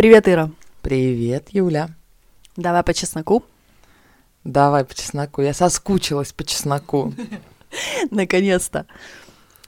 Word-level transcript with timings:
Привет, 0.00 0.28
Ира. 0.28 0.50
Привет, 0.80 1.48
Юля. 1.50 1.90
Давай 2.56 2.82
по 2.82 2.94
чесноку. 2.94 3.44
Давай 4.44 4.82
по 4.86 4.94
чесноку. 4.94 5.42
Я 5.42 5.52
соскучилась 5.52 6.32
по 6.32 6.42
чесноку. 6.42 7.12
Наконец-то. 8.10 8.86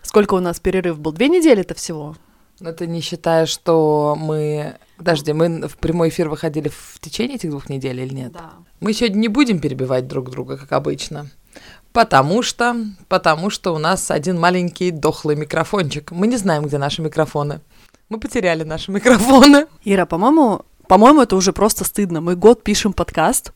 Сколько 0.01 0.33
у 0.33 0.41
нас 0.41 0.59
перерыв 0.59 0.99
был? 0.99 1.13
Две 1.13 1.29
недели-то 1.29 1.75
всего? 1.75 2.17
Но 2.61 2.73
ты 2.73 2.87
не 2.87 3.03
считаешь, 3.03 3.51
что 3.51 4.17
мы... 4.19 4.79
Подожди, 4.97 5.35
мы 5.35 5.69
в 5.69 5.77
прямой 5.77 6.09
эфир 6.09 6.31
выходили 6.31 6.71
в 6.71 6.99
течение 6.99 7.37
этих 7.37 7.51
двух 7.51 7.69
недель 7.69 8.01
или 8.01 8.15
нет? 8.15 8.33
Да. 8.33 8.53
Мы 8.81 8.95
сегодня 8.95 9.19
не 9.19 9.29
будем 9.29 9.61
перебивать 9.61 10.09
друг 10.09 10.31
друга, 10.31 10.57
как 10.57 10.73
обычно. 10.73 11.29
Потому 11.93 12.41
что, 12.41 12.75
потому 13.09 13.51
что 13.51 13.75
у 13.75 13.79
нас 13.79 14.11
один 14.11 14.41
маленький 14.41 14.93
дохлый 14.93 15.37
микрофончик. 15.37 16.11
Мы 16.11 16.27
не 16.27 16.39
знаем, 16.39 16.65
где 16.65 16.79
наши 16.79 17.03
микрофоны. 17.03 17.61
Мы 18.13 18.21
потеряли 18.21 18.63
наши 18.63 18.93
микрофоны. 18.93 19.69
Ира, 19.85 20.05
по-моему, 20.05 20.67
по-моему, 20.87 21.23
это 21.23 21.35
уже 21.35 21.55
просто 21.55 21.85
стыдно. 21.85 22.21
Мы 22.21 22.37
год 22.37 22.63
пишем 22.63 22.93
подкаст, 22.93 23.55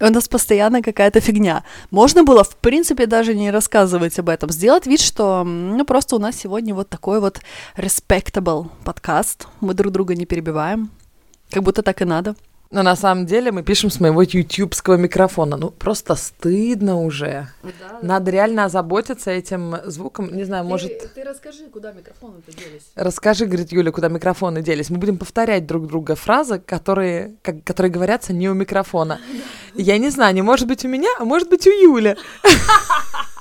и 0.00 0.02
у 0.02 0.10
нас 0.10 0.26
постоянно 0.26 0.82
какая-то 0.82 1.20
фигня. 1.20 1.62
Можно 1.92 2.24
было, 2.24 2.42
в 2.42 2.56
принципе, 2.56 3.06
даже 3.06 3.32
не 3.32 3.52
рассказывать 3.52 4.18
об 4.18 4.28
этом. 4.28 4.50
Сделать 4.50 4.86
вид, 4.86 4.98
что, 4.98 5.44
ну, 5.44 5.84
просто 5.84 6.16
у 6.16 6.18
нас 6.18 6.34
сегодня 6.34 6.74
вот 6.74 6.88
такой 6.88 7.20
вот 7.20 7.42
respectable 7.76 8.70
подкаст. 8.82 9.46
Мы 9.60 9.72
друг 9.74 9.92
друга 9.92 10.16
не 10.16 10.26
перебиваем. 10.26 10.90
Как 11.52 11.62
будто 11.62 11.84
так 11.84 12.02
и 12.02 12.04
надо. 12.04 12.34
Но 12.72 12.82
на 12.82 12.96
самом 12.96 13.26
деле 13.26 13.52
мы 13.52 13.62
пишем 13.62 13.90
с 13.90 14.00
моего 14.00 14.22
ютубского 14.22 14.96
микрофона. 14.96 15.58
Ну, 15.58 15.68
просто 15.68 16.14
стыдно 16.14 16.96
уже. 17.02 17.48
Да. 17.62 17.98
Надо 18.00 18.30
реально 18.30 18.64
озаботиться 18.64 19.30
этим 19.30 19.76
звуком. 19.84 20.34
Не 20.34 20.44
знаю, 20.44 20.64
может... 20.64 20.98
Ты, 20.98 21.08
ты 21.08 21.22
расскажи, 21.22 21.68
куда 21.70 21.92
микрофоны-то 21.92 22.50
делись. 22.50 22.90
Расскажи, 22.94 23.44
говорит 23.44 23.72
Юля, 23.72 23.92
куда 23.92 24.08
микрофоны 24.08 24.62
делись. 24.62 24.88
Мы 24.88 24.96
будем 24.96 25.18
повторять 25.18 25.66
друг 25.66 25.86
друга 25.86 26.14
фразы, 26.14 26.60
которые, 26.60 27.34
как, 27.42 27.62
которые 27.62 27.92
говорятся 27.92 28.32
не 28.32 28.48
у 28.48 28.54
микрофона. 28.54 29.20
Я 29.74 29.98
не 29.98 30.08
знаю, 30.08 30.34
не 30.34 30.42
может 30.42 30.66
быть 30.66 30.82
у 30.86 30.88
меня, 30.88 31.10
а 31.20 31.26
может 31.26 31.50
быть 31.50 31.66
у 31.66 31.70
Юли. 31.70 32.16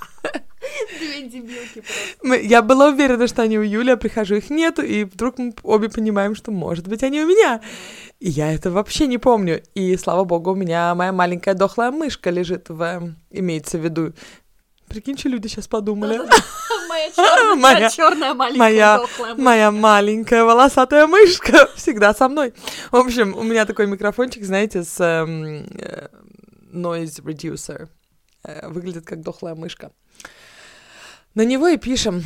Две 1.00 1.22
дебилки 1.28 1.82
просто. 1.82 1.94
Мы- 2.24 2.42
Я 2.42 2.62
была 2.62 2.88
уверена, 2.90 3.28
что 3.28 3.42
они 3.42 3.58
у 3.60 3.62
Юли, 3.64 3.92
а 3.92 3.98
прихожу, 3.98 4.36
их 4.36 4.50
нету, 4.50 4.82
и 4.82 5.04
вдруг 5.04 5.38
мы 5.38 5.54
обе 5.64 5.90
понимаем, 5.90 6.36
что, 6.36 6.52
может 6.52 6.88
быть, 6.88 7.04
они 7.04 7.22
у 7.22 7.28
меня. 7.28 7.62
И 8.20 8.30
я 8.30 8.54
это 8.54 8.72
вообще 8.72 9.08
не 9.08 9.18
помню. 9.18 9.62
И, 9.76 9.98
слава 9.98 10.24
богу, 10.24 10.52
у 10.52 10.56
меня 10.56 10.94
моя 10.96 11.12
маленькая 11.12 11.54
дохлая 11.54 11.92
мышка 11.92 12.30
лежит 12.30 12.70
в... 12.70 12.82
эм, 12.82 13.16
Имеется 13.32 13.78
в 13.78 13.84
виду... 13.84 14.14
Прикинь, 14.88 15.18
что 15.18 15.30
люди 15.30 15.48
сейчас 15.48 15.68
подумали. 15.70 16.20
Моя 17.58 17.90
черная, 17.90 18.34
маленькая 18.34 18.98
дохлая 18.98 19.30
мышка. 19.30 19.42
Моя 19.42 19.72
маленькая 19.72 20.44
волосатая 20.44 21.08
мышка 21.08 21.70
всегда 21.76 22.14
со 22.14 22.28
мной. 22.28 22.54
В 22.92 22.98
общем, 22.98 23.34
у 23.38 23.44
меня 23.44 23.66
такой 23.66 23.88
микрофончик, 23.88 24.44
знаете, 24.44 24.84
с 24.84 25.00
эм, 25.00 25.66
э, 25.80 26.08
noise 26.74 27.24
reducer. 27.24 27.88
Э, 28.44 28.68
Выглядит 28.68 29.06
как 29.06 29.22
дохлая 29.22 29.56
мышка. 29.56 29.92
На 31.34 31.46
него 31.46 31.70
и 31.70 31.78
пишем. 31.78 32.24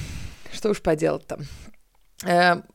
Что 0.52 0.70
уж 0.70 0.82
поделать-то. 0.82 1.40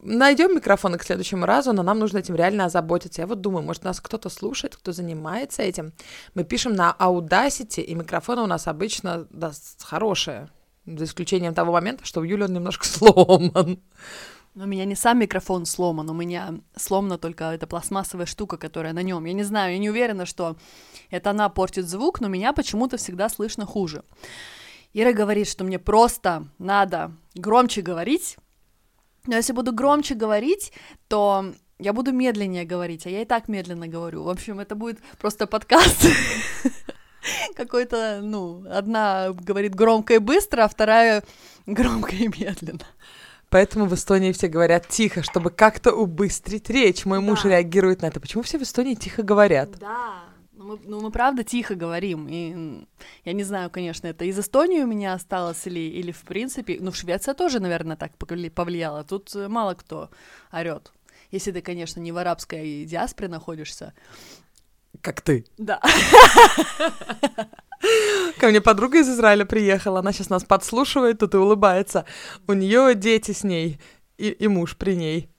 найдем 0.00 0.54
микрофоны 0.54 0.98
к 0.98 1.02
следующему 1.02 1.44
разу, 1.44 1.72
но 1.72 1.82
нам 1.82 1.98
нужно 1.98 2.18
этим 2.18 2.36
реально 2.36 2.66
озаботиться. 2.66 3.22
Я 3.22 3.26
вот 3.26 3.40
думаю, 3.40 3.64
может, 3.64 3.82
нас 3.82 4.00
кто-то 4.00 4.28
слушает, 4.28 4.76
кто 4.76 4.92
занимается 4.92 5.62
этим. 5.62 5.92
Мы 6.34 6.44
пишем 6.44 6.74
на 6.74 6.94
Audacity, 6.98 7.80
и 7.80 7.94
микрофоны 7.94 8.42
у 8.42 8.46
нас 8.46 8.68
обычно 8.68 9.26
да, 9.30 9.50
хорошие. 9.80 10.48
За 10.86 11.04
исключением 11.04 11.54
того 11.54 11.72
момента, 11.72 12.04
что 12.04 12.20
у 12.20 12.24
Юли 12.24 12.44
он 12.44 12.52
немножко 12.52 12.86
сломан. 12.86 13.80
Но 14.54 14.64
у 14.64 14.66
меня 14.66 14.84
не 14.84 14.96
сам 14.96 15.18
микрофон 15.18 15.64
сломан, 15.64 16.10
у 16.10 16.14
меня 16.14 16.54
сломана 16.76 17.18
только 17.18 17.44
эта 17.52 17.66
пластмассовая 17.66 18.26
штука, 18.26 18.56
которая 18.56 18.92
на 18.92 19.02
нем. 19.02 19.24
Я 19.24 19.32
не 19.32 19.44
знаю, 19.44 19.72
я 19.72 19.78
не 19.78 19.90
уверена, 19.90 20.26
что 20.26 20.56
это 21.10 21.30
она 21.30 21.48
портит 21.48 21.88
звук, 21.88 22.20
но 22.20 22.28
меня 22.28 22.52
почему-то 22.52 22.96
всегда 22.96 23.28
слышно 23.28 23.64
хуже. 23.64 24.02
Ира 24.92 25.12
говорит, 25.12 25.48
что 25.48 25.64
мне 25.64 25.78
просто 25.78 26.48
надо 26.58 27.12
громче 27.34 27.80
говорить, 27.82 28.36
но 29.26 29.36
если 29.36 29.52
буду 29.52 29.72
громче 29.72 30.14
говорить, 30.14 30.72
то 31.08 31.52
я 31.78 31.92
буду 31.92 32.12
медленнее 32.12 32.64
говорить, 32.64 33.06
а 33.06 33.10
я 33.10 33.22
и 33.22 33.24
так 33.24 33.48
медленно 33.48 33.86
говорю. 33.86 34.24
В 34.24 34.28
общем, 34.28 34.60
это 34.60 34.74
будет 34.74 34.98
просто 35.20 35.46
подкаст 35.46 36.06
какой-то, 37.56 38.20
ну, 38.22 38.64
одна 38.70 39.32
говорит 39.32 39.74
громко 39.74 40.14
и 40.14 40.18
быстро, 40.18 40.64
а 40.64 40.68
вторая 40.68 41.22
громко 41.66 42.14
и 42.14 42.28
медленно. 42.28 42.80
Поэтому 43.48 43.86
в 43.86 43.94
Эстонии 43.94 44.30
все 44.32 44.46
говорят 44.46 44.86
тихо, 44.88 45.22
чтобы 45.24 45.50
как-то 45.50 45.92
убыстрить 45.92 46.70
речь. 46.70 47.04
Мой 47.04 47.18
муж 47.20 47.42
Да. 47.42 47.48
реагирует 47.48 48.00
на 48.00 48.06
это. 48.06 48.20
Почему 48.20 48.44
все 48.44 48.58
в 48.58 48.62
Эстонии 48.62 48.94
тихо 48.94 49.22
говорят? 49.24 49.72
Да. 49.80 50.20
Ну 50.60 50.66
мы, 50.66 50.78
ну, 50.84 51.00
мы 51.00 51.10
правда 51.10 51.42
тихо 51.42 51.74
говорим. 51.74 52.26
И 52.28 52.86
я 53.24 53.32
не 53.32 53.44
знаю, 53.44 53.70
конечно, 53.70 54.06
это 54.08 54.26
из 54.26 54.38
Эстонии 54.38 54.82
у 54.82 54.86
меня 54.86 55.14
осталось 55.14 55.66
или, 55.66 55.80
или 55.80 56.12
в 56.12 56.20
принципе. 56.20 56.76
Ну, 56.78 56.92
Швеция 56.92 57.32
тоже, 57.32 57.60
наверное, 57.60 57.96
так 57.96 58.12
повли- 58.18 58.50
повлияла. 58.50 59.02
Тут 59.02 59.34
э, 59.34 59.48
мало 59.48 59.72
кто 59.72 60.10
орет. 60.52 60.92
Если 61.30 61.50
ты, 61.50 61.62
конечно, 61.62 61.98
не 61.98 62.12
в 62.12 62.18
арабской 62.18 62.84
диаспоре 62.84 63.28
находишься. 63.28 63.94
Как 65.00 65.22
ты. 65.22 65.46
Да. 65.56 65.80
Ко 68.38 68.48
мне 68.48 68.60
подруга 68.60 68.98
из 68.98 69.08
Израиля 69.08 69.46
приехала, 69.46 70.00
она 70.00 70.12
сейчас 70.12 70.28
нас 70.28 70.44
подслушивает 70.44 71.20
тут 71.20 71.32
и 71.32 71.38
улыбается. 71.38 72.04
У 72.46 72.52
нее 72.52 72.94
дети 72.94 73.32
с 73.32 73.44
ней 73.44 73.80
и, 74.18 74.28
и 74.28 74.46
муж 74.46 74.76
при 74.76 74.94
ней. 74.94 75.30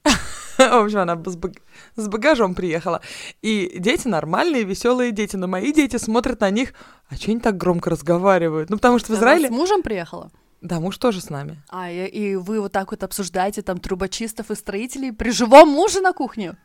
В 0.58 0.84
общем, 0.84 0.98
она 0.98 1.14
с, 1.16 1.36
баг- 1.36 1.60
с 1.96 2.08
багажом 2.08 2.54
приехала. 2.54 3.00
И 3.42 3.76
дети 3.78 4.08
нормальные, 4.08 4.64
веселые 4.64 5.12
дети, 5.12 5.36
но 5.36 5.46
мои 5.46 5.72
дети 5.72 5.96
смотрят 5.96 6.40
на 6.40 6.50
них, 6.50 6.72
а 7.08 7.16
что 7.16 7.30
они 7.30 7.40
так 7.40 7.56
громко 7.56 7.90
разговаривают? 7.90 8.70
Ну, 8.70 8.76
потому 8.76 8.98
что 8.98 9.08
в 9.08 9.10
Она 9.10 9.18
Израиле... 9.18 9.48
с 9.48 9.50
мужем 9.50 9.82
приехала? 9.82 10.30
Да, 10.60 10.78
муж 10.78 10.96
тоже 10.98 11.20
с 11.20 11.28
нами. 11.30 11.60
А, 11.70 11.90
и, 11.90 12.06
и 12.06 12.36
вы 12.36 12.60
вот 12.60 12.70
так 12.72 12.90
вот 12.92 13.02
обсуждаете 13.02 13.62
там 13.62 13.78
трубочистов 13.80 14.50
и 14.50 14.54
строителей 14.54 15.12
при 15.12 15.30
живом 15.30 15.68
муже 15.68 16.00
на 16.00 16.12
кухне? 16.12 16.56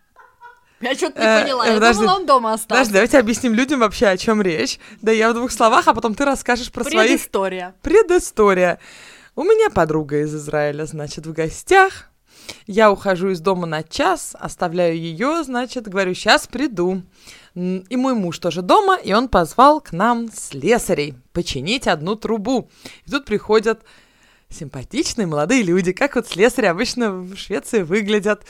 Я 0.80 0.94
что-то 0.94 1.20
не 1.20 1.26
Э, 1.26 1.42
поняла. 1.42 1.66
э, 1.66 1.70
Я 1.70 1.74
подожди. 1.76 2.02
думала, 2.02 2.16
он 2.18 2.26
дома 2.28 2.54
остался. 2.54 2.68
Подожди, 2.82 2.94
давайте 2.94 3.18
объясним 3.18 3.56
людям 3.56 3.80
вообще, 3.80 4.06
о 4.08 4.18
чем 4.18 4.44
речь. 4.44 4.80
Да 5.02 5.12
я 5.12 5.32
в 5.32 5.34
двух 5.34 5.52
словах, 5.52 5.88
а 5.88 5.96
потом 5.96 6.14
ты 6.14 6.24
расскажешь 6.26 6.72
про 6.72 6.84
своих 6.84 7.08
Предыстория. 7.10 7.74
Предыстория. 7.82 8.80
У 9.36 9.44
меня 9.44 9.72
подруга 9.72 10.22
из 10.22 10.36
Израиля, 10.36 10.86
значит, 10.86 11.26
в 11.26 11.34
гостях. 11.34 12.12
Я 12.66 12.92
ухожу 12.92 13.30
из 13.30 13.40
дома 13.40 13.66
на 13.66 13.84
час, 13.84 14.36
оставляю 14.40 14.98
ее, 14.98 15.44
значит, 15.44 15.88
говорю, 15.88 16.14
сейчас 16.14 16.48
приду. 16.48 17.02
И 17.56 17.96
мой 17.96 18.14
муж 18.14 18.40
тоже 18.40 18.62
дома, 18.62 18.98
и 18.98 19.14
он 19.14 19.30
позвал 19.30 19.82
к 19.82 19.92
нам 19.92 20.30
слесарей 20.32 21.16
починить 21.34 21.88
одну 21.88 22.16
трубу. 22.16 22.70
И 23.06 23.12
тут 23.12 23.26
приходят 23.26 23.82
симпатичные 24.50 25.28
молодые 25.28 25.64
люди, 25.64 25.92
как 25.92 26.16
вот 26.16 26.28
слесари 26.28 26.68
обычно 26.68 27.12
в 27.12 27.36
Швеции 27.36 27.82
выглядят. 27.82 28.46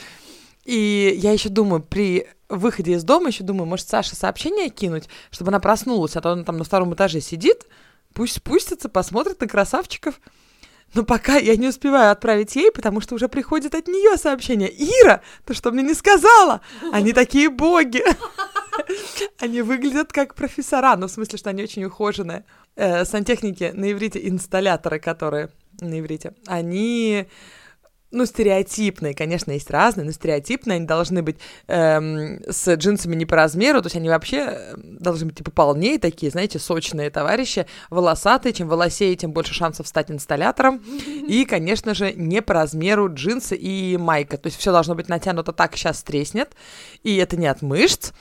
И 0.66 1.18
я 1.18 1.32
еще 1.32 1.50
думаю, 1.50 1.82
при 1.82 2.28
выходе 2.50 2.94
из 2.94 3.04
дома 3.04 3.28
еще 3.28 3.44
думаю, 3.44 3.68
может, 3.68 3.88
Саше 3.88 4.16
сообщение 4.16 4.70
кинуть, 4.70 5.08
чтобы 5.32 5.50
она 5.50 5.60
проснулась, 5.60 6.16
а 6.16 6.22
то 6.22 6.32
она 6.32 6.44
там 6.44 6.58
на 6.58 6.64
втором 6.64 6.94
этаже 6.94 7.22
сидит, 7.22 7.66
пусть 8.14 8.36
спустится, 8.36 8.90
посмотрит 8.90 9.40
на 9.40 9.48
красавчиков. 9.48 10.20
Но 10.94 11.04
пока 11.04 11.36
я 11.38 11.56
не 11.58 11.68
успеваю 11.68 12.12
отправить 12.12 12.56
ей, 12.56 12.72
потому 12.72 13.02
что 13.02 13.16
уже 13.16 13.28
приходит 13.28 13.76
от 13.76 13.88
нее 13.88 14.18
сообщение. 14.18 14.70
Ира, 14.70 15.22
ты 15.46 15.54
что 15.54 15.72
мне 15.72 15.84
не 15.84 15.94
сказала? 15.94 16.62
Они 16.92 17.14
такие 17.14 17.50
боги. 17.50 18.04
Они 19.40 19.62
выглядят 19.62 20.14
как 20.14 20.36
профессора, 20.36 20.96
ну, 20.96 21.08
в 21.08 21.12
смысле, 21.12 21.38
что 21.38 21.50
они 21.50 21.64
очень 21.64 21.84
ухоженные. 21.84 22.46
Э, 22.76 23.06
сантехники 23.06 23.72
на 23.74 23.92
иврите, 23.92 24.28
инсталляторы, 24.28 25.00
которые 25.00 25.50
на 25.82 26.00
иврите, 26.00 26.34
они 26.46 27.28
ну, 28.10 28.26
стереотипные, 28.26 29.14
конечно, 29.14 29.52
есть 29.52 29.70
разные, 29.70 30.06
но 30.06 30.12
стереотипные, 30.12 30.78
они 30.78 30.86
должны 30.86 31.22
быть 31.22 31.38
эм, 31.68 32.40
с 32.48 32.74
джинсами 32.76 33.16
не 33.16 33.26
по 33.26 33.36
размеру, 33.36 33.82
то 33.82 33.88
есть 33.88 33.98
они 33.98 34.08
вообще 34.08 34.38
э, 34.48 34.76
должны 34.78 35.28
быть 35.28 35.36
типа 35.36 35.52
полнее 35.52 36.00
такие, 36.00 36.32
знаете, 36.32 36.58
сочные 36.58 37.10
товарищи, 37.10 37.66
волосатые, 37.90 38.54
чем 38.54 38.70
волосее, 38.70 39.16
тем 39.18 39.34
больше 39.34 39.54
шансов 39.54 39.88
стать 39.88 40.10
инсталлятором, 40.10 40.78
и, 41.28 41.44
конечно 41.46 41.94
же, 41.94 42.14
не 42.14 42.42
по 42.42 42.54
размеру 42.54 43.14
джинсы 43.14 43.58
и 43.58 43.98
майка, 43.98 44.38
то 44.38 44.48
есть 44.48 44.58
все 44.58 44.72
должно 44.72 44.96
быть 44.96 45.10
натянуто 45.10 45.52
так, 45.52 45.76
сейчас 45.76 46.02
треснет, 46.02 46.56
и 47.04 47.18
это 47.18 47.36
не 47.36 47.48
от 47.48 47.62
мышц, 47.62 48.14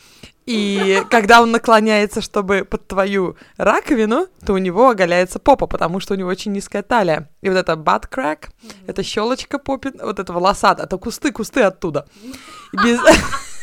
и 0.46 1.02
когда 1.10 1.42
он 1.42 1.50
наклоняется, 1.50 2.20
чтобы 2.20 2.64
под 2.64 2.86
твою 2.86 3.36
раковину, 3.56 4.28
то 4.44 4.52
у 4.52 4.58
него 4.58 4.88
оголяется 4.88 5.38
попа, 5.38 5.66
потому 5.66 6.00
что 6.00 6.14
у 6.14 6.16
него 6.16 6.28
очень 6.28 6.52
низкая 6.52 6.82
талия. 6.82 7.28
И 7.42 7.48
вот 7.48 7.58
это 7.58 7.72
butt 7.72 8.08
crack, 8.08 8.50
это 8.86 9.02
щелочка 9.02 9.58
попит, 9.58 10.00
вот 10.00 10.18
это 10.18 10.32
волосат, 10.32 10.80
это 10.80 10.96
кусты, 10.98 11.32
кусты 11.32 11.62
оттуда. 11.62 12.06
И 12.72 12.76
без, 12.76 13.00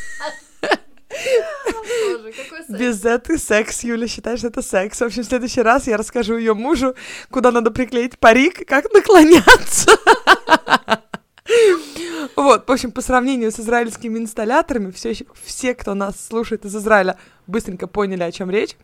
без 2.69 3.05
этого 3.05 3.37
секс, 3.37 3.83
Юля 3.83 4.07
считает, 4.07 4.39
что 4.39 4.47
это 4.47 4.61
секс. 4.61 4.99
В 4.99 5.03
общем, 5.03 5.23
в 5.23 5.27
следующий 5.27 5.61
раз 5.61 5.87
я 5.87 5.97
расскажу 5.97 6.37
ее 6.37 6.53
мужу, 6.53 6.95
куда 7.29 7.51
надо 7.51 7.71
приклеить 7.71 8.19
парик, 8.19 8.67
как 8.67 8.91
наклоняться. 8.93 9.91
Вот, 12.35 12.67
в 12.67 12.71
общем, 12.71 12.91
по 12.91 13.01
сравнению 13.01 13.51
с 13.51 13.59
израильскими 13.59 14.17
инсталляторами, 14.17 14.91
все, 14.91 15.13
все, 15.43 15.75
кто 15.75 15.93
нас 15.93 16.25
слушает 16.25 16.65
из 16.65 16.75
Израиля, 16.75 17.17
быстренько 17.47 17.87
поняли, 17.87 18.23
о 18.23 18.31
чем 18.31 18.49
речь. 18.49 18.75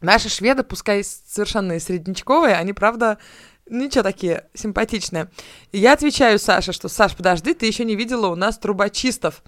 Наши 0.00 0.28
шведы, 0.28 0.62
пускай 0.62 1.02
совершенно 1.04 1.78
среднячковые, 1.78 2.56
они, 2.56 2.72
правда, 2.72 3.18
ничего 3.68 4.02
такие 4.02 4.46
симпатичные. 4.54 5.30
И 5.72 5.78
я 5.78 5.92
отвечаю 5.92 6.38
Саше, 6.38 6.72
что, 6.72 6.88
Саш, 6.88 7.16
подожди, 7.16 7.54
ты 7.54 7.66
еще 7.66 7.84
не 7.84 7.96
видела 7.96 8.28
у 8.28 8.34
нас 8.34 8.58
трубочистов. 8.58 9.42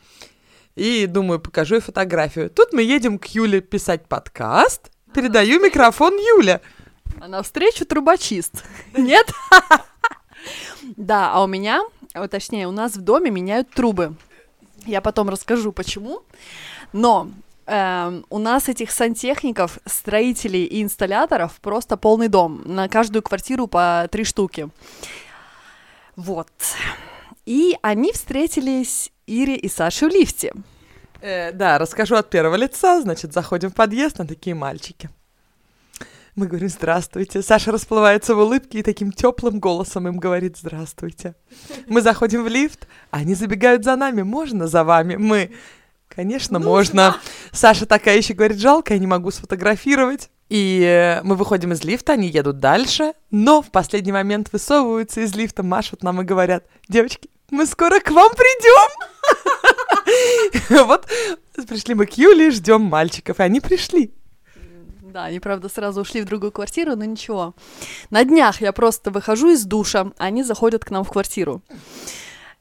И 0.74 1.06
думаю, 1.06 1.40
покажу 1.40 1.76
ей 1.76 1.80
фотографию. 1.80 2.50
Тут 2.50 2.72
мы 2.72 2.82
едем 2.82 3.18
к 3.18 3.26
Юле 3.26 3.60
писать 3.60 4.06
подкаст. 4.08 4.90
Передаю 5.14 5.60
микрофон 5.60 6.14
Юле. 6.14 6.60
А 7.20 7.28
навстречу 7.28 7.86
трубочист. 7.86 8.64
Нет? 8.96 9.30
Да, 10.96 11.32
а 11.32 11.42
у 11.42 11.48
меня, 11.48 11.82
вот 12.20 12.30
точнее, 12.30 12.66
у 12.66 12.72
нас 12.72 12.96
в 12.96 13.00
доме 13.00 13.30
меняют 13.30 13.70
трубы. 13.70 14.14
Я 14.86 15.00
потом 15.00 15.28
расскажу, 15.28 15.72
почему. 15.72 16.22
Но 16.92 17.28
эм, 17.66 18.24
у 18.30 18.38
нас 18.38 18.68
этих 18.68 18.90
сантехников, 18.90 19.78
строителей 19.84 20.64
и 20.64 20.82
инсталляторов 20.82 21.60
просто 21.60 21.96
полный 21.96 22.28
дом. 22.28 22.62
На 22.64 22.88
каждую 22.88 23.22
квартиру 23.22 23.66
по 23.66 24.08
три 24.10 24.24
штуки. 24.24 24.68
Вот. 26.14 26.48
И 27.44 27.76
они 27.82 28.12
встретились 28.12 29.12
Ире 29.26 29.56
и 29.56 29.68
Саше 29.68 30.08
в 30.08 30.12
лифте. 30.12 30.52
Э, 31.20 31.52
да, 31.52 31.78
расскажу 31.78 32.16
от 32.16 32.30
первого 32.30 32.56
лица. 32.56 33.00
Значит, 33.00 33.32
заходим 33.32 33.70
в 33.70 33.74
подъезд, 33.74 34.18
на 34.18 34.26
такие 34.26 34.54
мальчики. 34.54 35.10
Мы 36.36 36.48
говорим 36.48 36.68
«Здравствуйте». 36.68 37.40
Саша 37.40 37.72
расплывается 37.72 38.34
в 38.34 38.38
улыбке 38.38 38.80
и 38.80 38.82
таким 38.82 39.10
теплым 39.10 39.58
голосом 39.58 40.06
им 40.06 40.18
говорит 40.18 40.58
«Здравствуйте». 40.58 41.34
Мы 41.86 42.02
заходим 42.02 42.44
в 42.44 42.48
лифт, 42.48 42.86
они 43.10 43.34
забегают 43.34 43.84
за 43.84 43.96
нами. 43.96 44.20
«Можно 44.20 44.68
за 44.68 44.84
вами?» 44.84 45.16
Мы 45.16 45.52
Конечно, 46.08 46.58
Нужно. 46.58 46.70
можно. 46.70 47.16
Саша 47.52 47.86
такая 47.86 48.18
еще 48.18 48.34
говорит, 48.34 48.58
жалко, 48.58 48.92
я 48.92 49.00
не 49.00 49.06
могу 49.06 49.30
сфотографировать. 49.30 50.30
И 50.50 50.80
э, 50.82 51.22
мы 51.22 51.36
выходим 51.36 51.72
из 51.72 51.82
лифта, 51.84 52.12
они 52.12 52.28
едут 52.28 52.58
дальше, 52.58 53.14
но 53.30 53.62
в 53.62 53.70
последний 53.70 54.12
момент 54.12 54.50
высовываются 54.52 55.22
из 55.22 55.34
лифта, 55.34 55.62
машут 55.62 56.02
нам 56.02 56.20
и 56.20 56.24
говорят, 56.24 56.64
девочки, 56.88 57.28
мы 57.50 57.66
скоро 57.66 57.98
к 58.00 58.10
вам 58.10 58.30
придем. 58.34 58.90
Вот 60.86 61.06
пришли 61.66 61.94
мы 61.94 62.06
к 62.06 62.12
Юле, 62.12 62.50
ждем 62.50 62.82
мальчиков, 62.82 63.40
и 63.40 63.42
они 63.42 63.60
пришли. 63.60 64.15
Да, 65.16 65.24
они, 65.24 65.40
правда, 65.40 65.70
сразу 65.70 66.02
ушли 66.02 66.20
в 66.20 66.26
другую 66.26 66.52
квартиру, 66.52 66.94
но 66.94 67.06
ничего. 67.06 67.54
На 68.10 68.22
днях 68.22 68.60
я 68.60 68.72
просто 68.72 69.10
выхожу 69.10 69.48
из 69.48 69.64
душа, 69.64 70.12
они 70.18 70.42
заходят 70.42 70.84
к 70.84 70.90
нам 70.90 71.04
в 71.04 71.08
квартиру. 71.08 71.62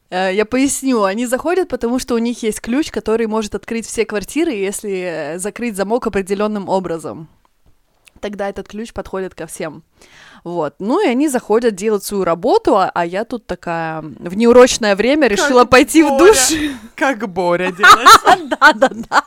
Э, 0.10 0.34
я 0.34 0.46
поясню, 0.46 1.04
они 1.04 1.25
заходят, 1.25 1.68
потому 1.68 2.00
что 2.00 2.16
у 2.16 2.18
них 2.18 2.44
есть 2.44 2.62
ключ, 2.62 2.92
который 2.92 3.28
может 3.28 3.56
открыть 3.56 3.86
все 3.86 4.06
квартиры, 4.06 4.54
если 4.54 5.34
закрыть 5.36 5.75
замок 5.75 6.07
определенным 6.07 6.69
образом. 6.69 7.28
Тогда 8.22 8.48
этот 8.48 8.69
ключ 8.69 8.94
подходит 8.94 9.36
ко 9.36 9.48
всем. 9.48 9.84
Вот. 10.46 10.75
Ну 10.80 11.06
и 11.06 11.10
они 11.10 11.28
заходят 11.28 11.75
делать 11.75 12.06
свою 12.06 12.24
работу, 12.24 12.78
а, 12.78 12.90
а 12.90 13.06
я 13.06 13.25
тут 13.25 13.46
такая 13.48 14.02
в 14.02 14.38
неурочное 14.38 14.96
время 14.96 15.28
решила 15.28 15.63
как 15.63 15.72
пойти 15.72 16.04
Боря. 16.04 16.16
в 16.16 16.18
душ. 16.19 16.38
Как 16.96 17.28
Боря 17.28 17.72
делает. 17.78 18.50
Да-да-да. 18.50 19.25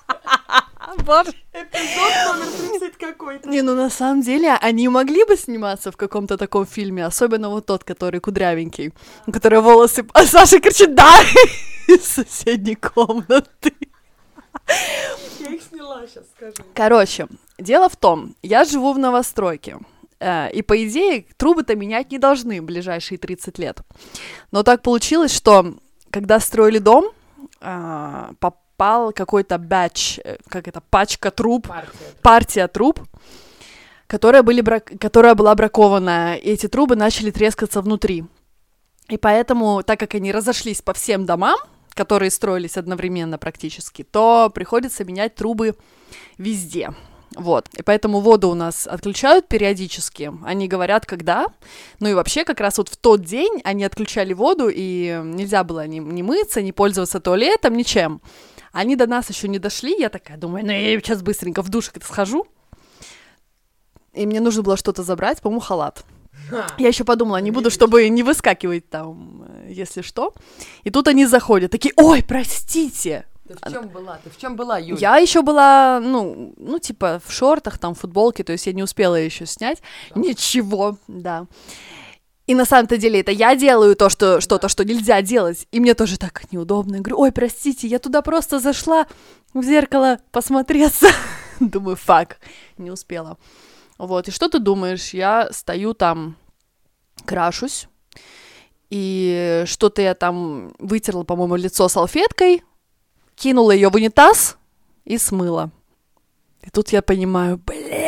Боже. 0.97 1.33
Эпизод 1.53 2.39
номер 2.39 2.81
30 2.81 2.97
какой-то. 2.99 3.49
Не, 3.49 3.63
ну 3.63 3.75
на 3.75 3.91
самом 3.91 4.23
деле 4.23 4.53
они 4.61 4.89
могли 4.89 5.25
бы 5.25 5.37
сниматься 5.37 5.91
в 5.91 5.97
каком-то 5.97 6.37
таком 6.37 6.67
фильме, 6.67 7.05
особенно 7.05 7.51
вот 7.51 7.67
тот, 7.67 7.85
который 7.85 8.21
кудрявенький, 8.21 8.93
у 9.27 9.33
которого 9.33 9.61
волосы... 9.73 10.07
А 10.13 10.25
Саша 10.27 10.61
кричит 10.61 10.95
«Да!» 10.95 11.21
из 11.89 12.05
соседней 12.05 12.75
комнаты. 12.75 13.75
Я 15.41 15.51
их 15.51 15.63
сняла 15.63 16.07
сейчас, 16.07 16.25
скажу. 16.37 16.69
Короче, 16.75 17.27
дело 17.59 17.89
в 17.89 17.97
том, 17.97 18.35
я 18.43 18.65
живу 18.65 18.93
в 18.93 18.99
новостройке. 18.99 19.79
Э, 20.21 20.51
и, 20.51 20.63
по 20.63 20.85
идее, 20.87 21.27
трубы-то 21.37 21.75
менять 21.77 22.11
не 22.11 22.19
должны 22.19 22.61
в 22.61 22.65
ближайшие 22.65 23.19
30 23.19 23.59
лет. 23.59 23.81
Но 24.53 24.63
так 24.63 24.83
получилось, 24.83 25.35
что 25.35 25.75
когда 26.11 26.41
строили 26.41 26.79
дом, 26.79 27.13
э, 27.61 28.31
попал 28.79 29.13
какой-то 29.13 29.59
бэч, 29.59 30.21
э, 30.25 30.37
как 30.49 30.69
это, 30.69 30.81
пачка 30.81 31.31
труб, 31.31 31.67
партия, 31.67 31.91
партия 32.23 32.69
труб, 32.69 33.01
которая, 34.07 34.43
были 34.43 34.61
брак... 34.61 34.93
которая 35.01 35.35
была 35.35 35.55
бракованная, 35.55 36.37
и 36.37 36.51
эти 36.51 36.69
трубы 36.69 36.95
начали 36.95 37.31
трескаться 37.31 37.83
внутри. 37.83 38.25
И 39.09 39.17
поэтому, 39.17 39.83
так 39.83 39.99
как 39.99 40.15
они 40.15 40.31
разошлись 40.33 40.81
по 40.81 40.93
всем 40.93 41.27
домам, 41.27 41.59
которые 41.91 42.31
строились 42.31 42.77
одновременно 42.77 43.37
практически, 43.37 44.05
то 44.05 44.51
приходится 44.55 45.05
менять 45.05 45.35
трубы 45.35 45.75
везде. 46.39 46.91
Вот. 47.35 47.69
И 47.77 47.83
поэтому 47.83 48.21
воду 48.21 48.49
у 48.49 48.55
нас 48.55 48.87
отключают 48.87 49.49
периодически. 49.49 50.33
Они 50.45 50.69
говорят, 50.69 51.05
когда. 51.05 51.47
Ну 51.99 52.09
и 52.09 52.15
вообще, 52.15 52.45
как 52.45 52.61
раз 52.61 52.79
вот 52.79 52.89
в 52.89 52.97
тот 52.97 53.23
день 53.23 53.61
они 53.65 53.85
отключали 53.85 54.35
воду, 54.35 54.71
и 54.73 55.21
нельзя 55.25 55.65
было 55.65 55.87
ни, 55.87 55.99
ни 55.99 56.23
мыться, 56.23 56.63
ни 56.63 56.71
пользоваться 56.71 57.19
туалетом, 57.19 57.75
ничем. 57.75 58.21
Они 58.73 58.97
до 58.97 59.07
нас 59.07 59.29
еще 59.29 59.49
не 59.49 59.59
дошли. 59.59 59.97
Я 59.99 60.09
такая 60.09 60.37
думаю, 60.37 60.65
ну 60.65 60.73
я 60.73 60.99
сейчас 61.01 61.23
быстренько 61.23 61.63
в 61.63 61.69
душ 61.69 61.91
схожу. 62.03 62.47
И 64.15 64.27
мне 64.27 64.41
нужно 64.41 64.63
было 64.63 64.77
что-то 64.77 65.03
забрать, 65.03 65.41
по-моему, 65.41 65.61
халат. 65.61 66.05
Я 66.79 66.89
еще 66.89 67.05
подумала, 67.05 67.37
не 67.39 67.51
буду, 67.51 67.71
чтобы 67.71 68.09
не 68.09 68.23
выскакивать 68.23 68.89
там, 68.89 69.45
э, 69.49 69.71
если 69.71 70.01
что. 70.03 70.33
И 70.83 70.91
тут 70.91 71.07
они 71.07 71.27
заходят, 71.27 71.71
такие, 71.71 71.93
ой, 71.97 72.25
простите, 72.27 73.27
ты 73.49 73.55
в 73.55 73.73
чем 73.73 73.89
была? 73.89 74.19
Ты 74.23 74.31
в 74.31 74.37
чем 74.37 74.57
была, 74.57 74.79
Юля? 74.79 74.99
Я 74.99 75.17
еще 75.17 75.43
была, 75.43 76.01
ну, 76.01 76.53
ну, 76.57 76.79
типа, 76.79 77.21
в 77.25 77.33
шортах, 77.33 77.79
там, 77.79 77.95
в 77.95 78.01
футболке, 78.01 78.45
то 78.45 78.53
есть 78.53 78.67
я 78.67 78.73
не 78.75 78.83
успела 78.83 79.15
еще 79.15 79.47
снять. 79.47 79.81
Да. 80.15 80.21
Ничего, 80.21 80.99
да. 81.09 81.47
И 82.49 82.55
на 82.55 82.65
самом-то 82.65 82.97
деле 82.97 83.21
это 83.21 83.31
я 83.31 83.55
делаю 83.55 83.95
то, 83.95 84.09
что 84.09 84.41
что-то, 84.41 84.71
что 84.71 84.83
нельзя 84.83 85.21
делать. 85.21 85.69
И 85.71 85.81
мне 85.81 85.93
тоже 85.93 86.19
так 86.19 86.51
неудобно. 86.51 86.97
Я 86.97 87.03
говорю, 87.03 87.21
ой, 87.21 87.31
простите, 87.31 87.87
я 87.87 87.99
туда 87.99 88.23
просто 88.23 88.59
зашла 88.59 89.07
в 89.53 89.63
зеркало 89.63 90.19
посмотреться. 90.31 91.09
Думаю, 91.61 91.97
фак, 91.97 92.39
не 92.79 92.91
успела. 92.91 93.37
Вот, 93.99 94.29
и 94.29 94.31
что 94.31 94.49
ты 94.49 94.61
думаешь? 94.61 95.13
Я 95.13 95.51
стою 95.53 95.93
там, 95.93 96.37
крашусь, 97.27 97.87
и 98.89 99.65
что-то 99.67 100.01
я 100.01 100.15
там 100.15 100.73
вытерла, 100.79 101.25
по-моему, 101.25 101.57
лицо 101.57 101.87
салфеткой, 101.89 102.63
кинула 103.35 103.73
ее 103.73 103.91
в 103.91 103.95
унитаз 103.95 104.57
и 105.05 105.19
смыла. 105.19 105.71
И 106.63 106.71
тут 106.71 106.89
я 106.91 107.03
понимаю, 107.03 107.59
бляха, 107.59 108.08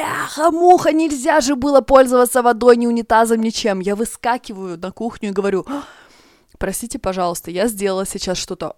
муха, 0.50 0.92
нельзя 0.92 1.40
же 1.40 1.56
было 1.56 1.80
пользоваться 1.80 2.42
водой, 2.42 2.76
ни 2.76 2.86
унитазом, 2.86 3.40
ничем. 3.40 3.80
Я 3.80 3.96
выскакиваю 3.96 4.78
на 4.78 4.90
кухню 4.92 5.30
и 5.30 5.32
говорю, 5.32 5.66
простите, 6.58 6.98
пожалуйста, 6.98 7.50
я 7.50 7.68
сделала 7.68 8.06
сейчас 8.06 8.38
что-то, 8.38 8.76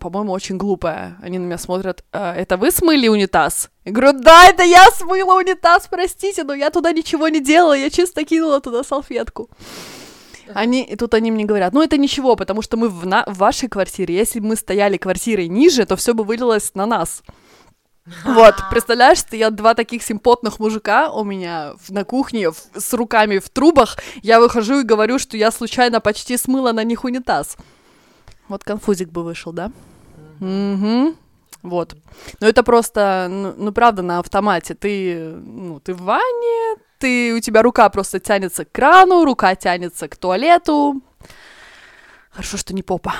по-моему, 0.00 0.32
очень 0.32 0.56
глупое. 0.56 1.16
Они 1.22 1.38
на 1.38 1.44
меня 1.44 1.58
смотрят, 1.58 2.04
а, 2.12 2.34
это 2.34 2.56
вы 2.56 2.70
смыли 2.70 3.08
унитаз? 3.08 3.70
Я 3.84 3.92
говорю, 3.92 4.18
да, 4.20 4.48
это 4.48 4.62
я 4.62 4.90
смыла 4.90 5.36
унитаз, 5.36 5.86
простите, 5.90 6.44
но 6.44 6.54
я 6.54 6.70
туда 6.70 6.92
ничего 6.92 7.28
не 7.28 7.40
делала, 7.40 7.74
я 7.74 7.90
чисто 7.90 8.24
кинула 8.24 8.60
туда 8.60 8.82
салфетку. 8.82 9.50
Они, 10.52 10.82
и 10.82 10.96
тут 10.96 11.14
они 11.14 11.30
мне 11.30 11.44
говорят, 11.44 11.72
ну 11.72 11.82
это 11.82 11.96
ничего, 11.96 12.36
потому 12.36 12.60
что 12.60 12.76
мы 12.76 12.88
в, 12.88 13.06
на, 13.06 13.24
в 13.26 13.38
вашей 13.38 13.68
квартире, 13.68 14.14
если 14.14 14.40
бы 14.40 14.48
мы 14.48 14.56
стояли 14.56 14.96
квартирой 14.96 15.48
ниже, 15.48 15.86
то 15.86 15.96
все 15.96 16.12
бы 16.12 16.24
вылилось 16.24 16.74
на 16.74 16.86
нас. 16.86 17.22
Вот, 18.24 18.54
представляешь, 18.70 19.20
стоят 19.20 19.54
два 19.54 19.74
таких 19.74 20.02
симпотных 20.02 20.58
мужика 20.58 21.10
у 21.10 21.24
меня 21.24 21.74
на 21.88 22.04
кухне 22.04 22.50
в, 22.50 22.56
с 22.74 22.92
руками 22.92 23.38
в 23.38 23.48
трубах. 23.48 23.96
Я 24.22 24.40
выхожу 24.40 24.80
и 24.80 24.84
говорю, 24.84 25.18
что 25.18 25.36
я 25.36 25.50
случайно 25.50 26.00
почти 26.00 26.36
смыла 26.36 26.72
на 26.72 26.84
них 26.84 27.04
унитаз. 27.04 27.56
Вот 28.48 28.62
конфузик 28.62 29.08
бы 29.08 29.22
вышел, 29.24 29.52
да? 29.52 29.72
Угу. 30.40 31.14
Вот. 31.62 31.96
Но 32.40 32.46
это 32.46 32.62
просто, 32.62 33.28
ну, 33.30 33.54
ну 33.56 33.72
правда, 33.72 34.02
на 34.02 34.18
автомате. 34.18 34.74
Ты, 34.74 35.34
ну, 35.34 35.80
ты 35.80 35.94
в 35.94 36.02
ванне, 36.02 36.76
ты, 36.98 37.34
у 37.34 37.40
тебя 37.40 37.62
рука 37.62 37.88
просто 37.88 38.20
тянется 38.20 38.66
к 38.66 38.72
крану, 38.72 39.24
рука 39.24 39.54
тянется 39.54 40.08
к 40.08 40.16
туалету. 40.16 41.00
Хорошо, 42.30 42.58
что 42.58 42.74
не 42.74 42.82
попа. 42.82 43.14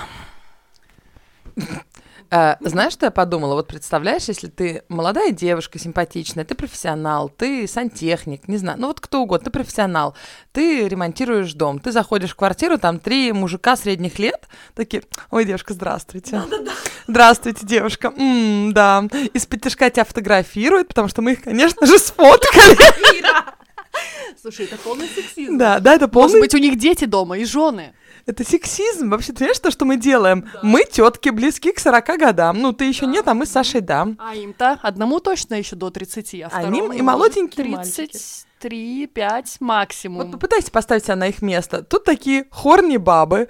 А, 2.30 2.56
знаешь, 2.60 2.92
что 2.92 3.06
я 3.06 3.10
подумала? 3.10 3.54
Вот 3.54 3.68
представляешь, 3.68 4.24
если 4.24 4.48
ты 4.48 4.82
молодая 4.88 5.30
девушка, 5.30 5.78
симпатичная, 5.78 6.44
ты 6.44 6.54
профессионал, 6.54 7.28
ты 7.28 7.66
сантехник, 7.66 8.48
не 8.48 8.56
знаю, 8.56 8.80
ну 8.80 8.88
вот 8.88 9.00
кто 9.00 9.22
угодно, 9.22 9.46
ты 9.46 9.50
профессионал, 9.50 10.14
ты 10.52 10.88
ремонтируешь 10.88 11.52
дом, 11.54 11.78
ты 11.78 11.92
заходишь 11.92 12.32
в 12.32 12.36
квартиру, 12.36 12.78
там 12.78 12.98
три 12.98 13.32
мужика 13.32 13.76
средних 13.76 14.18
лет, 14.18 14.48
такие, 14.74 15.02
ой, 15.30 15.44
девушка, 15.44 15.74
здравствуйте. 15.74 16.32
Да-да-да. 16.32 16.72
Здравствуйте, 17.06 17.66
девушка. 17.66 18.12
М-м, 18.16 18.72
да. 18.72 19.04
Из-под 19.34 19.60
тяжка 19.60 19.90
тебя 19.90 20.04
фотографируют, 20.04 20.88
потому 20.88 21.08
что 21.08 21.22
мы 21.22 21.32
их, 21.32 21.42
конечно 21.42 21.86
же, 21.86 21.98
сфоткали. 21.98 22.76
Слушай, 24.40 24.66
это 24.66 24.76
полный 24.76 25.08
сексизм. 25.08 25.56
Да, 25.56 25.78
да, 25.80 25.94
это 25.94 26.08
полный... 26.08 26.34
Может 26.34 26.40
быть, 26.40 26.54
у 26.54 26.58
них 26.58 26.78
дети 26.78 27.04
дома 27.04 27.38
и 27.38 27.44
жены. 27.44 27.94
Это 28.26 28.42
сексизм. 28.42 29.10
Вообще, 29.10 29.32
ты 29.32 29.38
знаешь, 29.38 29.58
то, 29.58 29.70
что 29.70 29.84
мы 29.84 29.96
делаем? 29.98 30.48
Мы 30.62 30.84
тетки 30.84 31.28
близки 31.28 31.72
к 31.72 31.78
40 31.78 32.06
годам. 32.18 32.58
Ну, 32.60 32.72
ты 32.72 32.84
еще 32.86 33.06
нет, 33.06 33.28
а 33.28 33.34
мы 33.34 33.44
с 33.44 33.50
Сашей 33.50 33.80
да. 33.82 34.08
А 34.18 34.34
им-то 34.34 34.78
одному 34.82 35.20
точно 35.20 35.54
еще 35.54 35.76
до 35.76 35.90
30, 35.90 36.34
а 36.42 36.48
Они 36.52 36.80
второму 36.80 36.92
и 36.92 37.02
молоденькие 37.02 37.76
33, 37.76 39.06
5 39.08 39.56
максимум. 39.60 40.22
Вот 40.22 40.32
попытайся 40.32 40.70
поставить 40.70 41.04
себя 41.04 41.16
на 41.16 41.28
их 41.28 41.42
место. 41.42 41.82
Тут 41.82 42.04
такие 42.04 42.46
хорни 42.50 42.96
бабы, 42.96 43.48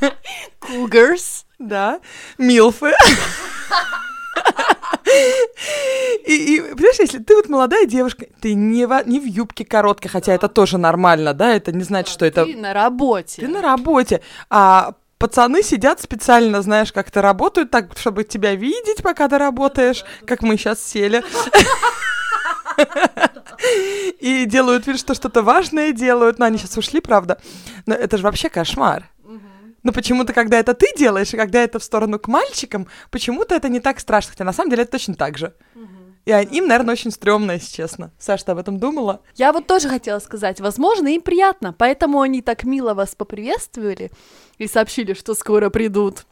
Cougars. 0.60 1.44
да, 1.58 2.00
милфы. 2.36 2.92
И, 6.26 6.54
и, 6.56 6.60
понимаешь, 6.60 6.98
если 6.98 7.18
ты 7.18 7.34
вот 7.34 7.48
молодая 7.48 7.86
девушка, 7.86 8.26
ты 8.40 8.54
не, 8.54 8.86
во- 8.86 9.02
не 9.04 9.18
в 9.18 9.24
юбке 9.24 9.64
короткой, 9.64 10.10
хотя 10.10 10.34
это 10.34 10.48
тоже 10.48 10.78
нормально, 10.78 11.34
да, 11.34 11.54
это 11.54 11.72
не 11.72 11.82
значит, 11.82 12.12
что 12.12 12.24
это... 12.26 12.44
Ты 12.44 12.56
на 12.56 12.72
работе. 12.72 13.42
Ты 13.42 13.48
на 13.48 13.62
работе, 13.62 14.20
а 14.48 14.94
пацаны 15.18 15.62
сидят 15.62 16.00
специально, 16.00 16.62
знаешь, 16.62 16.92
как-то 16.92 17.22
работают 17.22 17.70
так, 17.70 17.96
чтобы 17.98 18.24
тебя 18.24 18.54
видеть, 18.54 19.02
пока 19.02 19.28
ты 19.28 19.38
работаешь, 19.38 20.04
как 20.26 20.42
мы 20.42 20.56
сейчас 20.56 20.84
сели. 20.84 21.22
И 24.20 24.44
делают 24.46 24.86
вид, 24.86 24.98
что 24.98 25.14
что-то 25.14 25.42
важное 25.42 25.92
делают. 25.92 26.38
Но 26.38 26.46
они 26.46 26.58
сейчас 26.58 26.76
ушли, 26.78 27.00
правда. 27.00 27.38
Но 27.86 27.94
это 27.94 28.16
же 28.16 28.22
вообще 28.22 28.48
кошмар. 28.48 29.10
Но 29.82 29.92
почему-то, 29.92 30.32
когда 30.32 30.58
это 30.58 30.74
ты 30.74 30.86
делаешь, 30.96 31.32
и 31.32 31.36
когда 31.36 31.62
это 31.62 31.78
в 31.78 31.84
сторону 31.84 32.18
к 32.18 32.28
мальчикам, 32.28 32.86
почему-то 33.10 33.54
это 33.54 33.68
не 33.68 33.80
так 33.80 34.00
страшно. 34.00 34.32
Хотя 34.32 34.44
на 34.44 34.52
самом 34.52 34.70
деле 34.70 34.82
это 34.82 34.92
точно 34.92 35.14
так 35.14 35.38
же. 35.38 35.54
И 36.26 36.32
они- 36.32 36.58
им, 36.58 36.66
наверное, 36.68 36.92
очень 36.92 37.10
стрёмно, 37.10 37.52
если 37.52 37.74
честно. 37.74 38.10
Саша, 38.18 38.44
ты 38.44 38.52
об 38.52 38.58
этом 38.58 38.78
думала? 38.78 39.22
Я 39.36 39.52
вот 39.52 39.66
тоже 39.66 39.88
хотела 39.88 40.18
сказать, 40.18 40.60
возможно, 40.60 41.08
им 41.08 41.22
приятно, 41.22 41.72
поэтому 41.72 42.20
они 42.20 42.42
так 42.42 42.64
мило 42.64 42.92
вас 42.92 43.14
поприветствовали 43.14 44.10
и 44.58 44.66
сообщили, 44.66 45.14
что 45.14 45.34
скоро 45.34 45.70
придут. 45.70 46.26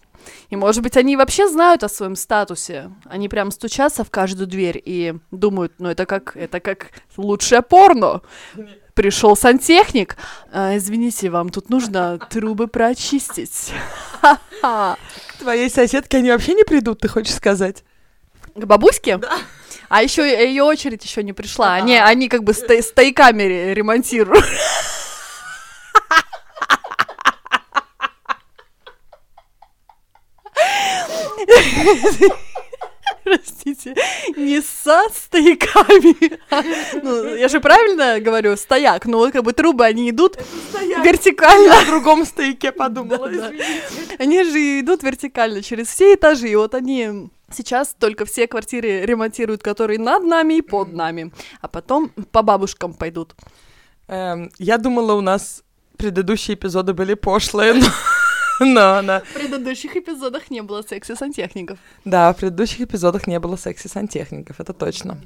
И, 0.50 0.56
может 0.56 0.82
быть, 0.82 0.96
они 0.96 1.16
вообще 1.16 1.48
знают 1.48 1.84
о 1.84 1.88
своем 1.88 2.16
статусе. 2.16 2.90
Они 3.06 3.28
прям 3.28 3.50
стучатся 3.50 4.04
в 4.04 4.10
каждую 4.10 4.46
дверь 4.46 4.82
и 4.84 5.14
думают, 5.30 5.72
ну 5.78 5.88
это 5.88 6.04
как, 6.06 6.36
это 6.36 6.60
как 6.60 6.90
лучшее 7.16 7.62
порно. 7.62 8.20
Пришел 8.98 9.36
сантехник. 9.36 10.16
«А, 10.52 10.76
извините, 10.76 11.30
вам 11.30 11.50
тут 11.50 11.70
нужно 11.70 12.18
трубы 12.18 12.66
прочистить. 12.66 13.70
К 14.60 14.96
твоей 15.38 15.70
соседке 15.70 16.16
они 16.16 16.32
вообще 16.32 16.54
не 16.54 16.64
придут, 16.64 16.98
ты 16.98 17.06
хочешь 17.06 17.36
сказать? 17.36 17.84
К 18.56 18.64
бабуське? 18.64 19.20
А 19.88 20.02
еще 20.02 20.28
ее 20.28 20.64
очередь 20.64 21.04
еще 21.04 21.22
не 21.22 21.32
пришла. 21.32 21.74
Они, 21.74 21.96
они 21.96 22.28
как 22.28 22.42
бы 22.42 22.52
сто- 22.52 22.82
стояками 22.82 23.44
ре- 23.44 23.74
ремонтируют. 23.74 24.44
Простите, 33.28 33.94
не 34.36 34.60
со 34.62 35.02
стояками. 35.12 36.38
а, 36.50 36.62
Ну, 37.02 37.34
я 37.34 37.48
же 37.48 37.60
правильно 37.60 38.20
говорю, 38.20 38.56
стояк. 38.56 39.06
Ну, 39.06 39.18
вот 39.18 39.32
как 39.32 39.42
бы 39.42 39.52
трубы, 39.52 39.84
они 39.84 40.10
идут 40.10 40.38
вертикально. 41.04 41.74
Я 41.74 41.80
о 41.82 41.86
другом 41.86 42.24
стояке 42.24 42.72
подумала. 42.72 43.30
Они 44.18 44.44
же 44.44 44.80
идут 44.80 45.02
вертикально 45.02 45.62
через 45.62 45.88
все 45.88 46.14
этажи. 46.14 46.48
И 46.48 46.56
вот 46.56 46.74
они 46.74 47.30
сейчас 47.52 47.94
только 47.98 48.24
все 48.24 48.46
квартиры 48.46 49.04
ремонтируют, 49.04 49.62
которые 49.62 49.98
над 49.98 50.24
нами 50.24 50.54
и 50.54 50.62
под 50.62 50.92
нами. 50.92 51.32
А 51.60 51.68
потом 51.68 52.08
по 52.32 52.42
бабушкам 52.42 52.94
пойдут. 52.94 53.34
Эм, 54.08 54.50
я 54.58 54.78
думала, 54.78 55.12
у 55.12 55.20
нас 55.20 55.62
предыдущие 55.98 56.54
эпизоды 56.54 56.94
были 56.94 57.14
пошлые, 57.14 57.74
но... 57.74 57.86
но 58.60 59.02
на- 59.02 59.20
В 59.20 59.32
предыдущих 59.34 59.96
эпизодах 59.96 60.50
не 60.50 60.62
было 60.62 60.82
секси-сантехников. 60.82 61.78
Да, 62.04 62.32
в 62.32 62.36
предыдущих 62.36 62.80
эпизодах 62.82 63.26
не 63.26 63.38
было 63.38 63.56
секси-сантехников, 63.56 64.60
это 64.60 64.72
точно. 64.72 65.18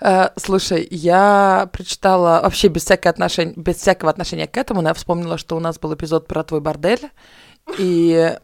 Э, 0.00 0.30
слушай, 0.36 0.86
я 0.90 1.68
прочитала 1.72 2.40
вообще 2.42 2.68
без, 2.68 2.82
всякого 2.84 3.10
отношения, 3.10 3.54
без 3.56 3.76
всякого 3.76 4.10
отношения 4.10 4.48
к 4.48 4.56
этому, 4.56 4.82
но 4.82 4.88
я 4.88 4.94
вспомнила, 4.94 5.38
что 5.38 5.56
у 5.56 5.60
нас 5.60 5.78
был 5.78 5.94
эпизод 5.94 6.26
про 6.26 6.42
твой 6.42 6.60
бордель, 6.60 7.10
и, 7.78 8.36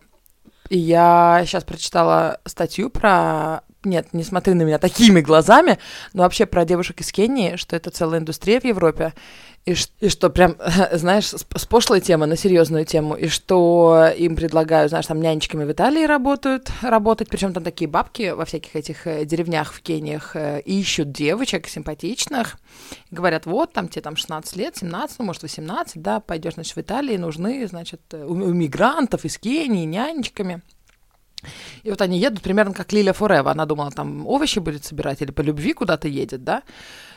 и 0.69 0.79
я 0.79 1.43
сейчас 1.47 1.65
прочитала 1.65 2.41
статью 2.45 2.91
про... 2.91 3.63
Нет, 3.85 4.13
не 4.13 4.23
смотри 4.25 4.55
на 4.55 4.63
меня 4.63 4.79
такими 4.79 5.21
глазами, 5.21 5.79
но 6.13 6.23
вообще 6.23 6.47
про 6.47 6.65
девушек 6.65 7.01
из 7.01 7.11
Кении, 7.11 7.57
что 7.57 7.75
это 7.77 7.91
целая 7.91 8.21
индустрия 8.21 8.61
в 8.61 8.65
Европе, 8.65 9.15
и, 9.69 9.77
и 10.01 10.09
что 10.09 10.31
прям, 10.31 10.57
знаешь, 10.93 11.27
с 11.27 11.67
пошлой 11.67 12.01
темы 12.01 12.27
на 12.27 12.37
серьезную 12.37 12.85
тему, 12.85 13.15
и 13.15 13.29
что 13.29 14.11
им 14.17 14.37
предлагают, 14.37 14.91
знаешь, 14.91 15.07
там 15.07 15.21
нянечками 15.21 15.65
в 15.65 15.73
Италии 15.73 16.05
работают, 16.05 16.71
работать, 16.81 17.29
причем 17.29 17.53
там 17.53 17.63
такие 17.63 17.89
бабки 17.89 18.31
во 18.31 18.45
всяких 18.45 18.77
этих 18.77 19.07
э, 19.07 19.25
деревнях 19.25 19.73
в 19.73 19.83
Кениях 19.83 20.35
э, 20.35 20.61
ищут 20.61 21.13
девочек 21.13 21.69
симпатичных, 21.69 22.57
говорят, 23.11 23.47
вот, 23.47 23.73
там 23.73 23.89
тебе 23.89 24.03
там 24.03 24.17
16 24.17 24.57
лет, 24.57 24.77
17, 24.77 25.19
ну, 25.19 25.25
может, 25.27 25.43
18, 25.43 26.01
да, 26.01 26.21
пойдешь, 26.21 26.55
значит, 26.55 26.75
в 26.75 26.81
Италии, 26.81 27.17
нужны, 27.17 27.67
значит, 27.69 28.01
э, 28.13 28.25
у, 28.25 28.33
у 28.33 28.53
мигрантов 28.53 29.25
из 29.25 29.39
Кении 29.39 29.85
нянечками. 29.85 30.63
И 31.85 31.91
вот 31.91 32.01
они 32.03 32.19
едут 32.19 32.43
примерно 32.43 32.75
как 32.75 32.93
Лиля 32.93 33.13
Форева. 33.13 33.53
Она 33.53 33.65
думала, 33.65 33.93
там 33.93 34.27
овощи 34.27 34.59
будет 34.59 34.85
собирать 34.85 35.23
или 35.23 35.31
по 35.31 35.41
любви 35.41 35.73
куда-то 35.73 36.09
едет, 36.09 36.43
да? 36.43 36.63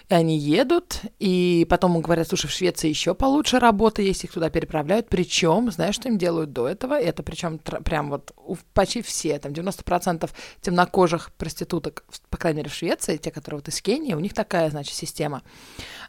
И 0.10 0.14
они 0.14 0.38
едут, 0.38 1.02
и 1.20 1.66
потом 1.70 1.96
им 1.96 2.02
говорят, 2.02 2.28
слушай, 2.28 2.48
в 2.48 2.52
Швеции 2.52 2.90
еще 2.90 3.14
получше 3.14 3.60
работа 3.60 4.02
есть, 4.02 4.24
их 4.24 4.32
туда 4.32 4.50
переправляют. 4.50 5.10
Причем, 5.10 5.72
знаешь, 5.72 5.96
что 5.96 6.10
им 6.10 6.18
делают 6.18 6.54
до 6.54 6.68
этого? 6.68 7.00
Это 7.00 7.24
причем 7.24 7.60
прям 7.60 8.10
вот 8.10 8.34
почти 8.74 9.02
все, 9.02 9.40
там 9.40 9.52
90% 9.54 10.30
темнокожих 10.62 11.32
проституток, 11.34 12.04
по 12.30 12.38
крайней 12.38 12.58
мере, 12.58 12.70
в 12.70 12.74
Швеции, 12.74 13.18
те, 13.18 13.32
которые 13.32 13.60
вот 13.60 13.68
из 13.68 13.82
Кении, 13.82 14.14
у 14.14 14.20
них 14.20 14.34
такая, 14.34 14.70
значит, 14.70 14.94
система. 14.94 15.42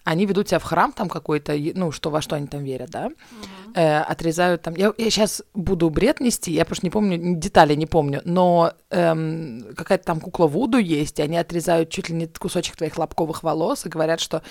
Они 0.04 0.26
ведут 0.26 0.48
тебя 0.48 0.58
в 0.58 0.64
храм 0.64 0.92
там 0.92 1.08
какой-то, 1.08 1.54
ну, 1.74 1.92
что 1.92 2.10
во 2.10 2.20
что 2.20 2.36
они 2.36 2.48
там 2.48 2.64
верят, 2.64 2.90
да? 2.90 3.10
Э, 3.74 4.00
отрезают 4.00 4.62
там... 4.62 4.74
Я, 4.74 4.92
сейчас 4.98 5.42
буду 5.54 5.88
бред 5.90 6.20
нести, 6.20 6.52
я 6.52 6.64
просто 6.64 6.86
не 6.86 6.90
помню, 6.90 7.36
детали 7.36 7.74
не 7.74 7.86
помню, 7.86 8.20
но 8.24 8.72
эм, 8.90 9.74
какая-то 9.76 10.04
там 10.04 10.20
кукла 10.20 10.46
Вуду 10.46 10.78
есть, 10.78 11.18
и 11.18 11.22
они 11.22 11.36
отрезают 11.36 11.90
чуть 11.90 12.08
ли 12.08 12.16
не 12.16 12.26
кусочек 12.26 12.76
твоих 12.76 12.98
лобковых 12.98 13.42
волос 13.42 13.86
и 13.86 13.88
говорят, 13.92 14.20
что 14.20 14.42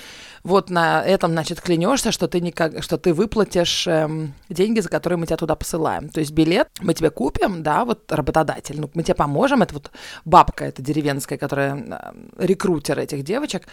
вот 0.44 0.70
на 0.70 1.04
этом, 1.04 1.32
значит, 1.32 1.62
клянешься, 1.62 2.12
что 2.12 2.28
ты, 2.28 2.42
никак, 2.42 2.84
что 2.84 2.98
ты 2.98 3.14
выплатишь 3.14 3.88
эм, 3.88 4.34
деньги, 4.50 4.80
за 4.80 4.90
которые 4.90 5.18
мы 5.18 5.26
тебя 5.26 5.38
туда 5.38 5.56
посылаем. 5.56 6.10
То 6.10 6.20
есть 6.20 6.32
билет 6.32 6.70
мы 6.82 6.94
тебе 6.94 7.10
купим, 7.10 7.64
да, 7.64 7.86
вот 7.86 8.12
работодатель, 8.12 8.80
ну, 8.80 8.90
мы 8.94 9.04
тебе 9.04 9.16
поможем, 9.16 9.62
это 9.62 9.74
вот 9.74 9.92
бабка 10.26 10.66
эта 10.66 10.82
деревенская, 10.82 11.38
которая 11.38 11.76
э, 11.76 12.46
рекрутер 12.46 13.00
этих 13.00 13.24
девочек, 13.24 13.68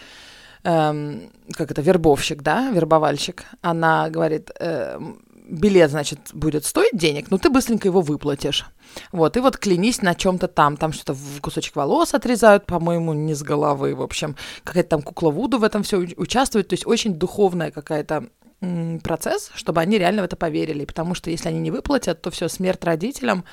эм, 0.64 1.30
как 1.52 1.70
это, 1.70 1.82
вербовщик, 1.82 2.42
да, 2.42 2.70
вербовальщик, 2.70 3.44
она 3.62 4.10
говорит, 4.10 4.50
эм, 4.58 5.22
билет, 5.48 5.90
значит, 5.90 6.18
будет 6.32 6.64
стоить 6.64 6.96
денег, 6.96 7.30
но 7.30 7.38
ты 7.38 7.50
быстренько 7.50 7.88
его 7.88 8.00
выплатишь. 8.00 8.66
Вот, 9.12 9.36
и 9.36 9.40
вот 9.40 9.56
клянись 9.56 10.02
на 10.02 10.14
чем-то 10.14 10.48
там, 10.48 10.76
там 10.76 10.92
что-то 10.92 11.14
в 11.14 11.40
кусочек 11.40 11.76
волос 11.76 12.14
отрезают, 12.14 12.66
по-моему, 12.66 13.14
не 13.14 13.34
с 13.34 13.42
головы, 13.42 13.94
в 13.94 14.02
общем, 14.02 14.36
какая-то 14.64 14.90
там 14.90 15.02
кукла 15.02 15.30
Вуду 15.30 15.58
в 15.58 15.64
этом 15.64 15.82
все 15.82 15.98
участвует, 16.16 16.68
то 16.68 16.74
есть 16.74 16.86
очень 16.86 17.14
духовная 17.14 17.70
какая-то 17.70 18.28
процесс, 19.02 19.50
чтобы 19.54 19.80
они 19.80 19.98
реально 19.98 20.22
в 20.22 20.24
это 20.24 20.36
поверили, 20.36 20.84
потому 20.84 21.14
что 21.14 21.30
если 21.30 21.48
они 21.48 21.60
не 21.60 21.70
выплатят, 21.70 22.20
то 22.20 22.30
все, 22.30 22.48
смерть 22.48 22.84
родителям, 22.84 23.44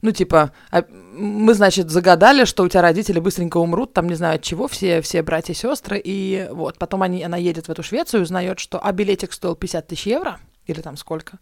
ну, 0.00 0.12
типа, 0.12 0.52
а, 0.70 0.84
мы, 0.90 1.54
значит, 1.54 1.90
загадали, 1.90 2.44
что 2.44 2.62
у 2.62 2.68
тебя 2.68 2.82
родители 2.82 3.18
быстренько 3.20 3.56
умрут, 3.56 3.94
там, 3.94 4.06
не 4.06 4.14
знаю 4.14 4.36
от 4.36 4.42
чего, 4.42 4.68
все, 4.68 5.00
все 5.00 5.22
братья 5.22 5.54
и 5.54 5.56
сестры, 5.56 6.00
и 6.02 6.46
вот, 6.52 6.78
потом 6.78 7.02
они, 7.02 7.22
она 7.24 7.36
едет 7.36 7.66
в 7.66 7.70
эту 7.70 7.82
Швецию 7.82 8.22
узнает, 8.22 8.60
что, 8.60 8.78
а 8.78 8.92
билетик 8.92 9.32
стоил 9.32 9.56
50 9.56 9.86
тысяч 9.86 10.06
евро, 10.06 10.38
или 10.66 10.80
там 10.80 10.96
сколько, 10.96 11.38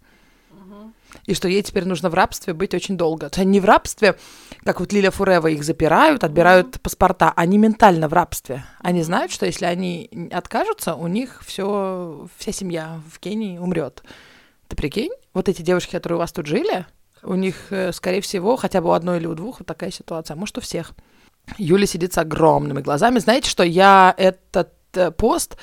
и 1.27 1.35
что 1.35 1.49
ей 1.49 1.63
теперь 1.63 1.85
нужно 1.85 2.11
в 2.11 2.15
рабстве 2.15 2.55
быть 2.55 2.75
очень 2.75 2.97
долго. 2.97 3.29
То 3.29 3.35
есть 3.35 3.39
они 3.39 3.53
не 3.53 3.61
в 3.61 3.65
рабстве, 3.65 4.17
как 4.65 4.81
вот 4.81 4.93
Лиля 4.93 5.11
Фурева 5.11 5.49
их 5.49 5.65
запирают, 5.65 6.25
отбирают 6.25 6.81
паспорта, 6.81 7.33
они 7.37 7.59
ментально 7.59 8.09
в 8.09 8.13
рабстве. 8.13 8.65
Они 8.81 9.03
знают, 9.03 9.31
что 9.31 9.47
если 9.47 9.67
они 9.67 10.29
откажутся, 10.33 10.95
у 10.95 11.07
них 11.07 11.43
все, 11.45 12.29
вся 12.39 12.53
семья 12.53 13.01
в 13.11 13.19
Кении 13.19 13.59
умрет. 13.59 14.03
Ты 14.69 14.77
прикинь, 14.77 15.13
вот 15.35 15.49
эти 15.49 15.63
девушки, 15.63 15.93
которые 15.93 16.17
у 16.17 16.21
вас 16.21 16.33
тут 16.33 16.47
жили, 16.47 16.87
у 17.23 17.35
них, 17.35 17.57
э, 17.71 17.93
скорее 17.93 18.21
всего, 18.21 18.57
хотя 18.57 18.81
бы 18.81 18.89
у 18.89 18.93
одной 18.93 19.19
или 19.19 19.27
у 19.27 19.35
двух 19.35 19.61
вот 19.61 19.67
такая 19.67 19.91
ситуация, 19.91 20.35
а 20.35 20.39
может, 20.39 20.59
у 20.59 20.61
всех. 20.61 20.93
Юля 21.59 21.87
сидит 21.87 22.13
с 22.13 22.19
огромными 22.19 22.81
глазами. 22.81 23.19
Знаете, 23.19 23.51
что 23.51 23.63
я 23.63 24.15
этот 24.17 24.73
э, 24.95 25.11
пост... 25.11 25.57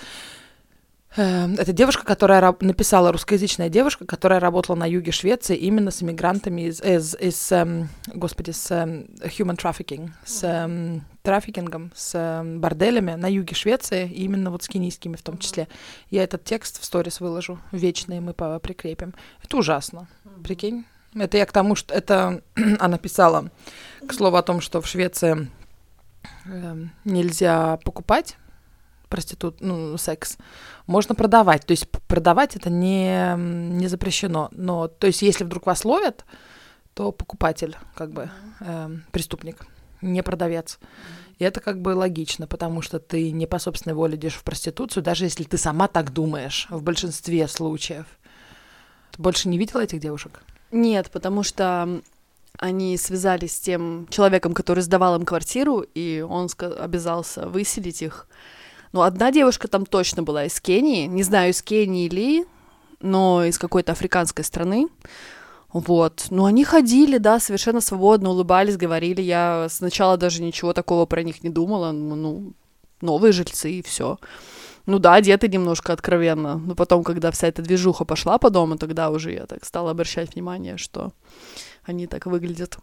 э, 1.16 1.54
Это 1.56 1.74
девушка, 1.74 2.06
которая 2.06 2.56
написала, 2.60 3.12
русскоязычная 3.12 3.70
девушка, 3.70 4.06
которая 4.06 4.40
работала 4.40 4.76
на 4.76 4.86
юге 4.86 5.12
Швеции 5.12 5.56
именно 5.56 5.92
с 5.92 6.04
иммигрантами 6.04 6.68
из, 6.68 6.82
из, 6.82 7.16
из, 7.16 7.52
эм, 7.52 7.90
господи, 8.08 8.52
с 8.52 8.72
эм, 8.72 9.08
human 9.22 9.58
trafficking, 9.58 10.12
с 10.26 10.44
эм, 10.44 11.04
трафикингом, 11.22 11.92
с 11.96 12.12
э, 12.16 12.44
борделями 12.44 13.14
на 13.14 13.30
юге 13.30 13.56
Швеции, 13.56 14.10
и 14.10 14.24
именно 14.24 14.52
вот 14.52 14.64
с 14.64 14.68
кенийскими 14.68 15.16
в 15.16 15.22
том 15.22 15.38
числе. 15.38 15.68
Я 16.10 16.24
этот 16.24 16.44
текст 16.44 16.82
в 16.82 16.86
сторис 16.86 17.20
выложу, 17.20 17.60
вечный 17.72 18.20
мы 18.20 18.34
прикрепим. 18.34 19.14
Это 19.44 19.58
ужасно, 19.58 20.08
прикинь. 20.44 20.86
Это 21.16 21.38
я 21.38 21.46
к 21.46 21.52
тому, 21.52 21.76
что 21.76 21.94
это 21.94 22.42
она 22.80 22.98
писала, 22.98 23.52
к 24.08 24.14
слову 24.14 24.38
о 24.38 24.44
том, 24.44 24.62
что 24.62 24.82
в 24.82 24.88
Швеции 24.88 25.50
э, 26.46 26.86
нельзя 27.06 27.78
покупать 27.84 28.38
проститут, 29.10 29.62
ну, 29.62 29.98
секс, 29.98 30.38
можно 30.88 31.16
продавать. 31.16 31.66
То 31.66 31.72
есть 31.72 31.90
продавать 32.08 32.56
это 32.56 32.70
не, 32.70 33.36
не 33.38 33.88
запрещено. 33.88 34.50
Но, 34.52 34.88
то 34.88 35.08
есть, 35.08 35.22
если 35.22 35.44
вдруг 35.44 35.66
вас 35.66 35.84
ловят, 35.84 36.26
то 36.94 37.12
покупатель, 37.12 37.76
как 37.96 38.12
бы, 38.12 38.30
э, 38.62 38.90
преступник, 39.12 39.66
не 40.02 40.24
продавец. 40.24 40.80
И 41.38 41.44
это 41.44 41.62
как 41.62 41.82
бы 41.82 41.90
логично, 41.96 42.48
потому 42.48 42.82
что 42.82 43.00
ты 43.00 43.32
не 43.32 43.48
по 43.48 43.60
собственной 43.60 43.96
воле 43.96 44.16
идешь 44.16 44.36
в 44.36 44.44
проституцию, 44.44 45.04
даже 45.04 45.26
если 45.26 45.44
ты 45.44 45.58
сама 45.58 45.88
так 45.88 46.12
думаешь, 46.12 46.68
в 46.70 46.84
большинстве 46.84 47.48
случаев. 47.48 48.06
Ты 49.12 49.22
больше 49.22 49.48
не 49.48 49.58
видела 49.58 49.82
этих 49.82 50.00
девушек? 50.00 50.42
Нет, 50.72 51.10
потому 51.12 51.44
что 51.44 52.02
они 52.58 52.98
связались 52.98 53.56
с 53.56 53.60
тем 53.60 54.08
человеком, 54.10 54.54
который 54.54 54.82
сдавал 54.84 55.16
им 55.16 55.26
квартиру, 55.26 55.80
и 55.80 56.20
он 56.28 56.50
обязался 56.60 57.48
выселить 57.48 58.02
их. 58.02 58.28
Ну, 58.92 59.02
одна 59.02 59.32
девушка 59.32 59.68
там 59.68 59.86
точно 59.86 60.24
была 60.24 60.46
из 60.46 60.60
Кении, 60.60 61.06
не 61.06 61.24
знаю, 61.24 61.52
из 61.52 61.62
Кении 61.62 62.10
ли, 62.10 62.46
но 63.02 63.46
из 63.46 63.58
какой-то 63.58 63.92
африканской 63.92 64.44
страны. 64.44 64.88
Вот. 65.72 66.26
Ну, 66.32 66.46
они 66.46 66.64
ходили, 66.64 67.20
да, 67.20 67.40
совершенно 67.40 67.82
свободно, 67.82 68.32
улыбались, 68.32 68.78
говорили. 68.78 69.22
Я 69.22 69.68
сначала 69.70 70.18
даже 70.18 70.42
ничего 70.42 70.74
такого 70.74 71.06
про 71.06 71.22
них 71.22 71.44
не 71.44 71.50
думала. 71.50 71.92
Ну, 71.92 72.54
новые 73.02 73.32
жильцы 73.32 73.72
и 73.72 73.84
все. 73.84 74.18
Ну 74.88 74.98
да, 74.98 75.14
одеты 75.14 75.48
немножко 75.48 75.94
откровенно. 75.94 76.58
Но 76.58 76.74
потом, 76.74 77.04
когда 77.04 77.30
вся 77.30 77.48
эта 77.48 77.62
движуха 77.62 78.06
пошла 78.06 78.40
по 78.40 78.50
дому, 78.50 78.78
тогда 78.78 79.12
уже 79.12 79.32
я 79.34 79.46
так 79.46 79.64
стала 79.64 79.92
обращать 79.92 80.34
внимание, 80.34 80.78
что 80.78 81.12
они 81.84 82.08
так 82.08 82.26
выглядят. 82.26 82.80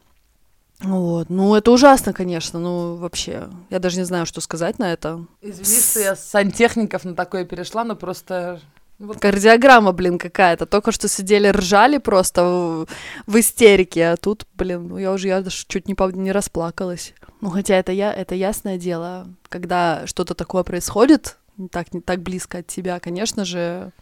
Вот. 0.81 1.31
Ну, 1.31 1.55
это 1.55 1.71
ужасно, 1.71 2.13
конечно. 2.13 2.59
Ну, 2.59 2.97
вообще, 2.97 3.49
я 3.71 3.79
даже 3.79 3.97
не 3.99 4.05
знаю, 4.05 4.27
что 4.27 4.41
сказать 4.41 4.79
на 4.79 4.93
это. 4.93 5.25
Извини, 5.41 5.81
что 5.81 6.01
я 6.01 6.17
с 6.17 6.25
сантехников 6.29 7.05
на 7.05 7.15
такое 7.15 7.45
перешла, 7.45 7.85
но 7.85 7.97
просто... 7.97 8.61
Вот. 8.99 9.21
Кардиограмма, 9.21 9.93
блин, 9.93 10.19
какая-то. 10.19 10.65
Только 10.65 10.91
что 10.91 11.07
сидели, 11.07 11.49
ржали 11.49 11.99
просто 11.99 12.45
в, 12.45 12.87
в 13.27 13.39
истерике, 13.39 14.09
а 14.09 14.17
тут, 14.17 14.47
блин, 14.55 14.89
ну 14.89 14.97
я 14.97 15.13
уже 15.13 15.29
я 15.29 15.43
даже 15.43 15.67
чуть 15.69 15.87
не, 15.87 15.95
не 16.15 16.33
расплакалась. 16.33 17.13
Ну, 17.43 17.51
хотя 17.51 17.75
это 17.75 17.93
я, 17.93 18.13
это 18.13 18.35
ясное 18.35 18.79
дело, 18.79 19.29
когда 19.51 20.07
что-то 20.07 20.35
такое 20.35 20.63
происходит, 20.63 21.37
так, 21.71 21.93
не 21.93 22.01
так 22.01 22.23
близко 22.23 22.59
от 22.59 22.69
тебя, 22.69 22.99
конечно 22.99 23.45
же, 23.45 23.93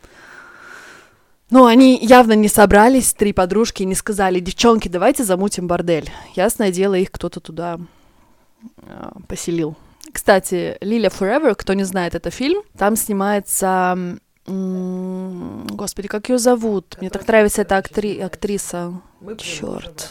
ну, 1.51 1.67
они 1.67 1.99
явно 2.03 2.33
не 2.33 2.49
собрались, 2.49 3.13
три 3.13 3.33
подружки, 3.33 3.83
и 3.83 3.87
не 3.87 3.95
сказали, 3.95 4.41
девчонки, 4.41 4.89
давайте 4.89 5.25
замутим 5.25 5.67
бордель. 5.67 6.11
Ясное 6.35 6.71
дело, 6.73 6.95
их 6.95 7.11
кто-то 7.11 7.41
туда 7.41 7.79
э, 8.83 9.11
поселил. 9.29 9.77
Кстати, 10.13 10.77
Лиля 10.81 11.09
Forever, 11.09 11.55
кто 11.55 11.75
не 11.75 11.85
знает, 11.85 12.15
это 12.15 12.31
фильм. 12.31 12.63
Там 12.79 12.97
снимается... 12.97 14.19
М- 14.47 15.67
господи, 15.69 16.09
как 16.09 16.29
ее 16.29 16.39
зовут? 16.39 16.97
Мне 17.01 17.11
так 17.11 17.27
нравится 17.27 17.63
эта 17.63 17.77
актри- 17.79 18.21
актриса. 18.21 19.01
Черт. 19.39 20.11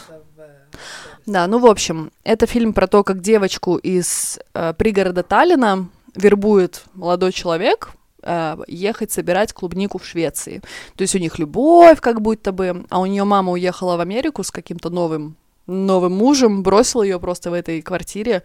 Да, 1.26 1.46
ну, 1.46 1.58
в 1.58 1.66
общем, 1.66 2.10
это 2.24 2.46
фильм 2.46 2.72
про 2.74 2.86
то, 2.86 3.02
как 3.04 3.20
девочку 3.20 3.76
из 3.76 4.38
э, 4.52 4.74
пригорода 4.76 5.22
Таллина 5.22 5.88
вербует 6.14 6.84
молодой 6.94 7.32
человек, 7.32 7.90
э, 8.24 8.56
ехать 8.66 9.12
собирать 9.12 9.52
клубнику 9.52 9.98
в 9.98 10.06
Швеции. 10.06 10.62
То 10.96 11.02
есть 11.02 11.14
у 11.14 11.18
них 11.18 11.38
любовь 11.38 12.00
как 12.00 12.20
будто 12.20 12.52
бы, 12.52 12.84
а 12.90 13.00
у 13.00 13.06
нее 13.06 13.24
мама 13.24 13.52
уехала 13.52 13.96
в 13.96 14.00
Америку 14.00 14.42
с 14.42 14.50
каким-то 14.50 14.90
новым 14.90 15.36
новым 15.66 16.12
мужем, 16.12 16.62
бросил 16.62 17.02
ее 17.02 17.18
просто 17.18 17.50
в 17.50 17.54
этой 17.54 17.80
квартире 17.80 18.42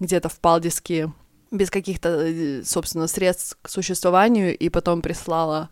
где-то 0.00 0.30
в 0.30 0.38
Палдиске 0.40 1.12
без 1.50 1.70
каких-то, 1.70 2.08
э, 2.08 2.62
собственно, 2.64 3.06
средств 3.06 3.58
к 3.60 3.68
существованию, 3.68 4.56
и 4.56 4.68
потом 4.70 5.02
прислала 5.02 5.68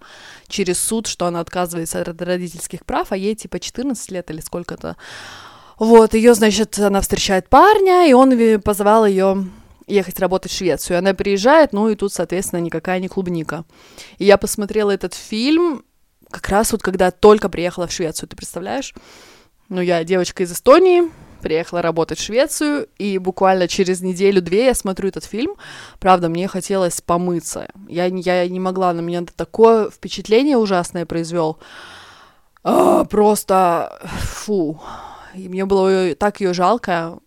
через 0.47 0.79
суд, 0.79 1.07
что 1.07 1.27
она 1.27 1.41
отказывается 1.41 2.03
от 2.03 2.21
родительских 2.21 2.85
прав, 2.85 3.13
а 3.13 3.17
ей 3.17 3.35
типа 3.35 3.59
14 3.59 4.11
лет 4.11 4.31
или 4.31 4.41
сколько-то. 4.41 4.97
Вот, 5.79 6.13
ее, 6.13 6.35
значит, 6.35 6.79
она 6.79 7.01
встречает 7.01 7.49
парня, 7.49 8.07
и 8.07 8.13
он 8.13 8.61
позвал 8.61 9.07
ее 9.07 9.47
ехать 9.91 10.19
работать 10.21 10.53
в 10.53 10.57
Швецию. 10.57 10.99
Она 10.99 11.15
приезжает, 11.15 11.73
ну 11.73 11.89
и 11.89 11.95
тут, 11.95 12.13
соответственно, 12.13 12.61
никакая 12.61 13.01
не 13.01 13.09
клубника. 13.09 13.65
И 14.19 14.25
я 14.25 14.39
посмотрела 14.39 14.91
этот 14.91 15.15
фильм 15.15 15.85
как 16.31 16.49
раз 16.49 16.73
вот 16.73 16.83
когда 16.83 17.11
только 17.11 17.49
приехала 17.49 17.87
в 17.87 17.93
Швецию, 17.93 18.29
ты 18.29 18.37
представляешь? 18.37 18.95
Ну, 19.69 19.81
я 19.81 20.03
девочка 20.05 20.43
из 20.43 20.53
Эстонии, 20.53 21.11
приехала 21.41 21.83
работать 21.83 22.19
в 22.19 22.23
Швецию, 22.23 22.89
и 22.99 23.19
буквально 23.19 23.69
через 23.69 24.01
неделю-две 24.01 24.67
я 24.67 24.75
смотрю 24.75 25.09
этот 25.09 25.25
фильм. 25.25 25.57
Правда, 25.99 26.29
мне 26.29 26.49
хотелось 26.49 27.01
помыться. 27.01 27.69
Я, 27.89 28.07
я 28.07 28.49
не 28.49 28.61
могла, 28.61 28.93
на 28.93 29.01
меня 29.01 29.25
такое 29.37 29.91
впечатление 29.91 30.57
ужасное 30.57 31.07
произвел. 31.07 31.59
А, 32.63 33.05
просто 33.05 33.99
фу. 34.23 34.81
И 35.35 35.49
мне 35.49 35.65
было 35.65 36.15
так 36.15 36.41
ее 36.41 36.53
жалко. 36.53 37.19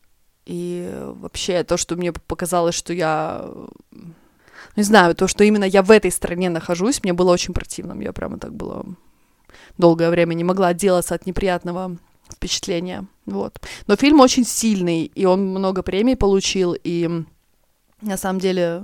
И 0.46 0.92
вообще 1.20 1.64
то, 1.64 1.78
что 1.78 1.96
мне 1.96 2.12
показалось, 2.14 2.76
что 2.76 2.94
я... 2.94 3.50
Не 4.76 4.84
знаю, 4.84 5.16
то, 5.16 5.28
что 5.28 5.44
именно 5.44 5.66
я 5.66 5.84
в 5.84 5.92
этой 5.92 6.12
стране 6.12 6.50
нахожусь, 6.50 7.04
мне 7.04 7.14
было 7.14 7.32
очень 7.32 7.54
противно. 7.54 8.02
Я 8.02 8.12
прямо 8.12 8.40
так 8.40 8.54
было 8.54 8.86
долгое 9.78 10.10
время 10.10 10.34
не 10.34 10.44
могла 10.44 10.68
отделаться 10.68 11.16
от 11.16 11.26
неприятного 11.26 11.98
впечатления. 12.32 13.06
Вот. 13.26 13.60
Но 13.88 13.96
фильм 13.96 14.20
очень 14.20 14.46
сильный, 14.46 15.06
и 15.06 15.26
он 15.26 15.48
много 15.48 15.84
премий 15.84 16.16
получил, 16.16 16.76
и 16.84 17.24
на 18.04 18.18
самом 18.18 18.40
деле, 18.40 18.84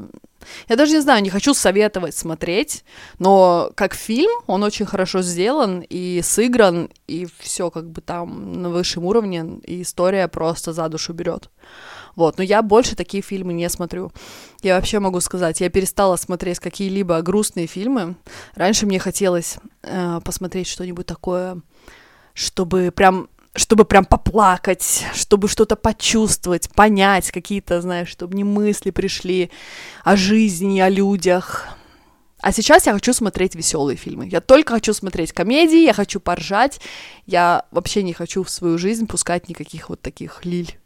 я 0.68 0.76
даже 0.76 0.94
не 0.94 1.02
знаю, 1.02 1.22
не 1.22 1.30
хочу 1.30 1.54
советовать 1.54 2.16
смотреть, 2.16 2.84
но 3.20 3.72
как 3.76 3.94
фильм 3.94 4.32
он 4.48 4.64
очень 4.64 4.86
хорошо 4.86 5.22
сделан 5.22 5.84
и 5.88 6.22
сыгран, 6.24 6.90
и 7.08 7.28
все 7.40 7.70
как 7.70 7.90
бы 7.90 8.02
там 8.02 8.62
на 8.62 8.70
высшем 8.70 9.06
уровне, 9.06 9.60
и 9.64 9.82
история 9.82 10.28
просто 10.28 10.74
за 10.74 10.90
душу 10.90 11.14
берет. 11.14 11.50
Вот, 12.16 12.38
но 12.38 12.44
я 12.44 12.62
больше 12.62 12.96
такие 12.96 13.24
фильмы 13.24 13.54
не 13.54 13.70
смотрю. 13.70 14.12
Я 14.62 14.76
вообще 14.76 15.00
могу 15.00 15.22
сказать, 15.22 15.62
я 15.62 15.70
перестала 15.70 16.16
смотреть 16.16 16.60
какие-либо 16.60 17.22
грустные 17.22 17.68
фильмы. 17.68 18.16
Раньше 18.56 18.86
мне 18.86 19.00
хотелось 19.00 19.58
э, 19.84 20.20
посмотреть 20.24 20.68
что-нибудь 20.68 21.06
такое, 21.06 21.62
чтобы 22.34 22.92
прям 22.92 23.30
чтобы 23.60 23.84
прям 23.84 24.06
поплакать, 24.06 25.06
чтобы 25.14 25.50
что-то 25.50 25.76
почувствовать, 25.76 26.70
понять 26.70 27.30
какие-то, 27.30 27.82
знаешь, 27.82 28.08
чтобы 28.08 28.36
не 28.36 28.46
мысли 28.46 28.90
пришли 28.90 29.52
о 30.06 30.16
жизни, 30.16 30.80
о 30.80 30.88
людях. 30.88 31.68
А 32.42 32.54
сейчас 32.54 32.88
я 32.88 32.94
хочу 32.94 33.12
смотреть 33.12 33.56
веселые 33.56 33.98
фильмы. 33.98 34.30
Я 34.30 34.40
только 34.40 34.76
хочу 34.76 34.94
смотреть 34.94 35.34
комедии, 35.34 35.84
я 35.84 35.94
хочу 35.94 36.22
поржать. 36.22 36.80
Я 37.26 37.66
вообще 37.72 38.02
не 38.02 38.14
хочу 38.14 38.44
в 38.44 38.50
свою 38.50 38.78
жизнь 38.78 39.08
пускать 39.08 39.50
никаких 39.50 39.90
вот 39.90 40.02
таких 40.02 40.46
лиль. 40.46 40.80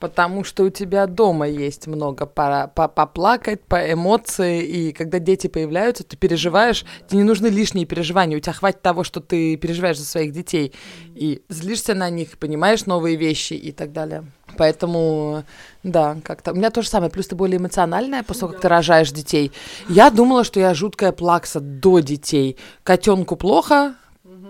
Потому 0.00 0.44
что 0.44 0.64
у 0.64 0.70
тебя 0.70 1.06
дома 1.06 1.46
есть 1.46 1.86
много 1.86 2.24
по 2.24 2.72
по 2.74 2.88
поплакать, 2.88 3.62
по 3.62 3.92
эмоции, 3.92 4.64
и 4.64 4.92
когда 4.92 5.18
дети 5.18 5.46
появляются, 5.46 6.04
ты 6.04 6.16
переживаешь, 6.16 6.86
тебе 7.06 7.18
не 7.18 7.24
нужны 7.24 7.48
лишние 7.48 7.84
переживания, 7.84 8.38
у 8.38 8.40
тебя 8.40 8.54
хватит 8.54 8.80
того, 8.80 9.04
что 9.04 9.20
ты 9.20 9.56
переживаешь 9.56 9.98
за 9.98 10.06
своих 10.06 10.32
детей, 10.32 10.72
и 11.14 11.42
злишься 11.50 11.94
на 11.94 12.08
них, 12.08 12.38
понимаешь 12.38 12.86
новые 12.86 13.16
вещи 13.16 13.52
и 13.52 13.72
так 13.72 13.92
далее. 13.92 14.24
Поэтому, 14.56 15.44
да, 15.82 16.16
как-то. 16.24 16.52
У 16.52 16.54
меня 16.56 16.70
то 16.70 16.82
же 16.82 16.88
самое. 16.88 17.10
Плюс 17.10 17.28
ты 17.28 17.36
более 17.36 17.58
эмоциональная, 17.58 18.22
после 18.22 18.40
того, 18.40 18.52
как 18.52 18.62
ты 18.62 18.68
рожаешь 18.68 19.12
детей. 19.12 19.52
Я 19.88 20.10
думала, 20.10 20.44
что 20.44 20.60
я 20.60 20.74
жуткая 20.74 21.12
плакса 21.12 21.60
до 21.60 22.00
детей. 22.00 22.56
Котенку 22.82 23.36
плохо, 23.36 23.94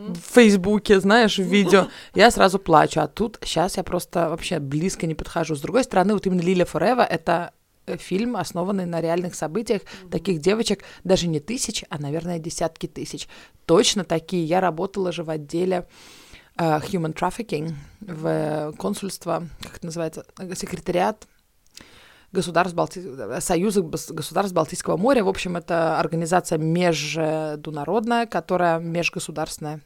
в 0.09 0.35
Фейсбуке, 0.35 1.01
знаешь, 1.01 1.39
в 1.39 1.43
видео, 1.43 1.89
я 2.15 2.31
сразу 2.31 2.59
плачу. 2.59 3.01
А 3.01 3.07
тут 3.07 3.39
сейчас 3.43 3.77
я 3.77 3.83
просто 3.83 4.29
вообще 4.29 4.59
близко 4.59 5.07
не 5.07 5.15
подхожу. 5.15 5.55
С 5.55 5.61
другой 5.61 5.85
стороны, 5.85 6.15
вот 6.15 6.27
именно 6.27 6.41
Лиля 6.41 6.65
Форева 6.65 7.03
это 7.03 7.53
э, 7.87 7.97
фильм, 7.97 8.37
основанный 8.37 8.87
на 8.87 9.01
реальных 9.01 9.35
событиях. 9.35 9.83
Mm-hmm. 9.83 10.11
Таких 10.11 10.41
девочек 10.41 10.85
даже 11.05 11.27
не 11.29 11.41
тысяч, 11.41 11.85
а, 11.89 11.99
наверное, 11.99 12.39
десятки 12.39 12.87
тысяч. 12.87 13.29
Точно 13.67 14.05
такие. 14.05 14.45
Я 14.45 14.61
работала 14.61 15.13
же 15.13 15.23
в 15.23 15.31
отделе 15.31 15.87
uh, 16.57 16.83
Human 16.91 17.15
Trafficking 17.15 17.75
в 18.01 18.75
консульство, 18.79 19.47
как 19.63 19.77
это 19.77 19.87
называется, 19.87 20.27
секретариат 20.55 21.27
государств 22.33 22.75
Балти... 22.75 23.03
Союза 23.41 23.83
государств 23.83 24.55
Балтийского 24.55 24.97
моря. 24.97 25.25
В 25.25 25.29
общем, 25.29 25.57
это 25.57 25.99
организация 25.99 26.59
международная, 26.59 28.27
которая 28.27 28.79
межгосударственная, 28.79 29.81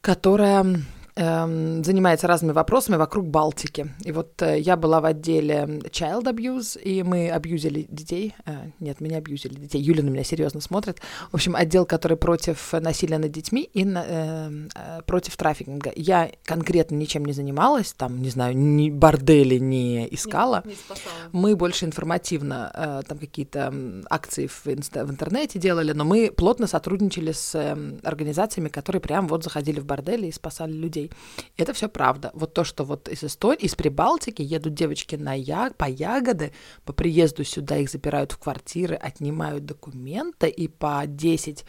которая 0.00 0.82
занимается 1.16 2.26
разными 2.26 2.52
вопросами 2.52 2.96
вокруг 2.96 3.28
Балтики. 3.28 3.94
И 4.04 4.10
вот 4.10 4.42
э, 4.42 4.58
я 4.58 4.76
была 4.76 5.00
в 5.00 5.04
отделе 5.04 5.80
Child 5.90 6.24
Abuse, 6.24 6.80
и 6.80 7.04
мы 7.04 7.30
абьюзили 7.30 7.86
детей. 7.88 8.34
Э, 8.46 8.70
нет, 8.80 9.00
меня 9.00 9.18
абьюзили 9.18 9.54
детей. 9.54 9.80
Юля 9.80 10.02
на 10.02 10.08
меня 10.08 10.24
серьезно 10.24 10.60
смотрит. 10.60 11.00
В 11.30 11.34
общем, 11.34 11.54
отдел, 11.54 11.86
который 11.86 12.16
против 12.16 12.72
насилия 12.72 13.18
над 13.18 13.30
детьми 13.30 13.62
и 13.62 13.84
на, 13.84 14.04
э, 14.04 14.68
э, 14.74 15.02
против 15.06 15.36
трафикинга. 15.36 15.92
Я 15.94 16.32
конкретно 16.44 16.96
ничем 16.96 17.24
не 17.24 17.32
занималась, 17.32 17.92
там, 17.92 18.20
не 18.20 18.30
знаю, 18.30 18.56
ни 18.56 18.90
бордели 18.90 19.58
не 19.58 20.08
искала. 20.12 20.62
Не, 20.64 20.70
не 20.70 20.76
спасала. 20.76 21.14
Мы 21.30 21.54
больше 21.54 21.84
информативно 21.84 22.72
э, 22.74 23.02
там 23.06 23.18
какие-то 23.18 23.72
акции 24.10 24.48
в, 24.48 24.66
инста- 24.66 25.04
в 25.04 25.10
интернете 25.10 25.60
делали, 25.60 25.92
но 25.92 26.04
мы 26.04 26.32
плотно 26.32 26.66
сотрудничали 26.66 27.30
с 27.30 27.54
э, 27.54 27.76
организациями, 28.02 28.68
которые 28.68 29.00
прям 29.00 29.28
вот 29.28 29.44
заходили 29.44 29.78
в 29.78 29.84
бордели 29.84 30.26
и 30.26 30.32
спасали 30.32 30.72
людей. 30.72 31.03
И 31.56 31.62
это 31.62 31.72
все 31.72 31.88
правда. 31.88 32.30
Вот 32.34 32.54
то, 32.54 32.64
что 32.64 32.84
вот 32.84 33.08
из 33.08 33.24
Эстонии, 33.24 33.64
из 33.64 33.74
Прибалтики 33.74 34.42
едут 34.42 34.74
девочки 34.74 35.16
на 35.16 35.34
я... 35.34 35.70
по 35.76 35.84
ягоды, 35.84 36.52
по 36.84 36.92
приезду 36.92 37.44
сюда 37.44 37.76
их 37.76 37.90
запирают 37.90 38.32
в 38.32 38.38
квартиры, 38.38 38.94
отнимают 38.94 39.64
документы, 39.64 40.48
и 40.48 40.68
по 40.68 41.02
10 41.06 41.64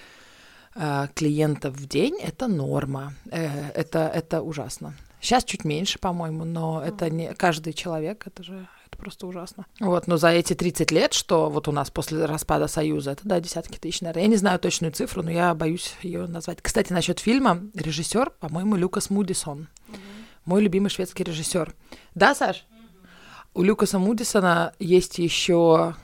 э, 0.75 1.07
клиентов 1.13 1.75
в 1.75 1.87
день 1.87 2.17
это 2.21 2.47
норма. 2.47 3.13
Э, 3.31 3.69
это, 3.73 4.11
это 4.13 4.41
ужасно. 4.41 4.95
Сейчас 5.21 5.43
чуть 5.43 5.65
меньше, 5.65 5.97
по-моему, 5.99 6.45
но 6.45 6.83
это 6.83 7.09
не 7.09 7.33
каждый 7.33 7.73
человек, 7.73 8.27
это 8.27 8.43
же 8.43 8.67
это 8.95 9.01
просто 9.01 9.27
ужасно. 9.27 9.65
Вот, 9.79 10.07
но 10.07 10.17
за 10.17 10.29
эти 10.29 10.53
30 10.53 10.91
лет, 10.91 11.13
что 11.13 11.49
вот 11.49 11.67
у 11.67 11.71
нас 11.71 11.91
после 11.91 12.25
распада 12.25 12.67
Союза, 12.67 13.11
это, 13.11 13.21
да, 13.25 13.39
десятки 13.39 13.77
тысяч, 13.77 14.01
наверное. 14.01 14.23
Я 14.23 14.29
не 14.29 14.37
знаю 14.37 14.59
точную 14.59 14.93
цифру, 14.93 15.21
но 15.21 15.31
я 15.31 15.53
боюсь 15.53 15.93
ее 16.01 16.27
назвать. 16.27 16.61
Кстати, 16.61 16.93
насчет 16.93 17.19
фильма, 17.19 17.61
режиссер, 17.73 18.31
по-моему, 18.39 18.75
Люкас 18.75 19.09
Мудисон. 19.09 19.67
Угу. 19.89 19.97
Мой 20.45 20.61
любимый 20.61 20.89
шведский 20.89 21.23
режиссер. 21.23 21.73
Да, 22.15 22.33
Саш? 22.33 22.65
Угу. 22.69 23.61
У 23.61 23.63
Люкаса 23.63 23.99
Мудисона 23.99 24.73
есть 24.79 25.19
еще, 25.19 25.95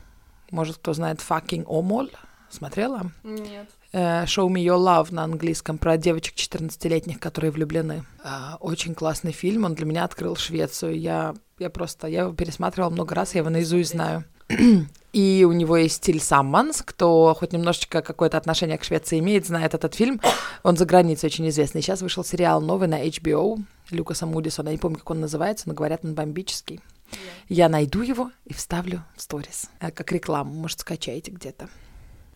может, 0.51 0.77
кто 0.77 0.93
знает, 0.93 1.19
fucking 1.19 1.65
Омоль. 1.67 2.11
Смотрела? 2.49 3.11
Нет. 3.23 3.69
Uh, 3.93 4.23
Show 4.23 4.47
Me 4.47 4.63
Your 4.63 4.77
Love 4.77 5.13
на 5.13 5.25
английском 5.25 5.77
про 5.77 5.97
девочек 5.97 6.35
14-летних, 6.35 7.19
которые 7.19 7.51
влюблены. 7.51 8.05
Uh, 8.23 8.57
очень 8.61 8.95
классный 8.95 9.33
фильм, 9.33 9.65
он 9.65 9.75
для 9.75 9.85
меня 9.85 10.05
открыл 10.05 10.37
Швецию. 10.37 10.97
Я, 10.97 11.35
я 11.59 11.69
просто, 11.69 12.07
я 12.07 12.21
его 12.21 12.33
пересматривала 12.33 12.89
много 12.89 13.15
раз, 13.15 13.35
я 13.35 13.39
его 13.39 13.49
наизусть 13.49 13.91
знаю. 13.91 14.23
И 15.13 15.45
у 15.45 15.51
него 15.51 15.75
есть 15.75 15.95
стиль 15.95 16.21
Самманс, 16.21 16.81
кто 16.81 17.35
хоть 17.37 17.51
немножечко 17.51 18.01
какое-то 18.01 18.37
отношение 18.37 18.77
к 18.77 18.85
Швеции 18.85 19.19
имеет, 19.19 19.45
знает 19.45 19.73
этот 19.73 19.93
фильм. 19.93 20.21
Он 20.63 20.77
за 20.77 20.85
границей 20.85 21.27
очень 21.27 21.49
известный. 21.49 21.81
Сейчас 21.81 22.01
вышел 22.01 22.23
сериал 22.23 22.61
новый 22.61 22.87
на 22.87 23.05
HBO 23.05 23.61
Люкаса 23.89 24.25
Мудисона. 24.25 24.69
Я 24.69 24.73
не 24.73 24.79
помню, 24.79 24.99
как 24.99 25.09
он 25.09 25.19
называется, 25.19 25.67
но 25.67 25.73
говорят, 25.73 26.05
он 26.05 26.13
бомбический. 26.13 26.75
Yeah. 26.75 27.17
Я 27.49 27.67
найду 27.67 28.01
его 28.01 28.31
и 28.45 28.53
вставлю 28.53 29.03
в 29.17 29.21
сторис, 29.21 29.69
э, 29.81 29.91
как 29.91 30.13
рекламу. 30.13 30.53
Может, 30.53 30.79
скачаете 30.79 31.31
где-то. 31.31 31.67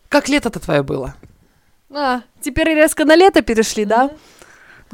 Как 0.09 0.27
лето-то 0.27 0.59
твое 0.59 0.83
было? 0.83 1.15
А, 1.97 2.23
теперь 2.41 2.67
резко 2.67 3.05
на 3.05 3.15
лето 3.15 3.41
перешли, 3.41 3.83
mm-hmm. 3.83 3.87
да? 3.87 4.09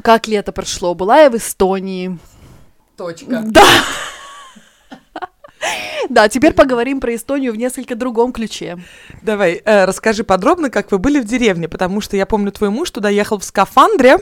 Как 0.02 0.28
лето 0.28 0.52
прошло? 0.52 0.94
Была 0.94 1.22
я 1.22 1.30
в 1.30 1.36
Эстонии. 1.36 2.18
Точка. 2.96 3.42
Да. 3.44 3.62
Да, 6.08 6.28
теперь 6.28 6.52
поговорим 6.52 7.00
про 7.00 7.14
Эстонию 7.14 7.52
в 7.52 7.56
несколько 7.56 7.94
другом 7.94 8.32
ключе. 8.32 8.78
Давай, 9.22 9.62
э, 9.64 9.84
расскажи 9.84 10.24
подробно, 10.24 10.68
как 10.68 10.90
вы 10.90 10.98
были 10.98 11.20
в 11.20 11.24
деревне, 11.24 11.68
потому 11.68 12.00
что 12.00 12.16
я 12.16 12.26
помню, 12.26 12.50
твой 12.50 12.70
муж 12.70 12.90
туда 12.90 13.08
ехал 13.08 13.38
в 13.38 13.44
скафандре, 13.44 14.18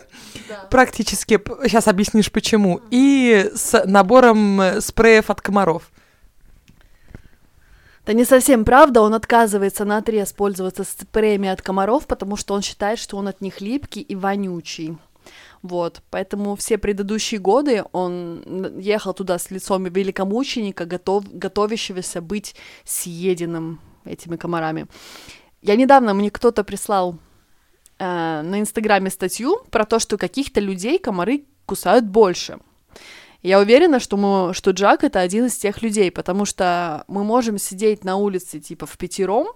да. 0.49 0.67
практически, 0.71 1.41
сейчас 1.65 1.89
объяснишь 1.89 2.31
почему, 2.31 2.83
и 2.91 3.51
с 3.55 3.83
набором 3.87 4.61
э, 4.61 4.81
спреев 4.83 5.31
от 5.31 5.41
комаров. 5.41 5.91
Это 8.11 8.17
не 8.17 8.25
совсем 8.25 8.65
правда, 8.65 9.03
он 9.03 9.15
отказывается 9.15 9.85
на 9.85 9.99
отрез 9.99 10.33
пользоваться 10.33 10.83
спреями 10.83 11.49
от 11.49 11.63
комаров, 11.63 12.09
потому 12.09 12.35
что 12.35 12.55
он 12.55 12.61
считает, 12.61 12.99
что 12.99 13.17
он 13.17 13.29
от 13.29 13.41
них 13.41 13.61
липкий 13.61 14.03
и 14.03 14.17
вонючий. 14.17 14.99
Вот, 15.63 16.03
поэтому 16.11 16.57
все 16.57 16.77
предыдущие 16.77 17.39
годы 17.39 17.85
он 17.93 18.81
ехал 18.81 19.15
туда 19.15 19.39
с 19.39 19.53
лицом 19.53 19.85
великомученика, 19.85 20.87
готов, 20.87 21.23
готовящегося 21.33 22.21
быть 22.21 22.57
съеденным 22.85 23.79
этими 24.05 24.35
комарами. 24.35 24.89
Я 25.63 25.77
недавно, 25.77 26.13
мне 26.13 26.33
кто-то 26.33 26.65
прислал 26.65 27.17
э, 28.01 28.43
на 28.43 28.59
Инстаграме 28.59 29.11
статью 29.11 29.63
про 29.71 29.85
то, 29.85 30.01
что 30.01 30.19
каких-то 30.19 30.59
людей 30.59 30.99
комары 30.99 31.45
кусают 31.65 32.07
больше. 32.07 32.59
Я 33.43 33.59
уверена, 33.59 34.01
что, 34.01 34.17
мы, 34.17 34.55
что 34.55 34.73
Джак 34.73 35.05
это 35.05 35.21
один 35.21 35.47
из 35.47 35.57
тех 35.57 35.83
людей, 35.83 36.11
потому 36.11 36.45
что 36.45 37.05
мы 37.09 37.25
можем 37.25 37.59
сидеть 37.59 38.05
на 38.05 38.17
улице 38.17 38.61
типа 38.61 38.87
в 38.87 38.99
пятером, 38.99 39.49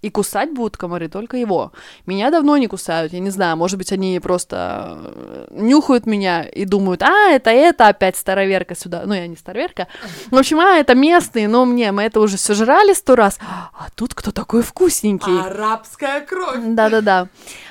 и 0.00 0.10
кусать 0.10 0.52
будут 0.52 0.76
комары 0.76 1.08
только 1.08 1.36
его. 1.36 1.72
Меня 2.06 2.30
давно 2.30 2.56
не 2.56 2.68
кусают, 2.68 3.12
я 3.12 3.18
не 3.18 3.30
знаю, 3.30 3.56
может 3.56 3.78
быть, 3.78 3.92
они 3.92 4.20
просто 4.20 4.96
э, 4.96 5.46
нюхают 5.50 6.06
меня 6.06 6.44
и 6.44 6.64
думают, 6.64 7.02
а, 7.02 7.30
это 7.30 7.50
это 7.50 7.88
опять 7.88 8.16
староверка 8.16 8.76
сюда. 8.76 9.02
Ну, 9.04 9.14
я 9.14 9.26
не 9.26 9.36
староверка. 9.36 9.88
В 10.30 10.36
общем, 10.36 10.60
а, 10.60 10.76
это 10.76 10.94
местные, 10.94 11.48
но 11.48 11.64
мне, 11.64 11.90
мы 11.92 12.04
это 12.04 12.20
уже 12.20 12.36
все 12.36 12.54
жрали 12.54 12.92
сто 12.92 13.16
раз. 13.16 13.38
А 13.40 13.88
тут 13.94 14.14
кто 14.14 14.30
такой 14.30 14.62
вкусненький? 14.62 15.40
Арабская 15.40 16.20
кровь. 16.20 16.60
Да-да-да. 16.64 17.28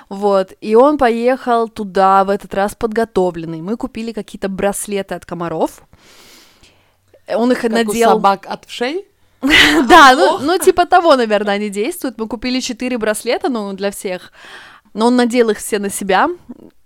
Вот, 0.10 0.54
и 0.62 0.76
он 0.76 0.98
поехал 0.98 1.68
туда 1.68 2.24
в 2.24 2.30
этот 2.30 2.54
раз 2.54 2.76
подготовленный. 2.76 3.62
Мы 3.62 3.76
купили 3.76 4.14
какие-то 4.14 4.48
браслеты 4.48 5.16
от 5.16 5.26
комаров. 5.26 5.82
Он 7.28 7.52
их 7.52 7.62
как 7.62 7.72
надел... 7.72 8.10
у 8.10 8.14
собак 8.14 8.46
от 8.48 8.66
вшей? 8.66 9.06
Да, 9.88 10.14
ну, 10.16 10.40
ну 10.40 10.58
типа 10.58 10.86
того, 10.86 11.16
наверное, 11.16 11.56
они 11.56 11.70
действуют. 11.70 12.18
Мы 12.18 12.28
купили 12.28 12.60
четыре 12.60 12.98
браслета, 12.98 13.50
ну, 13.50 13.74
для 13.74 13.92
всех. 13.92 14.32
Но 14.94 15.08
он 15.08 15.16
надел 15.16 15.50
их 15.50 15.60
все 15.60 15.80
на 15.80 15.90
себя, 15.90 16.28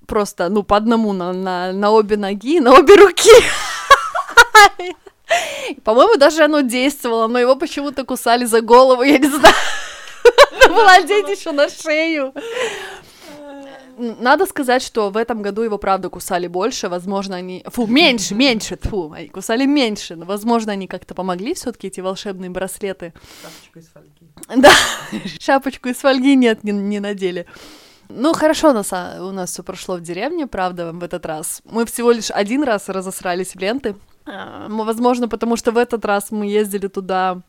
просто, 0.06 0.50
ну, 0.50 0.64
по 0.64 0.76
одному 0.76 1.14
на, 1.14 1.32
на, 1.32 1.72
на 1.72 1.92
обе 1.92 2.18
ноги, 2.18 2.60
на 2.60 2.74
обе 2.74 2.96
руки. 2.96 3.32
По-моему, 5.84 6.18
даже 6.18 6.44
оно 6.44 6.62
действовало, 6.62 7.28
но 7.28 7.40
его 7.40 7.56
почему-то 7.56 8.04
кусали 8.04 8.46
за 8.46 8.62
голову, 8.62 9.04
я 9.04 9.18
не 9.18 9.30
знаю. 9.30 9.56
Надо 10.52 10.74
было 10.74 10.92
одеть 10.92 11.30
еще 11.30 11.52
на 11.52 11.70
шею. 11.70 12.34
Надо 13.98 14.46
сказать, 14.46 14.82
что 14.82 15.10
в 15.10 15.18
этом 15.18 15.42
году 15.42 15.62
его, 15.62 15.78
правда, 15.78 16.10
кусали 16.10 16.48
больше, 16.48 16.90
возможно, 16.90 17.36
они... 17.36 17.64
Фу, 17.68 17.88
меньше, 17.88 18.36
меньше, 18.36 18.78
фу, 18.78 19.16
кусали 19.32 19.66
меньше, 19.66 20.16
но, 20.16 20.26
возможно, 20.26 20.72
они 20.72 20.88
как-то 20.88 21.14
помогли 21.14 21.54
все 21.54 21.72
таки 21.72 21.88
эти 21.88 22.02
волшебные 22.02 22.50
браслеты. 22.50 23.14
Шапочку 23.42 23.80
из 23.80 23.88
фольги. 23.90 24.62
Да, 24.62 24.72
шапочку 25.40 25.90
из 25.90 25.98
фольги 25.98 26.36
нет, 26.36 26.64
не, 26.64 26.72
не 26.72 27.00
надели. 27.00 27.46
Ну, 28.10 28.34
хорошо 28.34 28.74
нас, 28.74 28.92
у 28.92 29.32
нас 29.32 29.52
все 29.52 29.64
прошло 29.64 29.96
в 29.96 30.02
деревне, 30.02 30.48
правда, 30.48 30.92
в 30.92 31.04
этот 31.04 31.26
раз. 31.26 31.62
Мы 31.66 31.86
всего 31.86 32.12
лишь 32.12 32.32
один 32.32 32.64
раз 32.64 32.90
разосрались 32.90 33.56
в 33.56 33.60
ленты. 33.60 33.96
А, 34.26 34.68
возможно, 34.70 35.28
потому 35.28 35.56
что 35.56 35.72
в 35.72 35.78
этот 35.78 36.06
раз 36.06 36.32
мы 36.32 36.46
ездили 36.46 36.88
туда 36.88 37.42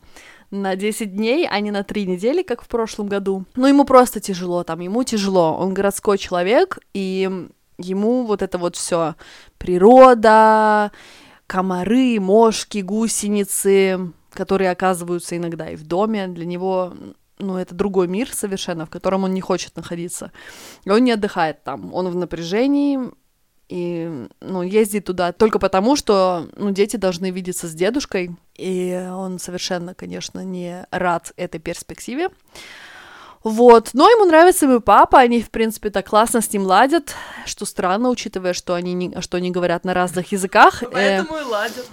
на 0.53 0.75
10 0.75 1.15
дней, 1.15 1.47
а 1.49 1.59
не 1.59 1.71
на 1.71 1.83
3 1.83 2.05
недели, 2.05 2.43
как 2.43 2.61
в 2.61 2.67
прошлом 2.67 3.07
году. 3.07 3.45
Ну, 3.55 3.65
ему 3.65 3.85
просто 3.85 4.19
тяжело 4.19 4.63
там, 4.63 4.79
ему 4.81 5.03
тяжело. 5.03 5.57
Он 5.57 5.73
городской 5.73 6.17
человек, 6.19 6.77
и 6.93 7.47
ему 7.79 8.23
вот 8.23 8.43
это 8.43 8.59
вот 8.59 8.75
все 8.75 9.15
природа, 9.57 10.91
комары, 11.47 12.19
мошки, 12.19 12.79
гусеницы, 12.79 14.11
которые 14.31 14.69
оказываются 14.69 15.35
иногда 15.35 15.69
и 15.69 15.75
в 15.75 15.87
доме, 15.87 16.27
для 16.27 16.45
него 16.45 16.93
ну, 17.39 17.57
это 17.57 17.73
другой 17.73 18.07
мир 18.07 18.29
совершенно, 18.31 18.85
в 18.85 18.91
котором 18.91 19.23
он 19.23 19.33
не 19.33 19.41
хочет 19.41 19.75
находиться. 19.75 20.31
И 20.85 20.89
он 20.91 21.03
не 21.03 21.11
отдыхает 21.11 21.63
там. 21.63 21.93
Он 21.93 22.07
в 22.09 22.15
напряжении, 22.15 22.99
и, 23.69 24.27
ну, 24.41 24.61
ездит 24.61 25.05
туда 25.05 25.31
только 25.31 25.59
потому, 25.59 25.95
что, 25.95 26.47
ну, 26.55 26.71
дети 26.71 26.97
должны 26.97 27.31
видеться 27.31 27.67
с 27.67 27.73
дедушкой, 27.73 28.35
и 28.55 29.07
он 29.11 29.39
совершенно, 29.39 29.93
конечно, 29.93 30.43
не 30.43 30.85
рад 30.91 31.33
этой 31.37 31.59
перспективе. 31.59 32.29
Вот, 33.43 33.89
но 33.91 34.09
ему 34.09 34.23
нравится 34.25 34.67
мой 34.67 34.79
папа, 34.79 35.19
они, 35.19 35.41
в 35.41 35.51
принципе, 35.51 35.89
так 35.89 36.07
классно 36.07 36.41
с 36.41 36.51
ним 36.53 36.63
ладят, 36.63 37.13
что 37.45 37.65
странно, 37.65 38.09
учитывая, 38.09 38.53
что 38.53 38.73
они, 38.73 38.93
не, 38.93 39.19
что 39.19 39.37
они 39.37 39.51
говорят 39.51 39.83
на 39.83 39.93
разных 39.93 40.31
языках. 40.31 40.81
Поэтому 40.89 41.37
э, 41.37 41.41
и 41.41 41.43
ладят. 41.43 41.85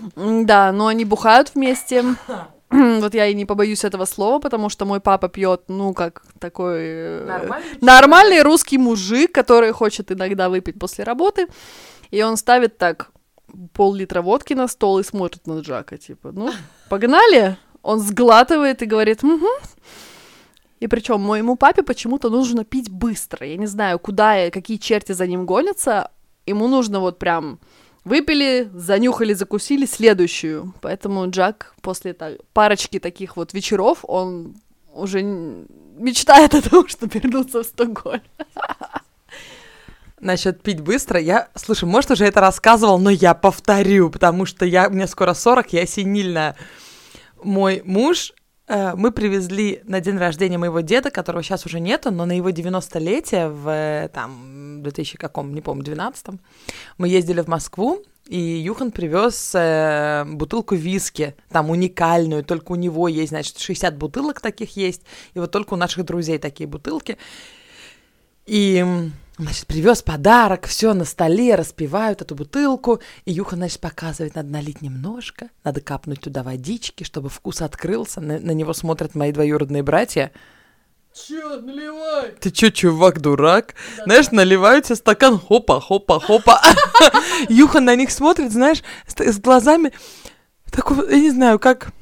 Да, 0.46 0.70
но 0.70 0.86
они 0.86 1.04
бухают 1.04 1.52
вместе. 1.54 2.04
вот 3.00 3.14
я 3.14 3.26
и 3.26 3.34
не 3.34 3.46
побоюсь 3.46 3.84
этого 3.84 4.04
слова, 4.04 4.38
потому 4.38 4.68
что 4.68 4.86
мой 4.86 5.00
папа 5.00 5.28
пьет, 5.28 5.62
ну, 5.68 5.92
как 5.92 6.22
такой 6.38 6.78
э, 6.78 7.24
нормальный, 7.26 7.78
нормальный 7.80 8.42
русский 8.42 8.78
мужик, 8.78 9.32
который 9.32 9.72
хочет 9.72 10.12
иногда 10.12 10.48
выпить 10.48 10.78
после 10.78 11.04
работы. 11.04 11.48
И 12.12 12.22
он 12.22 12.36
ставит 12.36 12.78
так 12.78 13.10
пол-литра 13.72 14.22
водки 14.22 14.54
на 14.54 14.68
стол 14.68 15.00
и 15.00 15.04
смотрит 15.04 15.46
на 15.46 15.60
Джака, 15.60 15.98
типа, 15.98 16.30
ну, 16.32 16.52
погнали. 16.88 17.56
Он 17.82 17.98
сглатывает 17.98 18.82
и 18.82 18.86
говорит, 18.86 19.24
угу. 19.24 19.48
И 20.78 20.86
причем 20.86 21.20
моему 21.20 21.56
папе 21.56 21.82
почему-то 21.82 22.30
нужно 22.30 22.64
пить 22.64 22.88
быстро. 22.88 23.46
Я 23.46 23.56
не 23.56 23.66
знаю, 23.66 23.98
куда, 23.98 24.50
какие 24.50 24.78
черти 24.78 25.12
за 25.12 25.26
ним 25.26 25.44
гонятся. 25.44 26.10
ему 26.46 26.68
нужно 26.68 27.00
вот 27.00 27.18
прям 27.18 27.58
выпили, 28.04 28.70
занюхали, 28.74 29.32
закусили 29.34 29.86
следующую. 29.86 30.74
Поэтому 30.80 31.28
Джак 31.30 31.74
после 31.82 32.16
парочки 32.52 32.98
таких 32.98 33.36
вот 33.36 33.52
вечеров, 33.52 33.98
он 34.02 34.56
уже 34.92 35.22
мечтает 35.22 36.54
о 36.54 36.62
том, 36.62 36.88
чтобы 36.88 37.18
вернуться 37.18 37.62
в 37.62 37.66
Стокгольм. 37.66 38.22
Насчет 40.20 40.62
пить 40.62 40.80
быстро, 40.80 41.18
я, 41.18 41.48
слушай, 41.54 41.84
может, 41.84 42.10
уже 42.10 42.26
это 42.26 42.40
рассказывал, 42.40 42.98
но 42.98 43.08
я 43.08 43.32
повторю, 43.32 44.10
потому 44.10 44.44
что 44.44 44.66
я, 44.66 44.90
мне 44.90 45.06
скоро 45.06 45.32
40, 45.32 45.72
я 45.72 45.86
синильная. 45.86 46.56
Мой 47.42 47.80
муж, 47.86 48.34
мы 48.96 49.10
привезли 49.10 49.82
на 49.84 50.00
день 50.00 50.16
рождения 50.16 50.56
моего 50.56 50.80
деда, 50.80 51.10
которого 51.10 51.42
сейчас 51.42 51.66
уже 51.66 51.80
нету, 51.80 52.12
но 52.12 52.24
на 52.24 52.36
его 52.36 52.50
90-летие 52.50 53.48
в, 53.48 53.68
э, 53.68 54.08
там, 54.14 54.82
2000 54.82 55.18
каком, 55.18 55.54
не 55.54 55.60
помню, 55.60 55.82
12 55.84 56.40
мы 56.96 57.08
ездили 57.08 57.40
в 57.40 57.48
Москву, 57.48 58.02
и 58.28 58.38
Юхан 58.38 58.92
привез 58.92 59.52
э, 59.54 60.24
бутылку 60.24 60.76
виски, 60.76 61.34
там 61.50 61.70
уникальную, 61.70 62.44
только 62.44 62.72
у 62.72 62.76
него 62.76 63.08
есть, 63.08 63.30
значит, 63.30 63.58
60 63.58 63.96
бутылок 63.96 64.40
таких 64.40 64.76
есть, 64.76 65.02
и 65.34 65.40
вот 65.40 65.50
только 65.50 65.74
у 65.74 65.76
наших 65.76 66.04
друзей 66.04 66.38
такие 66.38 66.68
бутылки. 66.68 67.18
И 68.46 68.84
Значит, 69.40 69.66
привез 69.66 70.02
подарок, 70.02 70.66
все 70.66 70.92
на 70.92 71.06
столе, 71.06 71.54
распивают 71.54 72.20
эту 72.20 72.34
бутылку, 72.34 73.00
и 73.24 73.32
Юха, 73.32 73.56
значит, 73.56 73.80
показывает, 73.80 74.34
надо 74.34 74.50
налить 74.50 74.82
немножко, 74.82 75.48
надо 75.64 75.80
капнуть 75.80 76.20
туда 76.20 76.42
водички, 76.42 77.04
чтобы 77.04 77.30
вкус 77.30 77.62
открылся. 77.62 78.20
На, 78.20 78.38
на 78.38 78.50
него 78.50 78.74
смотрят 78.74 79.14
мои 79.14 79.32
двоюродные 79.32 79.82
братья. 79.82 80.30
Чё, 81.14 81.58
наливай? 81.58 82.32
Ты 82.38 82.50
чё, 82.50 82.68
чувак, 82.68 83.20
дурак? 83.22 83.74
Да, 83.96 84.04
знаешь, 84.04 84.28
да. 84.28 84.36
наливают 84.36 84.84
себе 84.84 84.96
стакан, 84.96 85.38
хопа, 85.38 85.80
хопа, 85.80 86.20
хопа. 86.20 86.60
Юха 87.48 87.80
на 87.80 87.96
них 87.96 88.10
смотрит, 88.10 88.52
знаешь, 88.52 88.82
с 89.06 89.38
глазами, 89.38 89.92
такой, 90.70 91.10
я 91.10 91.18
не 91.18 91.30
знаю, 91.30 91.58
как... 91.58 91.92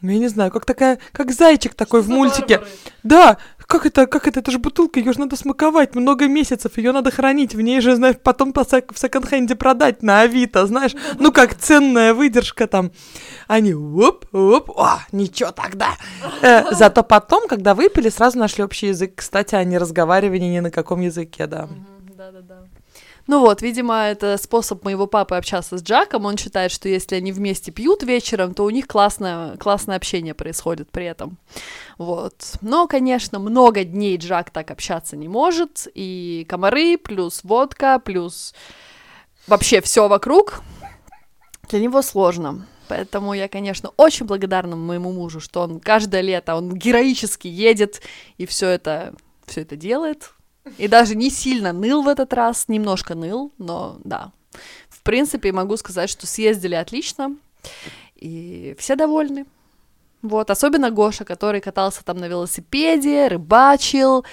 Ну, 0.00 0.12
я 0.12 0.18
не 0.18 0.28
знаю, 0.28 0.52
как 0.52 0.64
такая, 0.64 0.98
как 1.12 1.32
зайчик 1.32 1.74
такой 1.74 2.02
в 2.02 2.08
мультике. 2.08 2.60
Да, 3.02 3.38
как 3.66 3.84
это, 3.84 4.06
как 4.06 4.28
это, 4.28 4.40
это 4.40 4.50
же 4.50 4.58
бутылка, 4.58 5.00
ее 5.00 5.12
же 5.12 5.20
надо 5.20 5.36
смаковать 5.36 5.94
много 5.94 6.28
месяцев, 6.28 6.78
ее 6.78 6.92
надо 6.92 7.10
хранить, 7.10 7.54
в 7.54 7.60
ней 7.60 7.80
же, 7.80 7.96
знаешь, 7.96 8.16
потом 8.22 8.52
по 8.52 8.64
сек- 8.64 8.92
в 8.94 8.98
секонд-хенде 8.98 9.56
продать 9.56 10.02
на 10.02 10.20
Авито, 10.20 10.66
знаешь, 10.66 10.94
ну 11.18 11.32
как 11.32 11.54
ценная 11.54 12.14
выдержка 12.14 12.66
там. 12.66 12.92
Они 13.48 13.74
оп, 13.74 14.24
оп, 14.32 14.70
о, 14.70 15.00
ничего 15.12 15.50
тогда. 15.50 15.96
Э, 16.42 16.62
зато 16.74 17.02
потом, 17.02 17.48
когда 17.48 17.74
выпили, 17.74 18.08
сразу 18.08 18.38
нашли 18.38 18.64
общий 18.64 18.86
язык. 18.88 19.12
Кстати, 19.16 19.56
они 19.56 19.78
разговаривали 19.78 20.38
ни 20.38 20.60
на 20.60 20.70
каком 20.70 21.00
языке, 21.00 21.46
да. 21.46 21.68
Да-да-да. 22.16 22.62
Ну 23.28 23.40
вот, 23.40 23.60
видимо, 23.60 24.06
это 24.06 24.38
способ 24.38 24.84
моего 24.84 25.06
папы 25.06 25.36
общаться 25.36 25.76
с 25.76 25.82
Джаком. 25.82 26.24
Он 26.24 26.38
считает, 26.38 26.72
что 26.72 26.88
если 26.88 27.16
они 27.16 27.30
вместе 27.30 27.70
пьют 27.70 28.02
вечером, 28.02 28.54
то 28.54 28.64
у 28.64 28.70
них 28.70 28.86
классное, 28.86 29.58
классное 29.58 29.96
общение 29.96 30.32
происходит 30.32 30.90
при 30.90 31.04
этом. 31.04 31.36
Вот. 31.98 32.54
Но, 32.62 32.86
конечно, 32.86 33.38
много 33.38 33.84
дней 33.84 34.16
Джак 34.16 34.50
так 34.50 34.70
общаться 34.70 35.14
не 35.14 35.28
может. 35.28 35.86
И 35.94 36.46
комары, 36.48 36.96
плюс 36.96 37.44
водка, 37.44 37.98
плюс 38.02 38.54
вообще 39.46 39.82
все 39.82 40.08
вокруг. 40.08 40.62
Для 41.68 41.80
него 41.80 42.00
сложно. 42.00 42.66
Поэтому 42.88 43.34
я, 43.34 43.46
конечно, 43.48 43.90
очень 43.98 44.24
благодарна 44.24 44.74
моему 44.74 45.12
мужу, 45.12 45.38
что 45.40 45.60
он 45.60 45.80
каждое 45.80 46.22
лето, 46.22 46.56
он 46.56 46.74
героически 46.74 47.46
едет 47.46 48.00
и 48.38 48.46
все 48.46 48.68
это, 48.68 49.14
все 49.44 49.60
это 49.60 49.76
делает. 49.76 50.32
И 50.76 50.88
даже 50.88 51.14
не 51.14 51.30
сильно 51.30 51.72
ныл 51.72 52.02
в 52.02 52.08
этот 52.08 52.32
раз, 52.32 52.68
немножко 52.68 53.14
ныл, 53.14 53.52
но 53.58 53.98
да. 54.04 54.32
В 54.88 55.02
принципе, 55.02 55.52
могу 55.52 55.76
сказать, 55.76 56.10
что 56.10 56.26
съездили 56.26 56.74
отлично, 56.74 57.36
и 58.16 58.74
все 58.78 58.96
довольны. 58.96 59.46
Вот, 60.22 60.50
особенно 60.50 60.90
Гоша, 60.90 61.24
который 61.24 61.60
катался 61.60 62.04
там 62.04 62.18
на 62.18 62.26
велосипеде, 62.26 63.28
рыбачил. 63.28 64.24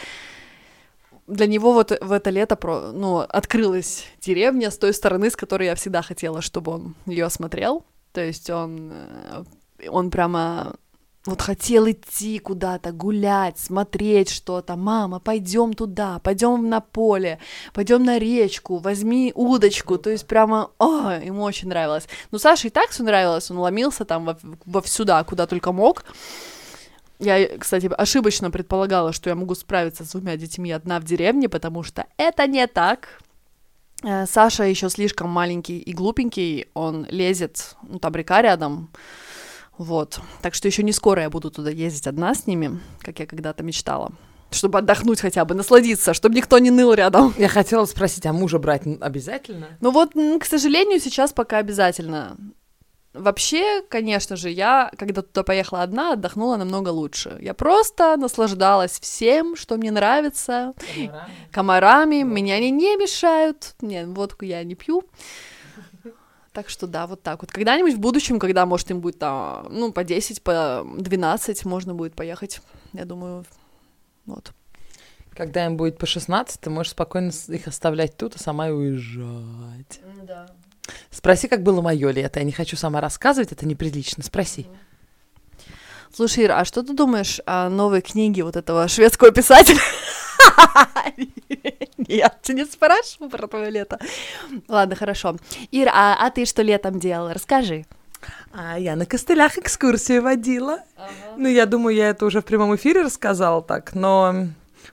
Для 1.28 1.48
него 1.48 1.74
вот 1.74 1.92
в 2.02 2.12
это 2.12 2.30
лето 2.30 2.56
про, 2.56 2.92
ну, 2.92 3.20
открылась 3.20 4.06
деревня 4.22 4.72
с 4.72 4.78
той 4.78 4.94
стороны, 4.94 5.30
с 5.30 5.36
которой 5.36 5.66
я 5.66 5.76
всегда 5.76 6.02
хотела, 6.02 6.42
чтобы 6.42 6.72
он 6.72 6.96
ее 7.06 7.26
осмотрел. 7.26 7.86
То 8.14 8.22
есть 8.22 8.50
он, 8.50 8.92
э, 8.94 9.44
он 9.90 10.10
прямо 10.10 10.76
вот 11.26 11.42
хотел 11.42 11.90
идти 11.90 12.38
куда-то, 12.40 12.92
гулять, 12.92 13.58
смотреть 13.58 14.30
что-то. 14.30 14.76
Мама, 14.76 15.20
пойдем 15.20 15.74
туда, 15.74 16.20
пойдем 16.20 16.70
на 16.70 16.82
поле, 16.82 17.40
пойдем 17.74 18.04
на 18.04 18.20
речку, 18.20 18.78
возьми 18.78 19.32
удочку. 19.36 19.98
То 19.98 20.12
есть 20.12 20.28
прямо, 20.28 20.70
о, 20.78 21.12
ему 21.12 21.44
очень 21.44 21.70
нравилось. 21.70 22.08
Ну, 22.32 22.38
Саше 22.38 22.68
и 22.68 22.70
так 22.70 22.92
все 22.92 23.04
нравилось, 23.04 23.50
он 23.50 23.58
ломился 23.58 24.06
там 24.06 24.26
во, 24.26 24.38
во 24.66 25.24
куда 25.24 25.48
только 25.48 25.72
мог. 25.72 26.06
Я, 27.18 27.58
кстати, 27.58 27.90
ошибочно 27.98 28.52
предполагала, 28.52 29.14
что 29.14 29.30
я 29.30 29.36
могу 29.36 29.56
справиться 29.56 30.04
с 30.04 30.12
двумя 30.12 30.36
детьми 30.36 30.72
одна 30.72 31.00
в 31.00 31.06
деревне, 31.06 31.48
потому 31.48 31.82
что 31.82 32.06
это 32.18 32.46
не 32.46 32.68
так. 32.68 33.22
Э, 34.04 34.26
Саша 34.28 34.64
еще 34.64 34.90
слишком 34.90 35.30
маленький 35.30 35.80
и 35.80 35.94
глупенький, 35.94 36.68
он 36.74 37.08
лезет, 37.10 37.76
ну, 37.84 38.00
там 38.00 38.14
река 38.16 38.42
рядом, 38.42 38.90
вот. 39.78 40.20
Так 40.42 40.54
что 40.54 40.68
еще 40.68 40.84
не 40.84 40.92
скоро 40.92 41.22
я 41.22 41.30
буду 41.30 41.52
туда 41.52 41.70
ездить 41.70 42.08
одна 42.08 42.34
с 42.34 42.48
ними, 42.48 42.80
как 43.02 43.20
я 43.20 43.26
когда-то 43.26 43.64
мечтала. 43.64 44.12
Чтобы 44.52 44.80
отдохнуть 44.80 45.20
хотя 45.20 45.44
бы, 45.44 45.56
насладиться, 45.56 46.14
чтобы 46.14 46.36
никто 46.36 46.58
не 46.60 46.72
ныл 46.72 46.94
рядом. 46.94 47.34
Я 47.38 47.50
хотела 47.50 47.86
спросить, 47.86 48.26
а 48.26 48.34
мужа 48.34 48.60
брать 48.60 48.84
обязательно? 49.02 49.68
Ну 49.82 49.92
вот, 49.92 50.12
к 50.14 50.46
сожалению, 50.46 51.00
сейчас 51.00 51.34
пока 51.34 51.58
обязательно. 51.58 52.38
Вообще, 53.16 53.82
конечно 53.90 54.36
же, 54.36 54.50
я, 54.50 54.92
когда 54.98 55.22
туда 55.22 55.44
поехала 55.44 55.84
одна, 55.84 56.14
отдохнула 56.14 56.58
намного 56.58 56.90
лучше. 56.90 57.38
Я 57.42 57.54
просто 57.54 58.18
наслаждалась 58.18 59.00
всем, 59.00 59.56
что 59.56 59.78
мне 59.78 59.90
нравится. 59.90 60.74
Комарами. 60.94 61.32
Комарами. 61.52 62.24
Меня 62.24 62.56
они 62.56 62.72
не 62.72 62.98
мешают. 62.98 63.76
Нет, 63.80 64.08
водку 64.08 64.44
я 64.44 64.64
не 64.66 64.76
пью. 64.76 65.04
Так 66.56 66.70
что 66.70 66.88
да, 66.88 67.06
вот 67.06 67.22
так 67.22 67.42
вот. 67.42 67.52
Когда-нибудь 67.52 67.96
в 67.96 68.00
будущем, 68.00 68.40
когда, 68.40 68.66
может, 68.66 68.90
им 68.90 69.02
будет 69.02 69.20
там, 69.20 69.68
ну, 69.70 69.92
по 69.92 70.06
10, 70.06 70.42
по 70.42 70.88
12, 70.98 71.66
можно 71.66 71.94
будет 71.94 72.16
поехать, 72.16 72.62
я 72.94 73.04
думаю, 73.04 73.44
вот. 74.26 74.54
Когда 75.36 75.66
им 75.66 75.76
будет 75.76 75.98
по 75.98 76.06
16, 76.06 76.62
ты 76.62 76.70
можешь 76.70 76.94
спокойно 76.94 77.34
их 77.50 77.68
оставлять 77.68 78.16
тут, 78.16 78.38
а 78.38 78.40
сама 78.40 78.70
и 78.70 78.72
уезжать. 78.72 80.00
Да. 80.24 80.48
Спроси, 81.12 81.50
как 81.50 81.62
было 81.62 81.82
мое 81.82 82.12
лето. 82.12 82.40
Я 82.40 82.46
не 82.46 82.54
хочу 82.54 82.78
сама 82.78 83.02
рассказывать, 83.02 83.52
это 83.52 83.68
неприлично. 83.68 84.24
Спроси. 84.24 84.66
Слушай, 86.14 86.46
Ира, 86.46 86.62
а 86.62 86.64
что 86.64 86.84
ты 86.84 86.94
думаешь 86.94 87.42
о 87.46 87.68
новой 87.68 88.02
книге 88.02 88.46
вот 88.46 88.56
этого 88.56 88.88
шведского 88.88 89.32
писателя? 89.32 89.82
Тебя 91.98 92.32
не 92.50 92.66
спрашиваю 92.66 93.30
про 93.30 93.48
твое 93.48 93.70
лето. 93.70 94.00
Ладно, 94.68 94.96
хорошо. 94.96 95.36
Ира, 95.72 95.92
а, 95.94 96.28
а 96.28 96.30
ты 96.32 96.46
что 96.46 96.62
летом 96.62 97.00
делала? 97.00 97.34
Расскажи. 97.34 97.86
А 98.54 98.80
я 98.80 98.96
на 98.96 99.06
костылях 99.06 99.58
экскурсию 99.58 100.22
водила. 100.22 100.80
Ага. 100.96 101.12
Ну, 101.38 101.48
я 101.48 101.66
думаю, 101.66 101.96
я 101.96 102.10
это 102.10 102.26
уже 102.26 102.42
в 102.42 102.46
прямом 102.46 102.76
эфире 102.76 103.02
рассказала 103.02 103.62
так, 103.62 103.94
но 103.94 104.48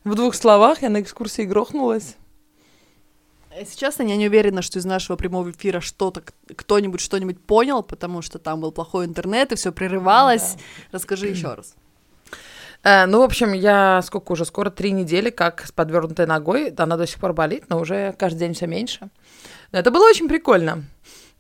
в 0.05 0.14
двух 0.14 0.35
словах 0.35 0.83
я 0.83 0.90
на 0.90 1.01
экскурсии 1.01 1.42
грохнулась. 1.42 2.16
Честно, 3.77 4.03
я 4.05 4.16
не 4.16 4.29
уверена, 4.29 4.62
что 4.62 4.79
из 4.79 4.85
нашего 4.85 5.16
прямого 5.16 5.51
эфира 5.51 5.81
что-то 5.81 6.22
кто-нибудь 6.57 7.01
что-нибудь 7.01 7.40
понял, 7.40 7.83
потому 7.83 8.22
что 8.22 8.38
там 8.38 8.61
был 8.61 8.72
плохой 8.72 9.05
интернет 9.05 9.53
и 9.53 9.57
все 9.57 9.72
прерывалось. 9.72 10.55
Да. 10.55 10.61
Расскажи 10.92 11.29
еще 11.29 11.55
раз. 11.55 11.75
Э, 12.83 13.07
ну, 13.07 13.21
в 13.21 13.23
общем, 13.23 13.53
я 13.53 14.01
сколько 14.03 14.33
уже, 14.33 14.45
скоро 14.45 14.71
три 14.71 14.92
недели 14.92 15.31
как 15.31 15.66
с 15.66 15.73
подвернутой 15.73 16.27
ногой, 16.27 16.71
она 16.77 16.97
до 16.97 17.07
сих 17.07 17.18
пор 17.18 17.33
болит, 17.33 17.64
но 17.68 17.81
уже 17.81 18.14
каждый 18.18 18.40
день 18.40 18.55
все 18.55 18.66
меньше. 18.66 19.11
Это 19.71 19.90
было 19.90 20.09
очень 20.09 20.29
прикольно. 20.29 20.85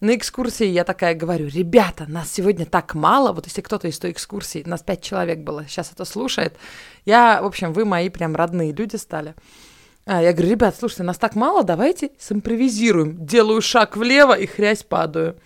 На 0.00 0.16
экскурсии 0.16 0.66
я 0.66 0.82
такая 0.82 1.14
говорю, 1.14 1.46
ребята, 1.46 2.06
нас 2.08 2.32
сегодня 2.32 2.66
так 2.66 2.94
мало, 2.94 3.32
вот 3.32 3.46
если 3.46 3.60
кто-то 3.60 3.86
из 3.86 3.98
той 4.00 4.10
экскурсии, 4.10 4.64
нас 4.66 4.82
пять 4.82 5.00
человек 5.00 5.38
было, 5.38 5.64
сейчас 5.68 5.92
это 5.92 6.04
слушает, 6.04 6.56
я, 7.04 7.40
в 7.40 7.46
общем, 7.46 7.72
вы 7.72 7.84
мои 7.84 8.08
прям 8.08 8.34
родные 8.34 8.72
люди 8.72 8.96
стали. 8.96 9.36
А, 10.04 10.20
я 10.20 10.32
говорю, 10.32 10.50
ребят, 10.50 10.74
слушайте, 10.76 11.04
нас 11.04 11.18
так 11.18 11.36
мало, 11.36 11.62
давайте 11.62 12.10
симпровизируем. 12.18 13.24
Делаю 13.24 13.62
шаг 13.62 13.96
влево 13.96 14.36
и 14.36 14.46
хрясь 14.46 14.82
падаю. 14.82 15.36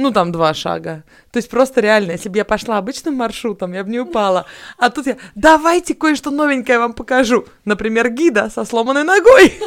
Ну, 0.00 0.12
там 0.12 0.32
два 0.32 0.54
шага. 0.54 1.04
То 1.30 1.36
есть 1.36 1.50
просто 1.50 1.82
реально, 1.82 2.12
если 2.12 2.30
бы 2.30 2.38
я 2.38 2.46
пошла 2.46 2.78
обычным 2.78 3.16
маршрутом, 3.16 3.74
я 3.74 3.84
бы 3.84 3.90
не 3.90 4.00
упала. 4.00 4.46
А 4.78 4.88
тут 4.88 5.06
я, 5.06 5.18
давайте 5.34 5.94
кое-что 5.94 6.30
новенькое 6.30 6.78
вам 6.78 6.94
покажу. 6.94 7.44
Например, 7.66 8.08
гида 8.08 8.48
со 8.48 8.64
сломанной 8.64 9.04
ногой. 9.04 9.60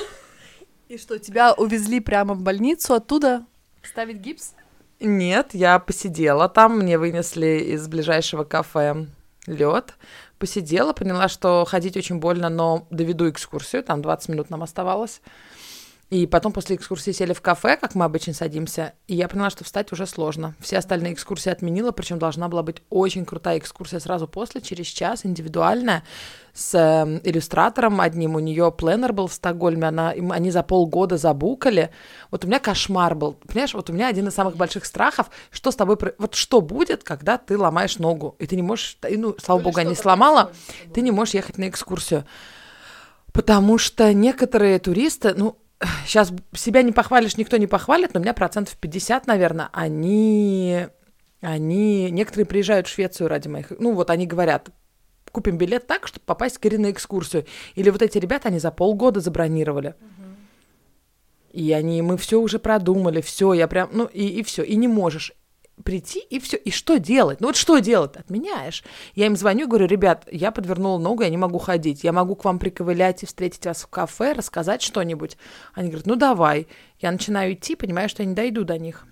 И 0.89 0.97
что, 0.97 1.19
тебя 1.19 1.53
увезли 1.53 1.99
прямо 1.99 2.33
в 2.33 2.41
больницу 2.41 2.95
оттуда 2.95 3.45
ставить 3.83 4.17
гипс? 4.17 4.55
Нет, 4.99 5.49
я 5.53 5.77
посидела 5.77 6.49
там, 6.49 6.79
мне 6.79 6.97
вынесли 6.97 7.59
из 7.73 7.87
ближайшего 7.87 8.43
кафе 8.43 9.05
лед. 9.45 9.93
Посидела, 10.39 10.93
поняла, 10.93 11.27
что 11.27 11.63
ходить 11.63 11.95
очень 11.95 12.17
больно, 12.17 12.49
но 12.49 12.87
доведу 12.89 13.29
экскурсию, 13.29 13.83
там 13.83 14.01
20 14.01 14.29
минут 14.29 14.49
нам 14.49 14.63
оставалось. 14.63 15.21
И 16.13 16.27
потом 16.27 16.51
после 16.51 16.75
экскурсии 16.75 17.09
сели 17.09 17.33
в 17.33 17.41
кафе, 17.41 17.75
как 17.75 17.95
мы 17.95 18.05
обычно 18.05 18.33
садимся, 18.33 18.93
и 19.07 19.15
я 19.15 19.27
поняла, 19.27 19.49
что 19.49 19.63
встать 19.63 19.91
уже 19.91 20.05
сложно. 20.05 20.53
Все 20.59 20.77
остальные 20.77 21.13
экскурсии 21.13 21.49
отменила, 21.49 21.91
причем 21.91 22.19
должна 22.19 22.49
была 22.49 22.61
быть 22.61 22.83
очень 22.91 23.25
крутая 23.25 23.57
экскурсия 23.57 23.97
сразу 23.97 24.27
после, 24.27 24.61
через 24.61 24.85
час, 24.85 25.25
индивидуальная, 25.25 26.03
с 26.53 26.75
э, 26.75 27.19
иллюстратором 27.23 27.99
одним. 27.99 28.35
У 28.35 28.39
нее 28.39 28.71
пленер 28.71 29.11
был 29.11 29.25
в 29.25 29.33
Стокгольме, 29.33 29.87
она, 29.87 30.11
им, 30.11 30.31
они 30.31 30.51
за 30.51 30.61
полгода 30.61 31.17
забукали. 31.17 31.89
Вот 32.29 32.45
у 32.45 32.47
меня 32.47 32.59
кошмар 32.59 33.15
был. 33.15 33.33
Понимаешь, 33.47 33.73
вот 33.73 33.89
у 33.89 33.93
меня 33.93 34.07
один 34.07 34.27
из 34.27 34.35
самых 34.35 34.55
больших 34.55 34.85
страхов, 34.85 35.31
что 35.49 35.71
с 35.71 35.75
тобой... 35.75 35.97
Вот 36.19 36.35
что 36.35 36.61
будет, 36.61 37.03
когда 37.03 37.39
ты 37.39 37.57
ломаешь 37.57 37.97
ногу, 37.97 38.35
и 38.37 38.45
ты 38.45 38.55
не 38.55 38.61
можешь... 38.61 38.99
И, 39.09 39.17
ну, 39.17 39.35
слава 39.43 39.57
ну, 39.57 39.63
богу, 39.63 39.81
не 39.81 39.95
сломала, 39.95 40.51
ты 40.93 41.01
не 41.01 41.09
можешь 41.09 41.33
ехать 41.33 41.57
на 41.57 41.67
экскурсию. 41.67 42.23
Потому 43.31 43.79
что 43.79 44.13
некоторые 44.13 44.77
туристы, 44.77 45.33
ну, 45.35 45.57
сейчас 46.05 46.33
себя 46.53 46.81
не 46.81 46.91
похвалишь, 46.91 47.37
никто 47.37 47.57
не 47.57 47.67
похвалит, 47.67 48.13
но 48.13 48.19
у 48.19 48.23
меня 48.23 48.33
процентов 48.33 48.75
50, 48.77 49.27
наверное, 49.27 49.69
они, 49.73 50.87
они, 51.41 52.09
некоторые 52.11 52.45
приезжают 52.45 52.87
в 52.87 52.91
Швецию 52.91 53.27
ради 53.27 53.47
моих, 53.47 53.71
ну 53.79 53.93
вот 53.93 54.09
они 54.09 54.25
говорят, 54.25 54.69
купим 55.31 55.57
билет 55.57 55.87
так, 55.87 56.07
чтобы 56.07 56.25
попасть 56.25 56.57
к 56.59 56.65
Ире 56.65 56.77
на 56.77 56.91
экскурсию. 56.91 57.45
Или 57.75 57.89
вот 57.89 58.01
эти 58.01 58.17
ребята, 58.17 58.49
они 58.49 58.59
за 58.59 58.71
полгода 58.71 59.19
забронировали. 59.19 59.95
И 61.51 61.71
они, 61.71 62.01
мы 62.01 62.17
все 62.17 62.39
уже 62.39 62.59
продумали, 62.59 63.21
все, 63.21 63.53
я 63.53 63.67
прям, 63.67 63.89
ну 63.91 64.05
и, 64.05 64.25
и 64.25 64.43
все, 64.43 64.63
и 64.63 64.75
не 64.75 64.87
можешь 64.87 65.33
прийти 65.83 66.19
и 66.19 66.39
все. 66.39 66.57
И 66.57 66.71
что 66.71 66.97
делать? 66.97 67.41
Ну 67.41 67.47
вот 67.47 67.55
что 67.55 67.79
делать? 67.79 68.15
Отменяешь. 68.15 68.83
Я 69.15 69.25
им 69.25 69.35
звоню, 69.35 69.67
говорю, 69.67 69.87
ребят, 69.87 70.27
я 70.31 70.51
подвернула 70.51 70.99
ногу, 70.99 71.23
я 71.23 71.29
не 71.29 71.37
могу 71.37 71.57
ходить. 71.57 72.03
Я 72.03 72.11
могу 72.11 72.35
к 72.35 72.45
вам 72.45 72.59
приковылять 72.59 73.23
и 73.23 73.25
встретить 73.25 73.65
вас 73.65 73.83
в 73.83 73.87
кафе, 73.87 74.33
рассказать 74.33 74.81
что-нибудь. 74.81 75.37
Они 75.73 75.89
говорят, 75.89 76.05
ну 76.05 76.15
давай. 76.15 76.67
Я 76.99 77.11
начинаю 77.11 77.53
идти, 77.53 77.75
понимаю, 77.75 78.09
что 78.09 78.23
я 78.23 78.29
не 78.29 78.35
дойду 78.35 78.63
до 78.63 78.77
них. 78.77 79.05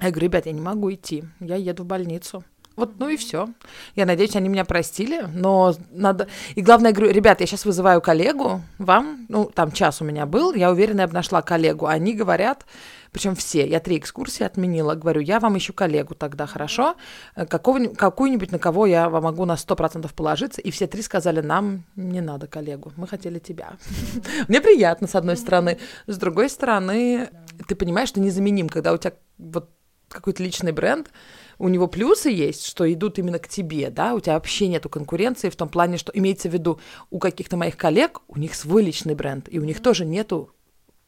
Я 0.00 0.10
говорю, 0.10 0.26
ребят, 0.26 0.46
я 0.46 0.52
не 0.52 0.60
могу 0.60 0.92
идти. 0.92 1.24
Я 1.40 1.56
еду 1.56 1.84
в 1.84 1.86
больницу. 1.86 2.44
Вот, 2.74 2.98
ну 2.98 3.08
и 3.08 3.16
все. 3.16 3.48
Я 3.94 4.06
надеюсь, 4.06 4.34
они 4.34 4.48
меня 4.48 4.64
простили, 4.64 5.26
но 5.32 5.74
надо... 5.90 6.28
И 6.54 6.62
главное, 6.62 6.90
я 6.90 6.94
говорю, 6.94 7.12
ребят, 7.12 7.40
я 7.40 7.46
сейчас 7.46 7.64
вызываю 7.64 8.00
коллегу, 8.00 8.62
вам, 8.78 9.26
ну, 9.28 9.44
там 9.44 9.72
час 9.72 10.00
у 10.00 10.04
меня 10.04 10.24
был, 10.24 10.54
я 10.54 10.70
уверена, 10.70 11.02
я 11.02 11.06
бы 11.06 11.12
нашла 11.12 11.42
коллегу. 11.42 11.86
Они 11.86 12.14
говорят, 12.14 12.64
причем 13.12 13.34
все, 13.34 13.68
я 13.68 13.78
три 13.78 13.98
экскурсии 13.98 14.42
отменила, 14.42 14.94
говорю, 14.94 15.20
я 15.20 15.38
вам 15.38 15.58
ищу 15.58 15.74
коллегу 15.74 16.14
тогда, 16.14 16.46
хорошо? 16.46 16.96
Э, 17.36 17.44
какую-нибудь, 17.46 18.52
на 18.52 18.58
кого 18.58 18.86
я 18.86 19.10
вам 19.10 19.24
могу 19.24 19.44
на 19.44 19.58
сто 19.58 19.76
процентов 19.76 20.14
положиться. 20.14 20.62
И 20.62 20.70
все 20.70 20.86
три 20.86 21.02
сказали, 21.02 21.42
нам 21.42 21.84
не 21.94 22.22
надо 22.22 22.46
коллегу, 22.46 22.90
мы 22.96 23.06
хотели 23.06 23.38
тебя. 23.38 23.74
Мне 24.48 24.62
приятно, 24.62 25.06
с 25.06 25.14
одной 25.14 25.36
стороны. 25.36 25.78
С 26.06 26.16
другой 26.16 26.48
стороны, 26.48 27.28
ты 27.68 27.74
понимаешь, 27.74 28.08
что 28.08 28.20
незаменим, 28.20 28.70
когда 28.70 28.94
у 28.94 28.96
тебя 28.96 29.12
вот 29.36 29.68
какой-то 30.08 30.42
личный 30.42 30.72
бренд, 30.72 31.10
у 31.58 31.68
него 31.68 31.88
плюсы 31.88 32.30
есть, 32.30 32.66
что 32.66 32.90
идут 32.90 33.18
именно 33.18 33.38
к 33.38 33.48
тебе, 33.48 33.90
да, 33.90 34.14
у 34.14 34.20
тебя 34.20 34.34
вообще 34.34 34.68
нету 34.68 34.88
конкуренции 34.88 35.50
в 35.50 35.56
том 35.56 35.68
плане, 35.68 35.98
что 35.98 36.12
имеется 36.14 36.48
в 36.48 36.52
виду 36.52 36.80
у 37.10 37.18
каких-то 37.18 37.56
моих 37.58 37.76
коллег, 37.76 38.20
у 38.28 38.38
них 38.38 38.54
свой 38.54 38.82
личный 38.82 39.14
бренд, 39.14 39.48
и 39.50 39.58
у 39.58 39.64
них 39.64 39.80
тоже 39.80 40.04
нету 40.04 40.50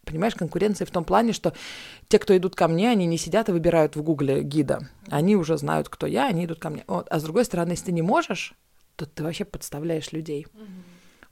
Понимаешь, 0.05 0.35
конкуренции 0.35 0.85
в 0.85 0.91
том 0.91 1.05
плане, 1.05 1.33
что 1.33 1.53
те, 2.09 2.19
кто 2.19 2.37
идут 2.37 2.55
ко 2.55 2.69
мне, 2.69 2.91
они 2.91 3.07
не 3.07 3.19
сидят 3.19 3.49
и 3.49 3.53
выбирают 3.53 3.97
в 3.97 4.03
Гугле 4.03 4.43
гида. 4.43 4.89
Они 5.09 5.37
уже 5.37 5.57
знают, 5.57 5.89
кто 5.89 6.07
я, 6.07 6.27
они 6.27 6.45
идут 6.45 6.59
ко 6.59 6.71
мне. 6.71 6.85
Вот. 6.87 7.07
А 7.11 7.19
с 7.19 7.23
другой 7.23 7.45
стороны, 7.45 7.73
если 7.73 7.87
ты 7.87 7.93
не 7.93 8.03
можешь, 8.03 8.55
то 8.97 9.07
ты 9.07 9.23
вообще 9.23 9.45
подставляешь 9.45 10.13
людей. 10.13 10.47
Угу. 10.55 10.63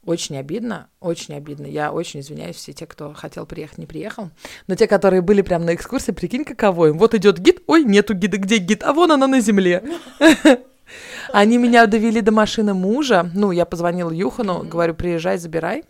Очень 0.05 0.37
обидно, 0.37 0.89
очень 0.99 1.35
обидно. 1.35 1.65
Я 1.67 1.93
очень 1.93 2.21
извиняюсь, 2.21 2.57
все 2.57 2.73
те, 2.73 2.87
кто 2.87 3.13
хотел 3.13 3.47
приехать, 3.47 3.79
не 3.79 3.87
приехал. 3.87 4.31
Но 4.67 4.75
те, 4.75 4.89
которые 4.89 5.23
были 5.23 5.43
прям 5.43 5.65
на 5.65 5.75
экскурсии, 5.75 6.11
прикинь, 6.11 6.45
каково 6.45 6.87
им. 6.89 6.99
Вот 6.99 7.15
идет 7.15 7.39
гид, 7.39 7.63
ой, 7.69 7.85
нету 7.85 8.13
гида, 8.15 8.39
где 8.39 8.59
гид? 8.59 8.83
А 8.83 8.93
вон 8.93 9.13
она 9.13 9.29
на 9.29 9.41
земле. 9.41 9.85
Они 11.33 11.57
меня 11.57 11.87
довели 11.87 12.21
до 12.21 12.33
машины 12.33 12.75
мужа. 12.75 13.31
Ну, 13.33 13.53
я 13.53 13.65
позвонила 13.65 14.11
Юхану, 14.11 14.65
говорю, 14.65 14.95
приезжай, 14.95 15.39
забирай. 15.39 15.85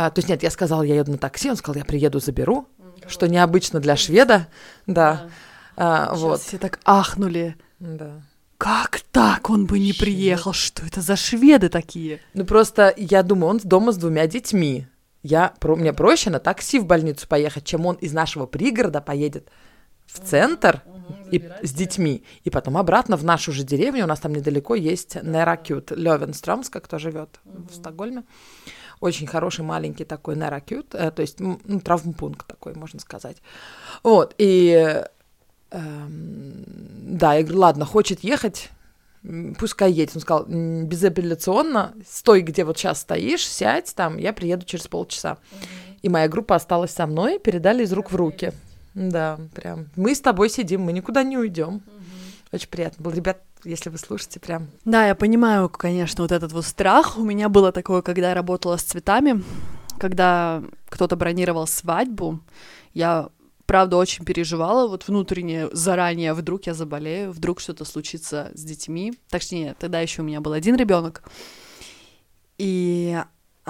А, 0.00 0.10
то 0.10 0.20
есть 0.20 0.28
нет, 0.28 0.44
я 0.44 0.50
сказала, 0.52 0.82
я 0.82 0.94
еду 0.94 1.10
на 1.10 1.18
такси, 1.18 1.50
он 1.50 1.56
сказал, 1.56 1.76
я 1.76 1.84
приеду, 1.84 2.20
заберу, 2.20 2.68
что 3.08 3.26
необычно 3.26 3.80
для 3.80 3.96
шведа, 3.96 4.46
да. 4.86 5.28
А, 5.76 6.14
вот. 6.14 6.40
Все 6.40 6.56
так 6.56 6.78
ахнули. 6.84 7.56
Да. 7.80 8.22
Как 8.58 9.00
так 9.10 9.50
он 9.50 9.66
бы 9.66 9.80
не 9.80 9.90
Швед. 9.90 9.98
приехал? 9.98 10.52
Что 10.52 10.86
это 10.86 11.00
за 11.00 11.16
шведы 11.16 11.68
такие? 11.68 12.20
Ну 12.32 12.44
просто 12.44 12.94
я 12.96 13.24
думаю, 13.24 13.50
он 13.50 13.58
дома 13.58 13.90
с 13.90 13.96
двумя 13.96 14.28
детьми. 14.28 14.86
Я, 15.24 15.52
про, 15.58 15.74
мне 15.74 15.92
проще 15.92 16.30
на 16.30 16.38
такси 16.38 16.78
в 16.78 16.86
больницу 16.86 17.26
поехать, 17.26 17.64
чем 17.64 17.84
он 17.84 17.96
из 17.96 18.12
нашего 18.12 18.46
пригорода 18.46 19.00
поедет 19.00 19.48
в 20.06 20.20
центр 20.20 20.80
угу, 20.86 21.14
и, 21.32 21.50
с 21.62 21.72
детьми, 21.72 22.22
и 22.44 22.50
потом 22.50 22.76
обратно 22.76 23.16
в 23.16 23.24
нашу 23.24 23.50
же 23.50 23.64
деревню. 23.64 24.04
У 24.04 24.06
нас 24.06 24.20
там 24.20 24.32
недалеко 24.32 24.76
есть 24.76 25.16
Неракют, 25.20 25.90
Левенстромска, 25.90 26.78
кто 26.78 26.98
живет 27.00 27.40
угу. 27.44 27.66
в 27.68 27.74
Стокгольме. 27.74 28.22
Очень 29.00 29.26
хороший 29.26 29.64
маленький 29.64 30.04
такой 30.04 30.36
нейрокют, 30.36 30.94
э, 30.94 31.10
то 31.10 31.22
есть 31.22 31.40
ну, 31.40 31.58
травмпункт 31.84 32.46
такой, 32.46 32.74
можно 32.74 33.00
сказать. 33.00 33.36
Вот, 34.02 34.34
и 34.38 35.02
Эм, 35.70 36.64
да, 37.18 37.34
я 37.34 37.42
говорю, 37.42 37.60
ладно, 37.60 37.84
хочет 37.84 38.20
ехать, 38.20 38.70
пускай 39.58 39.92
едет. 39.92 40.16
Он 40.16 40.22
сказал, 40.22 40.46
безапелляционно, 40.46 41.94
стой, 42.08 42.40
где 42.40 42.64
вот 42.64 42.78
сейчас 42.78 43.00
стоишь, 43.00 43.46
сядь 43.46 43.94
там, 43.94 44.16
я 44.16 44.32
приеду 44.32 44.64
через 44.64 44.86
полчаса. 44.88 45.38
И 46.00 46.08
моя 46.08 46.28
группа 46.28 46.54
осталась 46.54 46.92
со 46.92 47.06
мной, 47.06 47.38
передали 47.38 47.84
из 47.84 47.92
рук 47.92 48.10
в 48.10 48.16
руки. 48.16 48.52
Да, 48.94 49.38
прям. 49.54 49.88
Мы 49.96 50.14
с 50.14 50.20
тобой 50.20 50.48
сидим, 50.48 50.82
мы 50.82 50.92
никуда 50.92 51.22
не 51.22 51.36
уйдем. 51.36 51.74
Угу. 51.74 51.82
Очень 52.52 52.68
приятно 52.68 53.02
было. 53.02 53.12
Ребят, 53.12 53.42
если 53.64 53.90
вы 53.90 53.98
слушаете, 53.98 54.40
прям. 54.40 54.68
Да, 54.84 55.06
я 55.06 55.14
понимаю, 55.14 55.68
конечно, 55.68 56.22
вот 56.22 56.32
этот 56.32 56.52
вот 56.52 56.64
страх. 56.64 57.18
У 57.18 57.22
меня 57.22 57.48
было 57.48 57.72
такое, 57.72 58.02
когда 58.02 58.30
я 58.30 58.34
работала 58.34 58.76
с 58.76 58.82
цветами, 58.82 59.42
когда 59.98 60.62
кто-то 60.88 61.16
бронировал 61.16 61.66
свадьбу, 61.66 62.40
я 62.94 63.28
правда 63.66 63.96
очень 63.98 64.24
переживала 64.24 64.88
вот 64.88 65.06
внутренне 65.06 65.68
заранее, 65.72 66.32
вдруг 66.32 66.66
я 66.66 66.74
заболею, 66.74 67.32
вдруг 67.32 67.60
что-то 67.60 67.84
случится 67.84 68.50
с 68.54 68.64
детьми. 68.64 69.12
Точнее, 69.28 69.74
тогда 69.78 70.00
еще 70.00 70.22
у 70.22 70.24
меня 70.24 70.40
был 70.40 70.52
один 70.52 70.76
ребенок. 70.76 71.22
И 72.56 73.18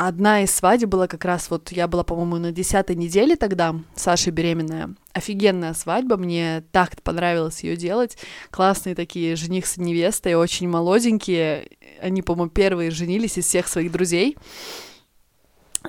одна 0.06 0.42
из 0.42 0.54
свадеб 0.54 0.88
была 0.88 1.06
как 1.08 1.24
раз 1.24 1.50
вот, 1.50 1.72
я 1.72 1.88
была, 1.88 2.04
по-моему, 2.04 2.36
на 2.36 2.52
десятой 2.52 2.96
неделе 2.96 3.36
тогда, 3.36 3.74
Саша 3.94 4.30
беременная. 4.30 4.94
Офигенная 5.12 5.74
свадьба, 5.74 6.16
мне 6.16 6.62
так 6.72 7.00
понравилось 7.02 7.64
ее 7.64 7.76
делать. 7.76 8.16
Классные 8.50 8.94
такие 8.94 9.36
жених 9.36 9.66
с 9.66 9.76
невестой, 9.76 10.34
очень 10.34 10.68
молоденькие. 10.68 11.68
Они, 12.00 12.22
по-моему, 12.22 12.50
первые 12.50 12.90
женились 12.90 13.38
из 13.38 13.46
всех 13.46 13.66
своих 13.68 13.90
друзей. 13.90 14.36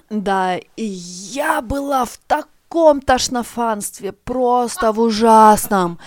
Да, 0.10 0.58
и 0.58 0.84
я 0.84 1.62
была 1.62 2.06
в 2.06 2.18
таком 2.28 2.52
таком 2.70 3.02
тошнофанстве, 3.02 4.12
просто 4.12 4.92
в 4.92 5.00
ужасном. 5.00 5.98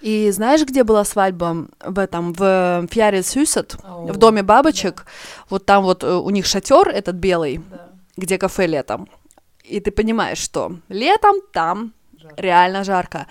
И 0.00 0.30
знаешь, 0.32 0.64
где 0.64 0.82
была 0.82 1.04
свадьба? 1.04 1.68
В 1.84 1.98
этом, 1.98 2.32
в 2.32 2.86
Фьяре 2.90 3.22
Сюсет, 3.22 3.76
в 3.84 4.16
доме 4.16 4.42
бабочек. 4.42 5.06
Вот 5.48 5.64
там 5.64 5.84
вот 5.84 6.04
э, 6.04 6.16
у 6.16 6.30
них 6.30 6.46
шатер 6.46 6.88
этот 6.88 7.16
белый, 7.16 7.60
где 8.16 8.36
кафе 8.36 8.66
летом. 8.66 9.08
И 9.62 9.80
ты 9.80 9.90
понимаешь, 9.90 10.38
что 10.38 10.72
летом 10.88 11.36
там 11.52 11.92
жарко. 12.20 12.42
реально 12.42 12.84
жарко. 12.84 13.26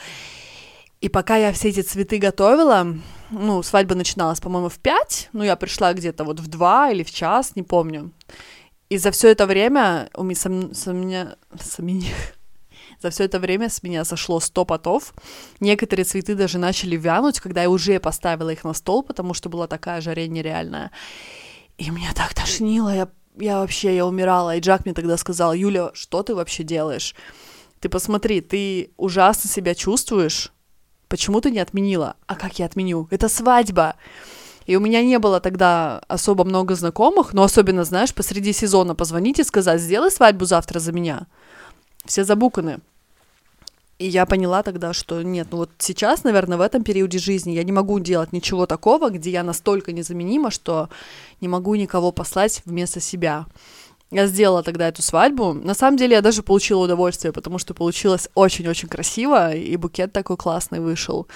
И 1.01 1.09
пока 1.09 1.37
я 1.37 1.51
все 1.51 1.69
эти 1.69 1.81
цветы 1.81 2.19
готовила, 2.19 2.87
ну, 3.31 3.63
свадьба 3.63 3.95
начиналась, 3.95 4.39
по-моему, 4.39 4.69
в 4.69 4.77
5, 4.79 5.29
ну, 5.33 5.43
я 5.43 5.55
пришла 5.55 5.93
где-то 5.93 6.23
вот 6.23 6.39
в 6.39 6.47
2 6.47 6.91
или 6.91 7.03
в 7.03 7.11
час, 7.11 7.55
не 7.55 7.63
помню. 7.63 8.11
И 8.89 8.97
за 8.97 9.11
все 9.11 9.27
это 9.27 9.45
время 9.45 10.09
у 10.13 10.23
меня, 10.23 10.35
со, 10.35 10.73
со 10.73 10.93
меня, 10.93 11.35
со 11.59 11.81
меня, 11.81 12.07
за 13.01 13.11
все 13.11 13.25
это 13.25 13.39
время 13.39 13.69
с 13.69 13.83
меня 13.83 14.03
сошло 14.05 14.39
100 14.39 14.65
потов. 14.65 15.13
Некоторые 15.59 16.05
цветы 16.05 16.35
даже 16.35 16.57
начали 16.57 16.95
вянуть, 16.95 17.39
когда 17.39 17.61
я 17.61 17.69
уже 17.69 17.99
поставила 17.99 18.49
их 18.49 18.63
на 18.63 18.73
стол, 18.73 19.03
потому 19.03 19.33
что 19.33 19.49
была 19.49 19.67
такая 19.67 20.01
жаре 20.01 20.27
нереальная. 20.27 20.91
И 21.77 21.89
меня 21.91 22.11
так 22.15 22.33
тошнило, 22.33 22.93
я, 22.93 23.07
я 23.37 23.59
вообще, 23.59 23.95
я 23.95 24.05
умирала. 24.05 24.55
И 24.55 24.59
Джак 24.59 24.85
мне 24.85 24.95
тогда 24.95 25.17
сказал, 25.17 25.53
Юля, 25.53 25.91
что 25.93 26.23
ты 26.23 26.33
вообще 26.33 26.63
делаешь? 26.63 27.13
Ты 27.79 27.89
посмотри, 27.89 28.41
ты 28.41 28.91
ужасно 28.97 29.47
себя 29.47 29.75
чувствуешь, 29.75 30.51
почему 31.07 31.39
ты 31.39 31.51
не 31.51 31.59
отменила? 31.59 32.15
А 32.25 32.35
как 32.35 32.57
я 32.57 32.65
отменю? 32.65 33.07
Это 33.11 33.29
свадьба. 33.29 33.95
И 34.65 34.75
у 34.75 34.79
меня 34.79 35.03
не 35.03 35.19
было 35.19 35.39
тогда 35.39 36.01
особо 36.07 36.43
много 36.43 36.75
знакомых, 36.75 37.33
но 37.33 37.43
особенно, 37.43 37.83
знаешь, 37.83 38.13
посреди 38.13 38.51
сезона 38.53 38.95
позвонить 38.95 39.39
и 39.39 39.43
сказать, 39.43 39.79
сделай 39.79 40.09
свадьбу 40.09 40.45
завтра 40.45 40.79
за 40.79 40.91
меня 40.91 41.27
все 42.07 42.23
забуканы. 42.23 42.79
И 43.99 44.07
я 44.07 44.27
поняла 44.27 44.61
тогда, 44.61 44.93
что 44.93 45.23
нет, 45.23 45.47
ну 45.51 45.57
вот 45.57 45.71
сейчас, 45.79 46.23
наверное, 46.23 46.57
в 46.57 46.61
этом 46.61 46.83
периоде 46.83 47.17
жизни 47.17 47.51
я 47.51 47.63
не 47.63 47.71
могу 47.71 47.99
делать 47.99 48.31
ничего 48.31 48.67
такого, 48.67 49.09
где 49.09 49.31
я 49.31 49.43
настолько 49.43 49.91
незаменима, 49.91 50.51
что 50.51 50.89
не 51.41 51.47
могу 51.47 51.73
никого 51.73 52.11
послать 52.11 52.61
вместо 52.65 52.99
себя. 52.99 53.47
Я 54.09 54.27
сделала 54.27 54.63
тогда 54.63 54.87
эту 54.87 55.01
свадьбу. 55.01 55.53
На 55.53 55.73
самом 55.73 55.97
деле 55.97 56.15
я 56.15 56.21
даже 56.21 56.41
получила 56.41 56.85
удовольствие, 56.85 57.33
потому 57.33 57.57
что 57.57 57.73
получилось 57.73 58.29
очень-очень 58.35 58.87
красиво, 58.87 59.53
и 59.53 59.75
букет 59.75 60.13
такой 60.13 60.37
классный 60.37 60.79
вышел. 60.79 61.27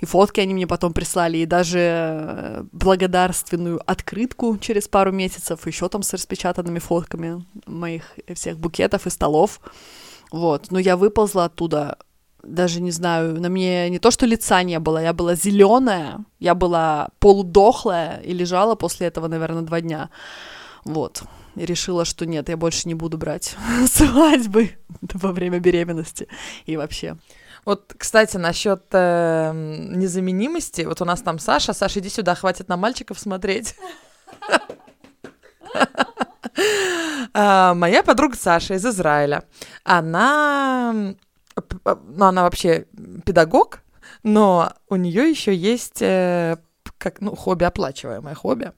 И 0.00 0.04
фотки 0.04 0.40
они 0.40 0.52
мне 0.52 0.66
потом 0.66 0.92
прислали, 0.92 1.38
и 1.38 1.46
даже 1.46 1.78
э, 1.80 2.64
благодарственную 2.72 3.80
открытку 3.86 4.58
через 4.58 4.88
пару 4.88 5.10
месяцев, 5.10 5.66
еще 5.66 5.88
там 5.88 6.02
с 6.02 6.12
распечатанными 6.12 6.80
фотками 6.80 7.46
моих 7.64 8.02
всех 8.34 8.58
букетов 8.58 9.06
и 9.06 9.10
столов. 9.10 9.60
Вот, 10.30 10.70
но 10.70 10.78
я 10.78 10.96
выползла 10.96 11.46
оттуда 11.46 11.98
даже 12.42 12.80
не 12.80 12.90
знаю, 12.90 13.40
на 13.40 13.48
мне 13.48 13.90
не 13.90 13.98
то, 13.98 14.10
что 14.10 14.26
лица 14.26 14.62
не 14.62 14.78
было, 14.78 15.02
я 15.02 15.12
была 15.12 15.34
зеленая, 15.34 16.24
я 16.38 16.54
была 16.54 17.08
полудохлая 17.18 18.20
и 18.20 18.32
лежала 18.32 18.74
после 18.74 19.08
этого, 19.08 19.28
наверное, 19.28 19.62
два 19.62 19.80
дня. 19.80 20.10
Вот. 20.84 21.22
И 21.56 21.66
решила, 21.66 22.04
что 22.04 22.24
нет, 22.24 22.48
я 22.48 22.56
больше 22.56 22.88
не 22.88 22.94
буду 22.94 23.18
брать 23.18 23.56
свадьбы 23.86 24.70
во 25.14 25.32
время 25.32 25.58
беременности 25.58 26.28
и 26.64 26.76
вообще. 26.76 27.16
Вот, 27.64 27.94
кстати, 27.98 28.36
насчет 28.36 28.84
э, 28.92 29.52
незаменимости. 29.52 30.82
Вот 30.82 31.02
у 31.02 31.04
нас 31.04 31.20
там 31.20 31.38
Саша. 31.38 31.74
Саша, 31.74 31.98
иди 31.98 32.08
сюда, 32.08 32.34
хватит 32.34 32.68
на 32.68 32.76
мальчиков 32.76 33.18
смотреть. 33.18 33.74
А, 37.34 37.74
моя 37.74 38.02
подруга 38.02 38.36
Саша 38.36 38.74
из 38.74 38.84
Израиля. 38.84 39.44
Она 39.84 41.14
ну, 41.54 42.24
она 42.24 42.42
вообще 42.42 42.86
педагог, 43.24 43.82
но 44.22 44.72
у 44.88 44.96
нее 44.96 45.28
еще 45.28 45.54
есть 45.54 46.02
э, 46.02 46.56
как, 46.98 47.20
ну, 47.20 47.34
хобби, 47.34 47.64
оплачиваемое 47.64 48.34
хобби. 48.34 48.72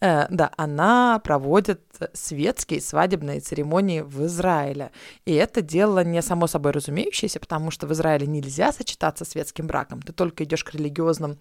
Э, 0.00 0.26
да, 0.28 0.50
она 0.56 1.18
проводит 1.20 1.82
светские 2.12 2.80
свадебные 2.80 3.40
церемонии 3.40 4.00
в 4.00 4.26
Израиле. 4.26 4.90
И 5.24 5.34
это 5.34 5.62
дело 5.62 6.04
не 6.04 6.22
само 6.22 6.46
собой 6.46 6.72
разумеющееся, 6.72 7.40
потому 7.40 7.70
что 7.70 7.86
в 7.86 7.92
Израиле 7.92 8.26
нельзя 8.26 8.72
сочетаться 8.72 9.24
светским 9.24 9.66
браком. 9.66 10.02
Ты 10.02 10.12
только 10.12 10.44
идешь 10.44 10.64
к 10.64 10.74
религиозным 10.74 11.38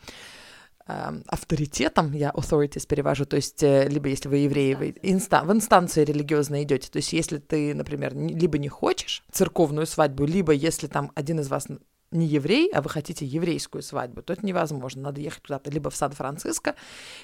авторитетом, 0.86 2.11
я 2.11 2.29
authorities 2.29 2.86
перевожу, 2.88 3.25
то 3.25 3.38
есть 3.38 3.63
э, 3.63 3.88
либо 3.89 4.07
если 4.07 4.29
вы 4.29 4.38
евреи, 4.38 4.75
вы 4.75 4.95
инста 5.01 5.43
в 5.43 5.51
инстанции 5.51 6.03
религиозные 6.03 6.63
идете, 6.63 6.91
то 6.91 6.97
есть 6.97 7.11
если 7.11 7.39
ты, 7.39 7.73
например, 7.73 8.13
не, 8.13 8.36
либо 8.36 8.59
не 8.59 8.69
хочешь 8.69 9.23
церковную 9.31 9.88
свадьбу, 9.88 10.25
либо 10.25 10.51
если 10.53 10.86
там 10.86 11.11
один 11.15 11.39
из 11.39 11.47
вас 11.47 11.67
не 12.11 12.27
еврей, 12.27 12.69
а 12.71 12.81
вы 12.81 12.89
хотите 12.89 13.25
еврейскую 13.25 13.81
свадьбу, 13.81 14.21
то 14.21 14.33
это 14.33 14.45
невозможно. 14.45 15.01
Надо 15.01 15.21
ехать 15.21 15.41
куда-то 15.41 15.71
либо 15.71 15.89
в 15.89 15.95
Сан-Франциско, 15.95 16.75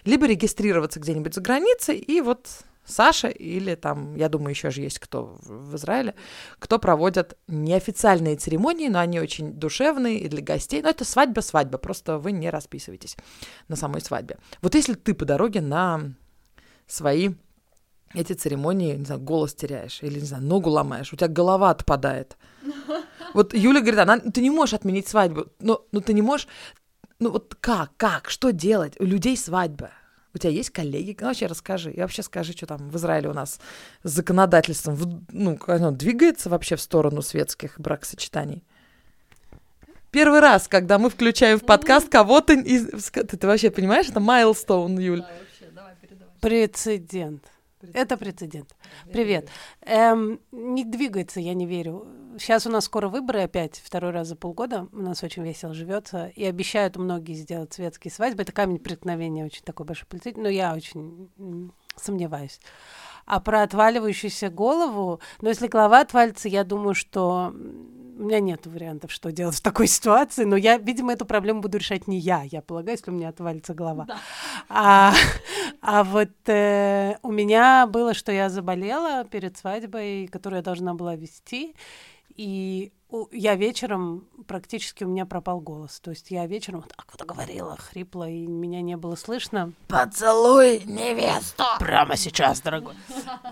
либо 0.05 0.25
регистрироваться 0.25 0.99
где-нибудь 0.99 1.35
за 1.35 1.41
границей 1.41 1.97
и 1.97 2.19
вот 2.21 2.47
Саша 2.85 3.27
или 3.27 3.75
там, 3.75 4.15
я 4.15 4.27
думаю, 4.27 4.51
еще 4.51 4.69
же 4.71 4.81
есть 4.81 4.99
кто 4.99 5.37
в 5.41 5.75
Израиле, 5.75 6.15
кто 6.59 6.79
проводят 6.79 7.37
неофициальные 7.47 8.37
церемонии, 8.37 8.87
но 8.87 8.99
они 8.99 9.19
очень 9.19 9.53
душевные 9.53 10.19
и 10.19 10.27
для 10.27 10.41
гостей. 10.41 10.81
Но 10.81 10.89
это 10.89 11.05
свадьба-свадьба, 11.05 11.77
просто 11.77 12.17
вы 12.17 12.31
не 12.31 12.49
расписываетесь 12.49 13.17
на 13.67 13.75
самой 13.75 14.01
свадьбе. 14.01 14.37
Вот 14.61 14.75
если 14.75 14.93
ты 14.93 15.13
по 15.13 15.25
дороге 15.25 15.61
на 15.61 16.13
свои 16.87 17.31
эти 18.13 18.33
церемонии, 18.33 18.95
не 18.95 19.05
знаю, 19.05 19.21
голос 19.21 19.53
теряешь 19.53 19.99
или, 20.01 20.19
не 20.19 20.25
знаю, 20.25 20.43
ногу 20.43 20.69
ломаешь, 20.69 21.13
у 21.13 21.15
тебя 21.15 21.27
голова 21.27 21.69
отпадает. 21.69 22.37
Вот 23.33 23.53
Юля 23.53 23.79
говорит, 23.79 23.99
она, 23.99 24.19
ты 24.19 24.41
не 24.41 24.49
можешь 24.49 24.73
отменить 24.73 25.07
свадьбу, 25.07 25.45
но, 25.59 25.85
но 25.93 26.01
ты 26.01 26.11
не 26.11 26.21
можешь, 26.21 26.49
ну 27.19 27.31
вот 27.31 27.55
как, 27.61 27.91
как, 27.95 28.29
что 28.29 28.51
делать? 28.51 28.99
У 28.99 29.05
людей 29.05 29.37
свадьба. 29.37 29.91
У 30.33 30.37
тебя 30.37 30.51
есть 30.51 30.69
коллеги? 30.69 31.17
Ну, 31.19 31.27
вообще 31.27 31.45
расскажи. 31.47 31.91
И 31.91 31.99
вообще 31.99 32.23
скажи, 32.23 32.53
что 32.53 32.65
там 32.65 32.89
в 32.89 32.95
Израиле 32.95 33.29
у 33.29 33.33
нас 33.33 33.59
с 34.03 34.11
законодательством, 34.11 35.25
ну, 35.31 35.59
оно 35.67 35.91
двигается 35.91 36.49
вообще 36.49 36.75
в 36.75 36.81
сторону 36.81 37.21
светских 37.21 37.79
бракосочетаний? 37.79 38.63
Первый 40.11 40.39
раз, 40.41 40.67
когда 40.67 40.99
мы 40.99 41.09
включаем 41.09 41.59
в 41.59 41.65
подкаст 41.65 42.09
кого-то 42.09 42.53
из... 42.53 43.11
Ты, 43.11 43.23
ты 43.23 43.47
вообще 43.47 43.71
понимаешь, 43.71 44.09
это 44.09 44.19
майлстоун, 44.19 44.99
Юль. 44.99 45.23
Прецедент. 46.41 47.43
Это 47.93 48.17
прецедент. 48.17 48.75
Привет. 49.11 49.49
Эм, 49.81 50.39
не 50.51 50.83
двигается, 50.85 51.39
я 51.39 51.53
не 51.53 51.65
верю. 51.65 52.07
Сейчас 52.37 52.65
у 52.65 52.69
нас 52.69 52.85
скоро 52.85 53.09
выборы 53.09 53.41
опять, 53.41 53.81
второй 53.83 54.11
раз 54.11 54.27
за 54.27 54.35
полгода. 54.35 54.87
У 54.91 55.01
нас 55.01 55.23
очень 55.23 55.43
весело 55.43 55.73
живется. 55.73 56.27
И 56.27 56.43
обещают 56.43 56.97
многие 56.97 57.33
сделать 57.33 57.73
светские 57.73 58.11
свадьбы. 58.11 58.43
Это 58.43 58.51
камень 58.51 58.79
преткновения 58.79 59.45
очень 59.45 59.63
такой 59.63 59.85
большой 59.85 60.07
политик, 60.07 60.37
но 60.37 60.49
я 60.49 60.73
очень 60.73 61.29
сомневаюсь. 61.95 62.59
А 63.25 63.39
про 63.39 63.63
отваливающуюся 63.63 64.49
голову, 64.49 65.19
ну, 65.41 65.49
если 65.49 65.67
голова 65.67 66.01
отвалится, 66.01 66.49
я 66.49 66.63
думаю, 66.63 66.95
что 66.95 67.53
у 67.53 68.23
меня 68.23 68.39
нет 68.39 68.67
вариантов, 68.67 69.11
что 69.11 69.31
делать 69.31 69.55
в 69.55 69.61
такой 69.61 69.87
ситуации, 69.87 70.43
но 70.43 70.55
я, 70.55 70.77
видимо, 70.77 71.13
эту 71.13 71.25
проблему 71.25 71.61
буду 71.61 71.77
решать 71.77 72.07
не 72.07 72.19
я, 72.19 72.43
я 72.43 72.61
полагаю, 72.61 72.97
если 72.97 73.11
у 73.11 73.13
меня 73.13 73.29
отвалится 73.29 73.73
голова. 73.73 74.05
Да. 74.05 74.17
А, 74.69 75.13
а 75.81 76.03
вот 76.03 76.29
э, 76.47 77.15
у 77.23 77.31
меня 77.31 77.87
было, 77.87 78.13
что 78.13 78.31
я 78.31 78.49
заболела 78.49 79.23
перед 79.25 79.57
свадьбой, 79.57 80.27
которую 80.27 80.57
я 80.59 80.63
должна 80.63 80.93
была 80.93 81.15
вести, 81.15 81.75
и 82.35 82.91
я 83.31 83.55
вечером 83.55 84.27
практически 84.47 85.03
у 85.03 85.07
меня 85.07 85.25
пропал 85.25 85.59
голос. 85.59 85.99
То 85.99 86.11
есть 86.11 86.31
я 86.31 86.45
вечером 86.47 86.81
вот 86.81 86.93
так 86.95 87.05
вот 87.11 87.27
говорила, 87.27 87.77
хрипло, 87.77 88.29
и 88.29 88.47
меня 88.47 88.81
не 88.81 88.97
было 88.97 89.15
слышно. 89.15 89.73
Поцелуй 89.87 90.81
невесту! 90.85 91.63
Прямо 91.79 92.15
сейчас, 92.15 92.61
дорогой. 92.61 92.95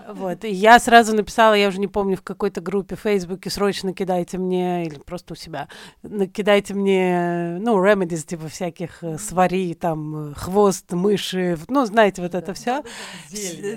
Вот, 0.08 0.44
и 0.44 0.50
я 0.50 0.78
сразу 0.78 1.14
написала, 1.14 1.54
я 1.54 1.68
уже 1.68 1.78
не 1.78 1.86
помню, 1.86 2.16
в 2.16 2.22
какой-то 2.22 2.60
группе 2.60 2.96
в 2.96 3.00
Фейсбуке, 3.00 3.48
срочно 3.48 3.92
кидайте 3.94 4.38
мне, 4.38 4.86
или 4.86 4.98
просто 4.98 5.34
у 5.34 5.36
себя, 5.36 5.68
накидайте 6.02 6.74
мне, 6.74 7.58
ну, 7.60 7.76
remedies, 7.82 8.26
типа 8.26 8.48
всяких 8.48 9.02
э, 9.04 9.18
свари, 9.18 9.74
там, 9.74 10.32
э, 10.32 10.34
хвост, 10.34 10.90
мыши, 10.92 11.58
ну, 11.68 11.84
знаете, 11.86 12.22
вот 12.22 12.34
это 12.34 12.54
все. 12.54 12.82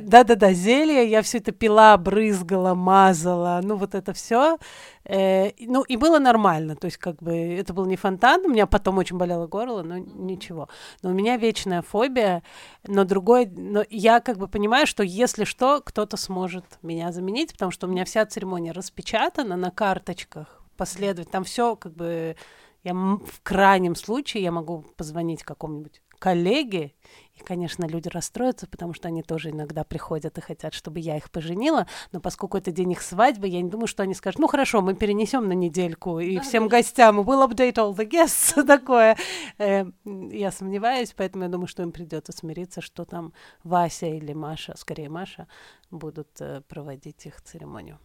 Да-да-да, 0.01 0.53
зелье. 0.53 1.09
Я 1.09 1.21
все 1.21 1.37
это 1.37 1.51
пила, 1.51 1.95
брызгала, 1.97 2.73
мазала, 2.73 3.59
ну, 3.63 3.75
вот 3.75 3.95
это 3.95 4.13
все. 4.13 4.57
Э, 5.05 5.51
ну, 5.59 5.83
и 5.83 5.97
было 5.97 6.19
нормально, 6.19 6.75
то 6.75 6.85
есть 6.85 6.97
как 6.97 7.21
бы 7.21 7.35
это 7.35 7.73
был 7.73 7.85
не 7.85 7.97
фонтан, 7.97 8.45
у 8.45 8.49
меня 8.49 8.67
потом 8.67 8.97
очень 8.97 9.17
болело 9.17 9.47
горло, 9.47 9.83
но 9.83 9.97
ничего. 9.97 10.69
Но 11.01 11.09
у 11.09 11.13
меня 11.13 11.37
вечная 11.37 11.81
фобия, 11.81 12.43
но 12.87 13.03
другой, 13.03 13.47
но 13.47 13.83
я 13.89 14.21
как 14.21 14.37
бы 14.37 14.47
понимаю, 14.47 14.87
что 14.87 15.03
если 15.03 15.43
что, 15.43 15.81
кто-то 15.81 16.15
сможет 16.15 16.65
меня 16.81 17.11
заменить, 17.11 17.51
потому 17.53 17.71
что 17.71 17.87
у 17.87 17.89
меня 17.89 18.05
вся 18.05 18.25
церемония 18.25 18.71
распечатана 18.71 19.57
на 19.57 19.71
карточках, 19.71 20.63
последовательно, 20.77 21.31
там 21.31 21.43
все 21.43 21.75
как 21.75 21.93
бы 21.93 22.35
я 22.83 22.93
в 22.93 23.41
крайнем 23.43 23.95
случае 23.95 24.43
я 24.43 24.51
могу 24.51 24.85
позвонить 24.97 25.43
какому-нибудь 25.43 26.01
коллеге 26.23 26.93
и, 27.35 27.43
конечно, 27.43 27.85
люди 27.85 28.07
расстроятся, 28.07 28.65
потому 28.65 28.93
что 28.93 29.09
они 29.09 29.23
тоже 29.23 29.49
иногда 29.49 29.83
приходят 29.83 30.37
и 30.37 30.41
хотят, 30.41 30.73
чтобы 30.73 31.01
я 31.01 31.17
их 31.17 31.29
поженила. 31.29 31.85
Но 32.13 32.21
поскольку 32.21 32.57
это 32.57 32.71
день 32.71 32.93
их 32.93 33.01
свадьбы, 33.01 33.49
я 33.49 33.61
не 33.61 33.69
думаю, 33.69 33.87
что 33.87 34.03
они 34.03 34.13
скажут, 34.13 34.39
ну 34.39 34.47
хорошо, 34.47 34.81
мы 34.81 34.93
перенесем 34.93 35.49
на 35.49 35.51
недельку 35.51 36.19
и 36.19 36.39
всем 36.39 36.69
гостям 36.69 37.19
we'll 37.19 37.45
update 37.45 37.73
all 37.73 37.93
the 37.93 38.09
guests 38.09 38.63
такое. 38.65 39.17
Э, 39.57 39.83
я 40.05 40.51
сомневаюсь, 40.51 41.13
поэтому 41.13 41.43
я 41.43 41.49
думаю, 41.49 41.67
что 41.67 41.83
им 41.83 41.91
придется 41.91 42.31
смириться, 42.31 42.79
что 42.79 43.03
там 43.03 43.33
Вася 43.65 44.05
или 44.05 44.31
Маша, 44.31 44.75
скорее 44.77 45.09
Маша, 45.09 45.47
будут 45.91 46.39
э, 46.39 46.61
проводить 46.69 47.25
их 47.25 47.41
церемонию. 47.41 47.99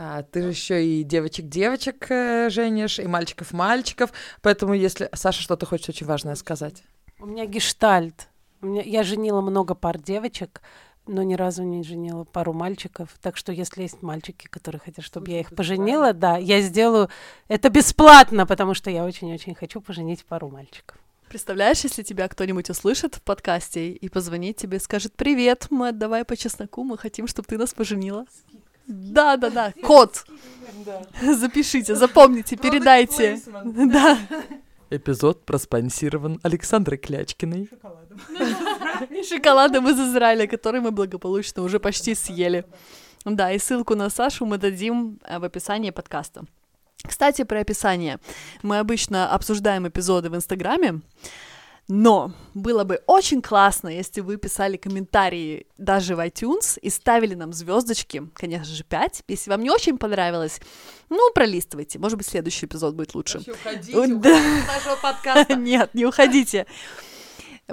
А, 0.00 0.22
ты 0.22 0.42
же 0.42 0.48
еще 0.50 0.86
и 0.86 1.02
девочек-девочек 1.02 2.06
э, 2.10 2.50
женишь, 2.50 3.00
и 3.00 3.06
мальчиков-мальчиков. 3.08 4.12
Поэтому, 4.42 4.74
если 4.74 5.08
Саша 5.12 5.42
что-то 5.42 5.66
хочет 5.66 5.88
очень 5.88 6.06
важное 6.06 6.36
сказать. 6.36 6.84
У 7.18 7.26
меня 7.26 7.46
гештальт. 7.46 8.28
У 8.62 8.66
меня... 8.66 8.82
Я 8.82 9.02
женила 9.02 9.40
много 9.40 9.74
пар 9.74 9.98
девочек, 9.98 10.62
но 11.08 11.24
ни 11.24 11.34
разу 11.34 11.64
не 11.64 11.82
женила 11.82 12.22
пару 12.22 12.52
мальчиков. 12.52 13.08
Так 13.20 13.36
что, 13.36 13.50
если 13.50 13.82
есть 13.82 14.00
мальчики, 14.00 14.46
которые 14.46 14.80
хотят, 14.80 15.04
чтобы 15.04 15.26
Слушай, 15.26 15.34
я 15.34 15.40
их 15.40 15.54
поженила, 15.56 16.12
да, 16.12 16.36
я 16.36 16.60
сделаю 16.60 17.08
это 17.48 17.68
бесплатно, 17.68 18.46
потому 18.46 18.74
что 18.74 18.92
я 18.92 19.04
очень-очень 19.04 19.56
хочу 19.56 19.80
поженить 19.80 20.24
пару 20.24 20.48
мальчиков. 20.48 20.96
Представляешь, 21.28 21.80
если 21.80 22.04
тебя 22.04 22.28
кто-нибудь 22.28 22.70
услышит 22.70 23.16
в 23.16 23.22
подкасте 23.22 23.90
и 23.90 24.08
позвонит 24.08 24.58
тебе, 24.58 24.78
скажет 24.78 25.14
«Привет, 25.14 25.66
мы 25.70 25.90
давай 25.90 26.24
по 26.24 26.36
чесноку, 26.36 26.84
мы 26.84 26.96
хотим, 26.96 27.26
чтобы 27.26 27.48
ты 27.48 27.58
нас 27.58 27.74
поженила». 27.74 28.24
Да, 28.88 29.36
да, 29.36 29.50
да, 29.50 29.72
код. 29.82 30.24
Запишите, 31.22 31.94
запомните, 31.94 32.56
передайте. 32.56 33.40
Да. 33.64 34.18
Эпизод 34.90 35.44
проспонсирован 35.44 36.40
Александрой 36.42 36.96
Клячкиной. 36.96 37.68
Шоколадом. 37.68 38.20
Шоколадом 39.28 39.88
из 39.88 40.00
Израиля, 40.00 40.46
который 40.46 40.80
мы 40.80 40.90
благополучно 40.90 41.62
уже 41.62 41.78
почти 41.78 42.14
съели. 42.14 42.64
Да, 43.26 43.52
и 43.52 43.58
ссылку 43.58 43.94
на 43.94 44.08
Сашу 44.08 44.46
мы 44.46 44.56
дадим 44.56 45.20
э, 45.24 45.38
в 45.38 45.44
описании 45.44 45.90
подкаста. 45.90 46.44
Кстати, 47.06 47.44
про 47.44 47.60
описание. 47.60 48.18
Мы 48.62 48.78
обычно 48.78 49.30
обсуждаем 49.30 49.86
эпизоды 49.86 50.30
в 50.30 50.36
Инстаграме, 50.36 51.00
Но 51.90 52.32
было 52.52 52.84
бы 52.84 53.02
очень 53.06 53.40
классно, 53.40 53.88
если 53.88 54.20
вы 54.20 54.36
писали 54.36 54.76
комментарии 54.76 55.66
даже 55.78 56.16
в 56.16 56.20
iTunes 56.20 56.78
и 56.80 56.90
ставили 56.90 57.34
нам 57.34 57.54
звездочки, 57.54 58.28
конечно 58.34 58.74
же, 58.74 58.84
5. 58.84 59.24
Если 59.26 59.50
вам 59.50 59.62
не 59.62 59.70
очень 59.70 59.96
понравилось, 59.96 60.60
ну, 61.08 61.32
пролистывайте. 61.32 61.98
Может 61.98 62.18
быть, 62.18 62.26
следующий 62.26 62.66
эпизод 62.66 62.94
будет 62.94 63.14
лучше. 63.14 63.38
Уходите, 63.38 63.92
Да. 63.92 63.98
уходите 64.00 64.66
нашего 64.66 64.96
подкаста. 65.00 65.54
Нет, 65.56 65.94
не 65.94 66.04
уходите. 66.04 66.66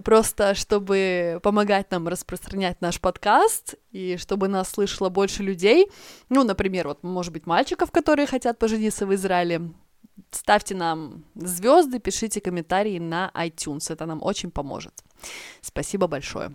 Просто 0.03 0.55
чтобы 0.55 1.39
помогать 1.43 1.91
нам 1.91 2.07
распространять 2.07 2.82
наш 2.82 2.99
подкаст 3.01 3.76
и 3.91 4.16
чтобы 4.18 4.47
нас 4.47 4.70
слышало 4.70 5.09
больше 5.09 5.43
людей. 5.43 5.89
Ну, 6.30 6.43
например, 6.43 6.88
вот, 6.88 7.03
может 7.03 7.34
быть, 7.34 7.45
мальчиков, 7.45 7.91
которые 7.91 8.28
хотят 8.28 8.59
пожениться 8.59 9.05
в 9.05 9.13
Израиле. 9.13 9.72
Ставьте 10.32 10.76
нам 10.76 11.24
звезды, 11.36 11.99
пишите 11.99 12.41
комментарии 12.41 12.99
на 12.99 13.32
iTunes. 13.36 13.91
Это 13.91 14.05
нам 14.05 14.22
очень 14.22 14.51
поможет. 14.51 14.93
Спасибо 15.61 16.07
большое. 16.07 16.51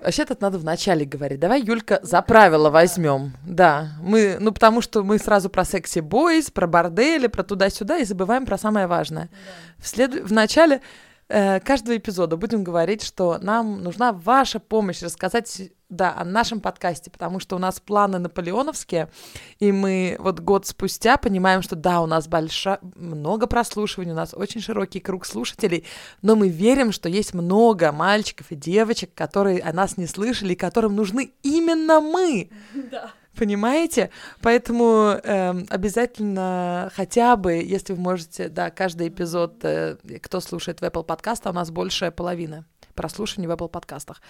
Вообще 0.00 0.26
тут 0.26 0.42
надо 0.42 0.58
вначале 0.58 1.06
говорить. 1.06 1.40
Давай, 1.40 1.62
Юлька, 1.62 1.98
за 2.02 2.20
правило 2.20 2.68
возьмем. 2.68 3.32
Да, 3.46 3.92
мы, 4.02 4.36
ну 4.38 4.52
потому 4.52 4.82
что 4.82 5.02
мы 5.02 5.18
сразу 5.18 5.48
про 5.48 5.64
секси 5.64 6.00
бойс, 6.00 6.50
про 6.50 6.66
бордели, 6.66 7.26
про 7.26 7.42
туда-сюда 7.42 7.98
и 7.98 8.04
забываем 8.04 8.44
про 8.44 8.58
самое 8.58 8.86
важное. 8.86 9.30
В, 9.78 9.88
след... 9.88 10.12
в 10.12 10.32
начале 10.32 10.82
каждого 11.28 11.96
эпизода 11.96 12.36
будем 12.36 12.64
говорить, 12.64 13.02
что 13.02 13.38
нам 13.40 13.82
нужна 13.82 14.12
ваша 14.12 14.60
помощь 14.60 15.02
рассказать, 15.02 15.72
да, 15.88 16.14
о 16.16 16.24
нашем 16.24 16.60
подкасте, 16.60 17.10
потому 17.10 17.40
что 17.40 17.56
у 17.56 17.58
нас 17.58 17.80
планы 17.80 18.18
наполеоновские, 18.18 19.10
и 19.58 19.72
мы 19.72 20.16
вот 20.18 20.40
год 20.40 20.66
спустя 20.66 21.16
понимаем, 21.16 21.62
что 21.62 21.76
да, 21.76 22.00
у 22.00 22.06
нас 22.06 22.26
большая, 22.28 22.78
много 22.96 23.46
прослушиваний, 23.46 24.12
у 24.12 24.16
нас 24.16 24.34
очень 24.34 24.60
широкий 24.60 25.00
круг 25.00 25.24
слушателей, 25.24 25.84
но 26.20 26.36
мы 26.36 26.48
верим, 26.48 26.92
что 26.92 27.08
есть 27.08 27.32
много 27.32 27.92
мальчиков 27.92 28.50
и 28.50 28.56
девочек, 28.56 29.14
которые 29.14 29.60
о 29.60 29.72
нас 29.72 29.96
не 29.96 30.06
слышали, 30.06 30.52
и 30.52 30.56
которым 30.56 30.96
нужны 30.96 31.32
именно 31.42 32.00
мы. 32.00 32.50
Понимаете? 33.36 34.10
Поэтому 34.40 35.18
эм, 35.22 35.66
обязательно 35.68 36.90
хотя 36.94 37.36
бы, 37.36 37.54
если 37.54 37.92
вы 37.94 38.00
можете, 38.00 38.48
да, 38.48 38.70
каждый 38.70 39.08
эпизод, 39.08 39.64
э, 39.64 39.96
кто 40.22 40.40
слушает 40.40 40.80
в 40.80 40.84
Apple 40.84 41.04
подкастах, 41.04 41.50
у 41.50 41.52
нас 41.52 41.70
большая 41.70 42.10
половина 42.10 42.64
прослушиваний 42.94 43.48
в 43.48 43.52
Apple 43.52 43.68
подкастах. 43.68 44.22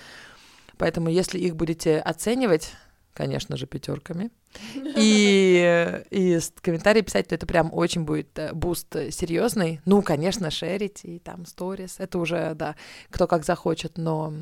Поэтому 0.79 1.09
если 1.09 1.39
их 1.39 1.55
будете 1.55 1.99
оценивать, 1.99 2.73
конечно 3.13 3.57
же, 3.57 3.67
пятерками, 3.67 4.31
и, 4.97 6.03
и 6.11 6.39
комментарии 6.61 7.03
писать, 7.03 7.29
то 7.29 7.35
это 7.35 7.47
прям 7.47 7.73
очень 7.73 8.05
будет 8.05 8.39
э, 8.39 8.53
буст 8.53 8.95
э, 8.97 9.11
серьезный. 9.11 9.81
Ну, 9.85 10.03
конечно, 10.03 10.51
шерить 10.51 11.01
и 11.05 11.19
там 11.19 11.47
сторис, 11.47 11.97
это 11.99 12.19
уже, 12.19 12.55
да, 12.55 12.77
кто 13.11 13.27
как 13.27 13.45
захочет, 13.45 13.99
но 13.99 14.33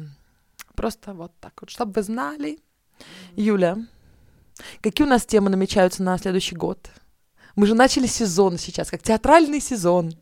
просто 0.75 1.15
вот 1.15 1.33
так 1.41 1.53
вот, 1.61 1.71
чтобы 1.71 1.93
вы 1.95 2.03
знали. 2.03 2.59
Юля, 3.35 3.79
какие 4.81 5.07
у 5.07 5.11
нас 5.11 5.25
темы 5.27 5.51
намечаются 5.51 6.03
на 6.03 6.19
следующий 6.19 6.57
год? 6.57 6.91
Мы 7.57 7.67
же 7.67 7.75
начали 7.75 8.07
сезон 8.07 8.59
сейчас, 8.59 8.91
как 8.91 9.03
театральный 9.03 9.61
сезон. 9.61 10.15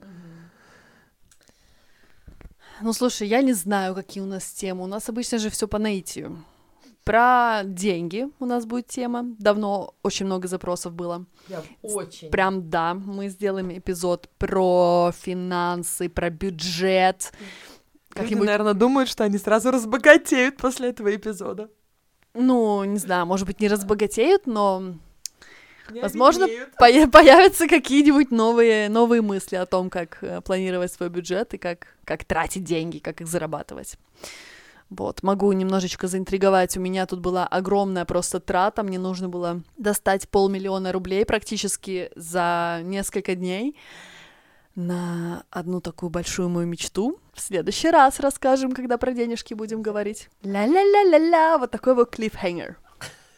Ну, 2.83 2.93
слушай, 2.93 3.29
я 3.29 3.43
не 3.43 3.53
знаю, 3.53 3.95
какие 3.95 4.23
у 4.23 4.27
нас 4.27 4.45
темы. 4.53 4.85
У 4.85 4.87
нас 4.87 5.09
обычно 5.09 5.39
же 5.39 5.51
все 5.51 5.69
по 5.69 5.79
наитию. 5.79 6.45
Про 7.05 7.63
деньги 7.65 8.29
у 8.39 8.47
нас 8.47 8.67
будет 8.67 8.87
тема. 8.87 9.25
Давно 9.39 9.95
очень 10.03 10.27
много 10.27 10.49
запросов 10.49 10.93
было. 10.93 11.27
очень. 11.83 12.31
Прям 12.31 12.71
да, 12.71 12.95
мы 12.95 13.29
сделаем 13.29 13.71
эпизод 13.77 14.29
про 14.39 15.13
финансы, 15.19 16.09
про 16.09 16.31
бюджет. 16.31 17.33
Люди, 17.33 17.51
Как-нибудь, 18.11 18.47
наверное, 18.47 18.75
думают, 18.75 19.09
что 19.09 19.25
они 19.25 19.39
сразу 19.39 19.71
разбогатеют 19.71 20.57
после 20.57 20.89
этого 20.89 21.15
эпизода. 21.15 21.69
Ну, 22.35 22.85
не 22.85 22.99
знаю, 22.99 23.27
может 23.27 23.47
быть, 23.47 23.61
не 23.61 23.69
разбогатеют, 23.69 24.47
но 24.47 24.95
Не 25.91 26.03
Возможно. 26.03 26.47
Пое- 26.79 27.11
появятся 27.11 27.67
какие-нибудь 27.67 28.31
новые, 28.31 28.89
новые 28.89 29.23
мысли 29.23 29.57
о 29.57 29.67
том, 29.67 29.91
как 29.91 30.19
э, 30.23 30.41
планировать 30.41 30.93
свой 30.93 31.09
бюджет 31.09 31.53
и 31.55 31.59
как, 31.59 31.97
как 32.05 32.25
тратить 32.25 32.63
деньги, 32.63 32.99
как 32.99 33.21
их 33.21 33.27
зарабатывать. 33.27 33.97
Вот, 34.89 35.23
могу 35.23 35.51
немножечко 35.53 36.07
заинтриговать. 36.09 36.77
У 36.77 36.81
меня 36.81 37.07
тут 37.07 37.21
была 37.21 37.47
огромная 37.47 38.05
просто 38.05 38.41
трата. 38.41 38.83
Мне 38.83 38.99
нужно 38.99 39.29
было 39.29 39.63
достать 39.77 40.29
полмиллиона 40.29 40.93
рублей 40.93 41.25
практически 41.25 42.11
за 42.17 42.81
несколько 42.85 43.35
дней 43.35 43.77
на 44.87 45.45
одну 45.51 45.81
такую 45.81 46.11
большую 46.11 46.49
мою 46.49 46.67
мечту. 46.67 47.21
В 47.35 47.41
следующий 47.41 47.91
раз 47.91 48.21
расскажем, 48.21 48.73
когда 48.73 48.99
про 48.99 49.13
денежки 49.13 49.55
будем 49.55 49.83
говорить. 49.83 50.29
Ля-ля-ля-ля-ля, 50.43 51.59
вот 51.59 51.71
такой 51.71 51.95
вот 51.95 52.11
клиффхенгер. 52.11 52.79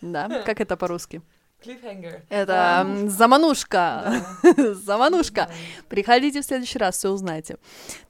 Да, 0.01 0.43
как 0.47 0.61
это 0.61 0.77
по-русски? 0.77 1.23
Cliffhanger. 1.65 2.23
Это 2.29 2.87
заманушка. 3.07 4.25
Заманушка. 4.57 5.51
Приходите 5.89 6.41
в 6.41 6.45
следующий 6.45 6.79
раз, 6.79 6.97
все 6.97 7.11
узнаете. 7.11 7.57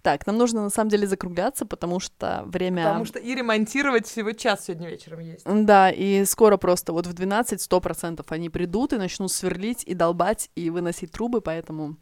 Так, 0.03 0.27
нам 0.27 0.39
нужно 0.39 0.63
на 0.63 0.71
самом 0.71 0.91
деле 0.91 1.07
закругляться, 1.07 1.67
потому 1.67 2.01
что 2.01 2.43
время... 2.47 2.85
Потому 2.85 3.05
что 3.05 3.19
и 3.19 3.35
ремонтировать 3.35 4.07
всего 4.07 4.33
час 4.33 4.67
сегодня 4.67 4.89
вечером 4.89 5.21
есть. 5.21 5.45
Да, 5.45 5.91
и 5.91 6.25
скоро 6.25 6.57
просто 6.57 6.93
вот 6.93 7.07
в 7.07 7.13
12 7.13 7.61
100% 7.61 8.25
они 8.29 8.51
придут 8.51 8.93
и 8.93 8.97
начнут 8.97 9.31
сверлить 9.31 9.85
и 9.85 9.95
долбать 9.95 10.51
и 10.55 10.71
выносить 10.71 11.13
трубы, 11.13 11.41
поэтому... 11.41 11.97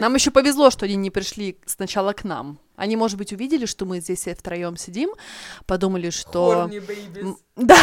Нам 0.00 0.14
еще 0.14 0.30
повезло, 0.30 0.70
что 0.70 0.86
они 0.86 0.96
не 0.96 1.10
пришли 1.10 1.58
сначала 1.66 2.12
к 2.12 2.24
нам. 2.24 2.58
Они, 2.76 2.96
может 2.96 3.18
быть, 3.18 3.32
увидели, 3.32 3.66
что 3.66 3.84
мы 3.84 4.00
здесь 4.00 4.26
втроем 4.36 4.76
сидим, 4.76 5.10
подумали, 5.66 6.10
что... 6.10 6.70
Да, 7.56 7.78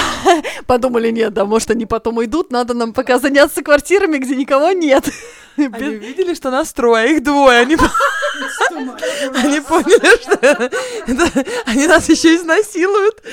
подумали, 0.67 1.11
нет, 1.11 1.33
да, 1.33 1.45
может, 1.45 1.71
они 1.71 1.85
потом 1.85 2.17
уйдут, 2.17 2.51
надо 2.51 2.73
нам 2.73 2.91
пока 2.91 3.19
заняться 3.19 3.61
квартирами, 3.63 4.17
где 4.17 4.35
никого 4.35 4.73
нет. 4.73 5.09
Они 5.55 5.67
увидели, 5.95 6.33
что 6.33 6.51
нас 6.51 6.73
трое, 6.73 7.15
их 7.15 7.23
двое. 7.23 7.59
Они, 7.59 7.75
они 9.33 9.61
поняли, 9.61 10.21
что 10.21 11.51
они 11.67 11.87
нас 11.87 12.09
еще 12.09 12.35
изнасилуют. 12.35 13.23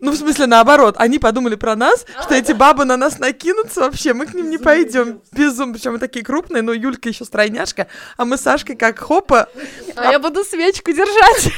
Ну, 0.00 0.12
в 0.12 0.16
смысле, 0.16 0.46
наоборот, 0.46 0.96
они 0.98 1.18
подумали 1.18 1.54
про 1.54 1.76
нас, 1.76 2.06
что 2.22 2.34
эти 2.34 2.52
бабы 2.52 2.84
на 2.84 2.96
нас 2.96 3.18
накинутся 3.18 3.80
вообще, 3.80 4.14
мы 4.14 4.26
к 4.26 4.34
ним 4.34 4.50
не 4.50 4.58
пойдем. 4.58 5.20
Безум, 5.32 5.72
причем 5.72 5.92
мы 5.92 5.98
такие 5.98 6.24
крупные, 6.24 6.62
но 6.62 6.72
Юлька 6.72 7.08
еще 7.08 7.24
стройняшка, 7.24 7.88
а 8.16 8.24
мы 8.24 8.36
с 8.36 8.42
Сашкой 8.42 8.76
как 8.76 8.98
хопа. 8.98 9.48
А 9.96 10.12
я 10.12 10.18
буду 10.18 10.44
свечку 10.44 10.92
держать. 10.92 11.52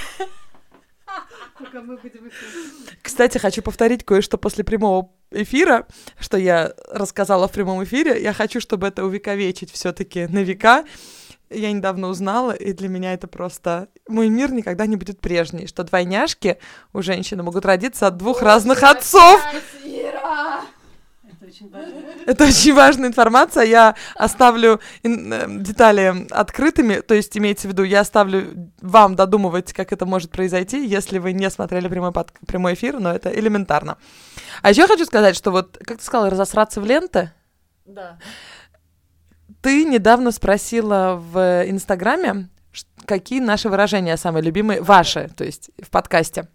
Кстати, 3.03 3.39
хочу 3.39 3.63
повторить 3.63 4.05
кое-что 4.05 4.39
после 4.39 4.65
прямого 4.65 5.11
эфира, 5.31 5.87
что 6.19 6.37
я 6.39 6.73
рассказала 6.91 7.49
в 7.49 7.53
прямом 7.53 7.85
эфире. 7.85 8.23
Я 8.23 8.33
хочу, 8.33 8.61
чтобы 8.61 8.87
это 8.87 9.05
увековечить 9.05 9.71
все-таки 9.71 10.27
на 10.27 10.43
века. 10.43 10.85
Я 11.51 11.73
недавно 11.73 12.09
узнала, 12.09 12.53
и 12.53 12.73
для 12.73 12.89
меня 12.89 13.13
это 13.13 13.27
просто... 13.27 13.89
Мой 14.09 14.29
мир 14.29 14.53
никогда 14.53 14.87
не 14.87 14.95
будет 14.97 15.21
прежний, 15.21 15.67
что 15.67 15.83
двойняшки 15.83 16.59
у 16.93 17.03
женщины 17.03 17.43
могут 17.43 17.65
родиться 17.65 18.07
от 18.07 18.17
двух 18.17 18.43
разных 18.43 18.83
отцов. 18.85 19.41
Это 21.29 21.45
очень. 21.47 21.73
Это 22.27 22.45
очень 22.45 22.75
важная 22.75 23.09
информация. 23.09 23.65
Я 23.65 23.97
оставлю 24.15 24.81
ин- 25.03 25.33
э, 25.33 25.47
детали 25.61 26.27
открытыми, 26.31 27.01
то 27.01 27.15
есть 27.15 27.37
имеется 27.37 27.67
в 27.67 27.73
виду, 27.73 27.83
я 27.83 28.01
оставлю 28.01 28.71
вам 28.81 29.17
додумывать, 29.17 29.73
как 29.73 29.93
это 29.93 30.07
может 30.07 30.31
произойти, 30.31 30.87
если 30.87 31.19
вы 31.19 31.33
не 31.33 31.51
смотрели 31.51 31.89
прямой, 31.89 32.13
под- 32.13 32.33
прямой 32.47 32.75
эфир, 32.75 33.01
но 33.01 33.13
это 33.13 33.29
элементарно. 33.31 33.99
А 34.63 34.71
еще 34.71 34.87
хочу 34.87 35.05
сказать, 35.05 35.35
что 35.35 35.51
вот, 35.51 35.79
как 35.85 35.99
ты 35.99 36.05
сказала, 36.05 36.31
разосраться 36.31 36.81
в 36.81 36.85
ленты, 36.85 37.33
Да. 37.87 38.19
Ты 39.63 39.85
недавно 39.85 40.31
спросила 40.33 41.17
в 41.21 41.65
Инстаграме, 41.69 42.49
какие 43.05 43.41
наши 43.41 43.69
выражения 43.69 44.17
самые 44.17 44.43
любимые, 44.43 44.81
ваши, 44.81 45.31
то 45.37 45.45
есть 45.45 45.71
в 45.83 45.91
подкасте. 45.91 46.49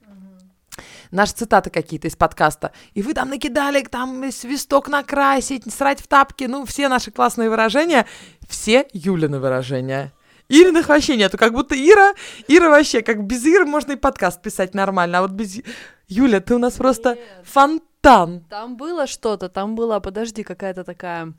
Наши 1.12 1.34
цитаты 1.34 1.70
какие-то 1.70 2.08
из 2.08 2.16
подкаста. 2.16 2.72
И 2.94 3.02
вы 3.02 3.14
там 3.14 3.30
накидали, 3.30 3.82
там 3.84 4.32
свисток 4.32 4.90
накрасить, 4.90 5.72
срать 5.72 6.02
в 6.02 6.08
тапки. 6.08 6.46
Ну, 6.46 6.66
все 6.66 6.90
наши 6.90 7.12
классные 7.12 7.50
выражения. 7.50 8.06
Все 8.50 8.86
Юлины 8.92 9.40
выражения. 9.40 10.12
Ириных 10.50 10.90
вообще 10.90 11.16
нету. 11.16 11.38
Как 11.38 11.54
будто 11.54 11.76
Ира, 11.76 12.14
Ира 12.48 12.70
вообще, 12.70 13.02
как 13.02 13.24
без 13.24 13.46
Иры 13.46 13.66
можно 13.66 13.94
и 13.94 13.96
подкаст 13.96 14.42
писать 14.42 14.74
нормально. 14.74 15.20
А 15.20 15.22
вот 15.22 15.32
без... 15.32 15.62
Юля, 16.08 16.40
ты 16.40 16.56
у 16.56 16.60
нас 16.60 16.74
просто 16.74 17.16
Нет. 17.16 17.20
фонтан. 17.44 18.42
Там 18.50 18.76
было 18.76 19.08
что-то, 19.08 19.50
там 19.50 19.76
была, 19.76 20.00
подожди, 20.00 20.44
какая-то 20.44 20.84
такая... 20.84 21.34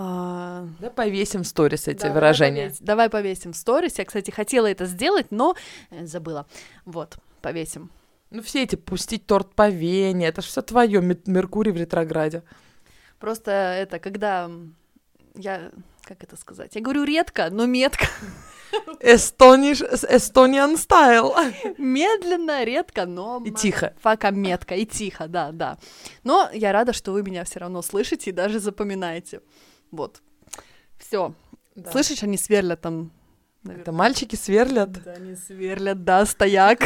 а, 0.00 0.66
Да, 0.80 0.90
повесим 0.90 1.42
в 1.42 1.46
сторис 1.46 1.88
эти 1.88 1.98
давай 2.02 2.14
выражения. 2.14 2.66
повесь- 2.68 2.78
Давай 2.80 3.10
повесим 3.10 3.52
в 3.52 3.56
сторис. 3.56 3.98
Я, 3.98 4.04
кстати, 4.04 4.30
хотела 4.30 4.66
это 4.70 4.86
сделать, 4.86 5.26
но 5.30 5.56
э, 5.90 6.06
забыла. 6.06 6.46
Вот, 6.84 7.16
повесим. 7.42 7.90
Ну, 8.30 8.42
все 8.42 8.62
эти 8.62 8.76
пустить 8.76 9.26
торт 9.26 9.54
по 9.54 9.68
вене, 9.68 10.28
это 10.28 10.40
же 10.42 10.48
все 10.48 10.62
твое, 10.62 11.00
Меркурий 11.26 11.72
в 11.72 11.76
ретрограде. 11.76 12.42
Просто 13.18 13.50
это, 13.50 13.98
когда 13.98 14.50
я 15.34 15.70
как 16.08 16.22
это 16.24 16.36
сказать? 16.36 16.74
Я 16.74 16.80
говорю 16.80 17.04
редко, 17.04 17.48
но 17.50 17.66
метко. 17.66 18.06
Эстониш, 19.00 19.82
Estonian 19.82 20.74
style. 20.88 21.74
Медленно, 21.76 22.64
редко, 22.64 23.04
но... 23.04 23.42
И 23.44 23.50
тихо. 23.50 23.92
Фака 24.00 24.30
метко, 24.30 24.74
и 24.74 24.86
тихо, 24.86 25.26
да, 25.28 25.52
да. 25.52 25.76
Но 26.24 26.48
я 26.54 26.72
рада, 26.72 26.94
что 26.94 27.12
вы 27.12 27.22
меня 27.22 27.44
все 27.44 27.60
равно 27.60 27.82
слышите 27.82 28.30
и 28.30 28.32
даже 28.32 28.58
запоминаете. 28.58 29.42
Вот. 29.90 30.22
Все. 30.98 31.34
Да. 31.74 31.90
Слышишь, 31.92 32.22
они 32.22 32.36
сверлят 32.36 32.80
там. 32.80 33.12
Это 33.66 33.92
мальчики 33.92 34.36
сверлят. 34.36 34.92
Да, 35.04 35.12
они 35.12 35.34
сверлят, 35.34 36.04
да, 36.04 36.24
стояк. 36.24 36.80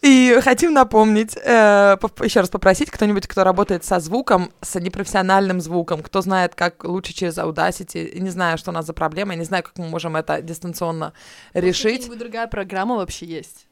И 0.00 0.38
хотим 0.42 0.72
напомнить, 0.72 1.36
э, 1.36 1.96
еще 2.22 2.40
раз 2.40 2.48
попросить 2.48 2.90
кто-нибудь, 2.90 3.26
кто 3.26 3.44
работает 3.44 3.84
со 3.84 4.00
звуком, 4.00 4.52
с 4.60 4.78
непрофессиональным 4.78 5.60
звуком, 5.60 6.02
кто 6.02 6.20
знает, 6.22 6.54
как 6.54 6.84
лучше 6.84 7.12
через 7.12 7.36
Audacity, 7.36 8.04
и 8.06 8.20
не 8.20 8.30
знаю, 8.30 8.58
что 8.58 8.70
у 8.70 8.74
нас 8.74 8.86
за 8.86 8.92
проблема, 8.92 9.32
я 9.32 9.38
не 9.38 9.44
знаю, 9.44 9.64
как 9.64 9.76
мы 9.76 9.88
можем 9.88 10.16
это 10.16 10.40
дистанционно 10.40 11.12
решить. 11.52 12.02
Какая-нибудь 12.02 12.18
другая 12.18 12.46
программа 12.46 12.96
вообще 12.96 13.26
есть. 13.26 13.66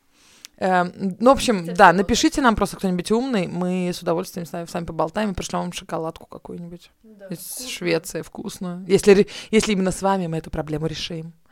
Э, 0.63 0.85
ну, 1.19 1.31
в 1.31 1.33
общем, 1.33 1.75
да, 1.75 1.93
напишите 1.93 2.41
нам 2.41 2.55
просто 2.55 2.77
кто-нибудь 2.77 3.11
умный, 3.11 3.49
мы 3.49 3.91
с 3.93 4.01
удовольствием 4.01 4.47
с 4.47 4.53
вами, 4.53 4.67
с 4.67 4.73
вами 4.73 4.85
поболтаем 4.85 5.33
и 5.33 5.35
пришлем 5.35 5.63
вам 5.63 5.73
шоколадку 5.73 6.27
какую-нибудь 6.27 6.93
из 7.31 7.67
Швеции, 7.67 8.23
вкусную. 8.23 8.85
Если, 8.87 9.27
если 9.51 9.73
именно 9.73 9.91
с 9.91 10.03
вами 10.03 10.29
мы 10.29 10.37
эту 10.39 10.51
проблему 10.51 10.87
решим. 10.87 11.33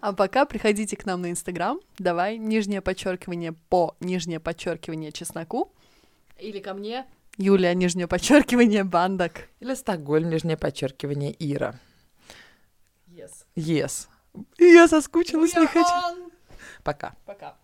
А 0.00 0.12
пока 0.12 0.44
приходите 0.44 0.96
к 0.96 1.06
нам 1.06 1.22
на 1.22 1.30
Инстаграм. 1.30 1.80
Давай 1.98 2.36
нижнее 2.36 2.82
подчеркивание 2.82 3.54
по 3.70 3.96
нижнее 4.00 4.38
подчеркивание 4.38 5.12
чесноку. 5.12 5.72
Или 6.38 6.58
ко 6.58 6.74
мне. 6.74 7.06
Юлия, 7.38 7.74
нижнее 7.74 8.06
подчеркивание, 8.06 8.84
бандок. 8.84 9.48
Или 9.60 9.74
Стокгольм, 9.74 10.28
нижнее 10.28 10.58
подчеркивание 10.58 11.34
Ира. 11.38 11.80
Yes. 13.08 13.46
Yes. 13.56 14.08
Я 14.58 14.88
соскучилась, 14.88 15.54
не 15.54 15.66
хочу. 15.66 16.33
Пока. 16.84 17.14
Пока. 17.24 17.52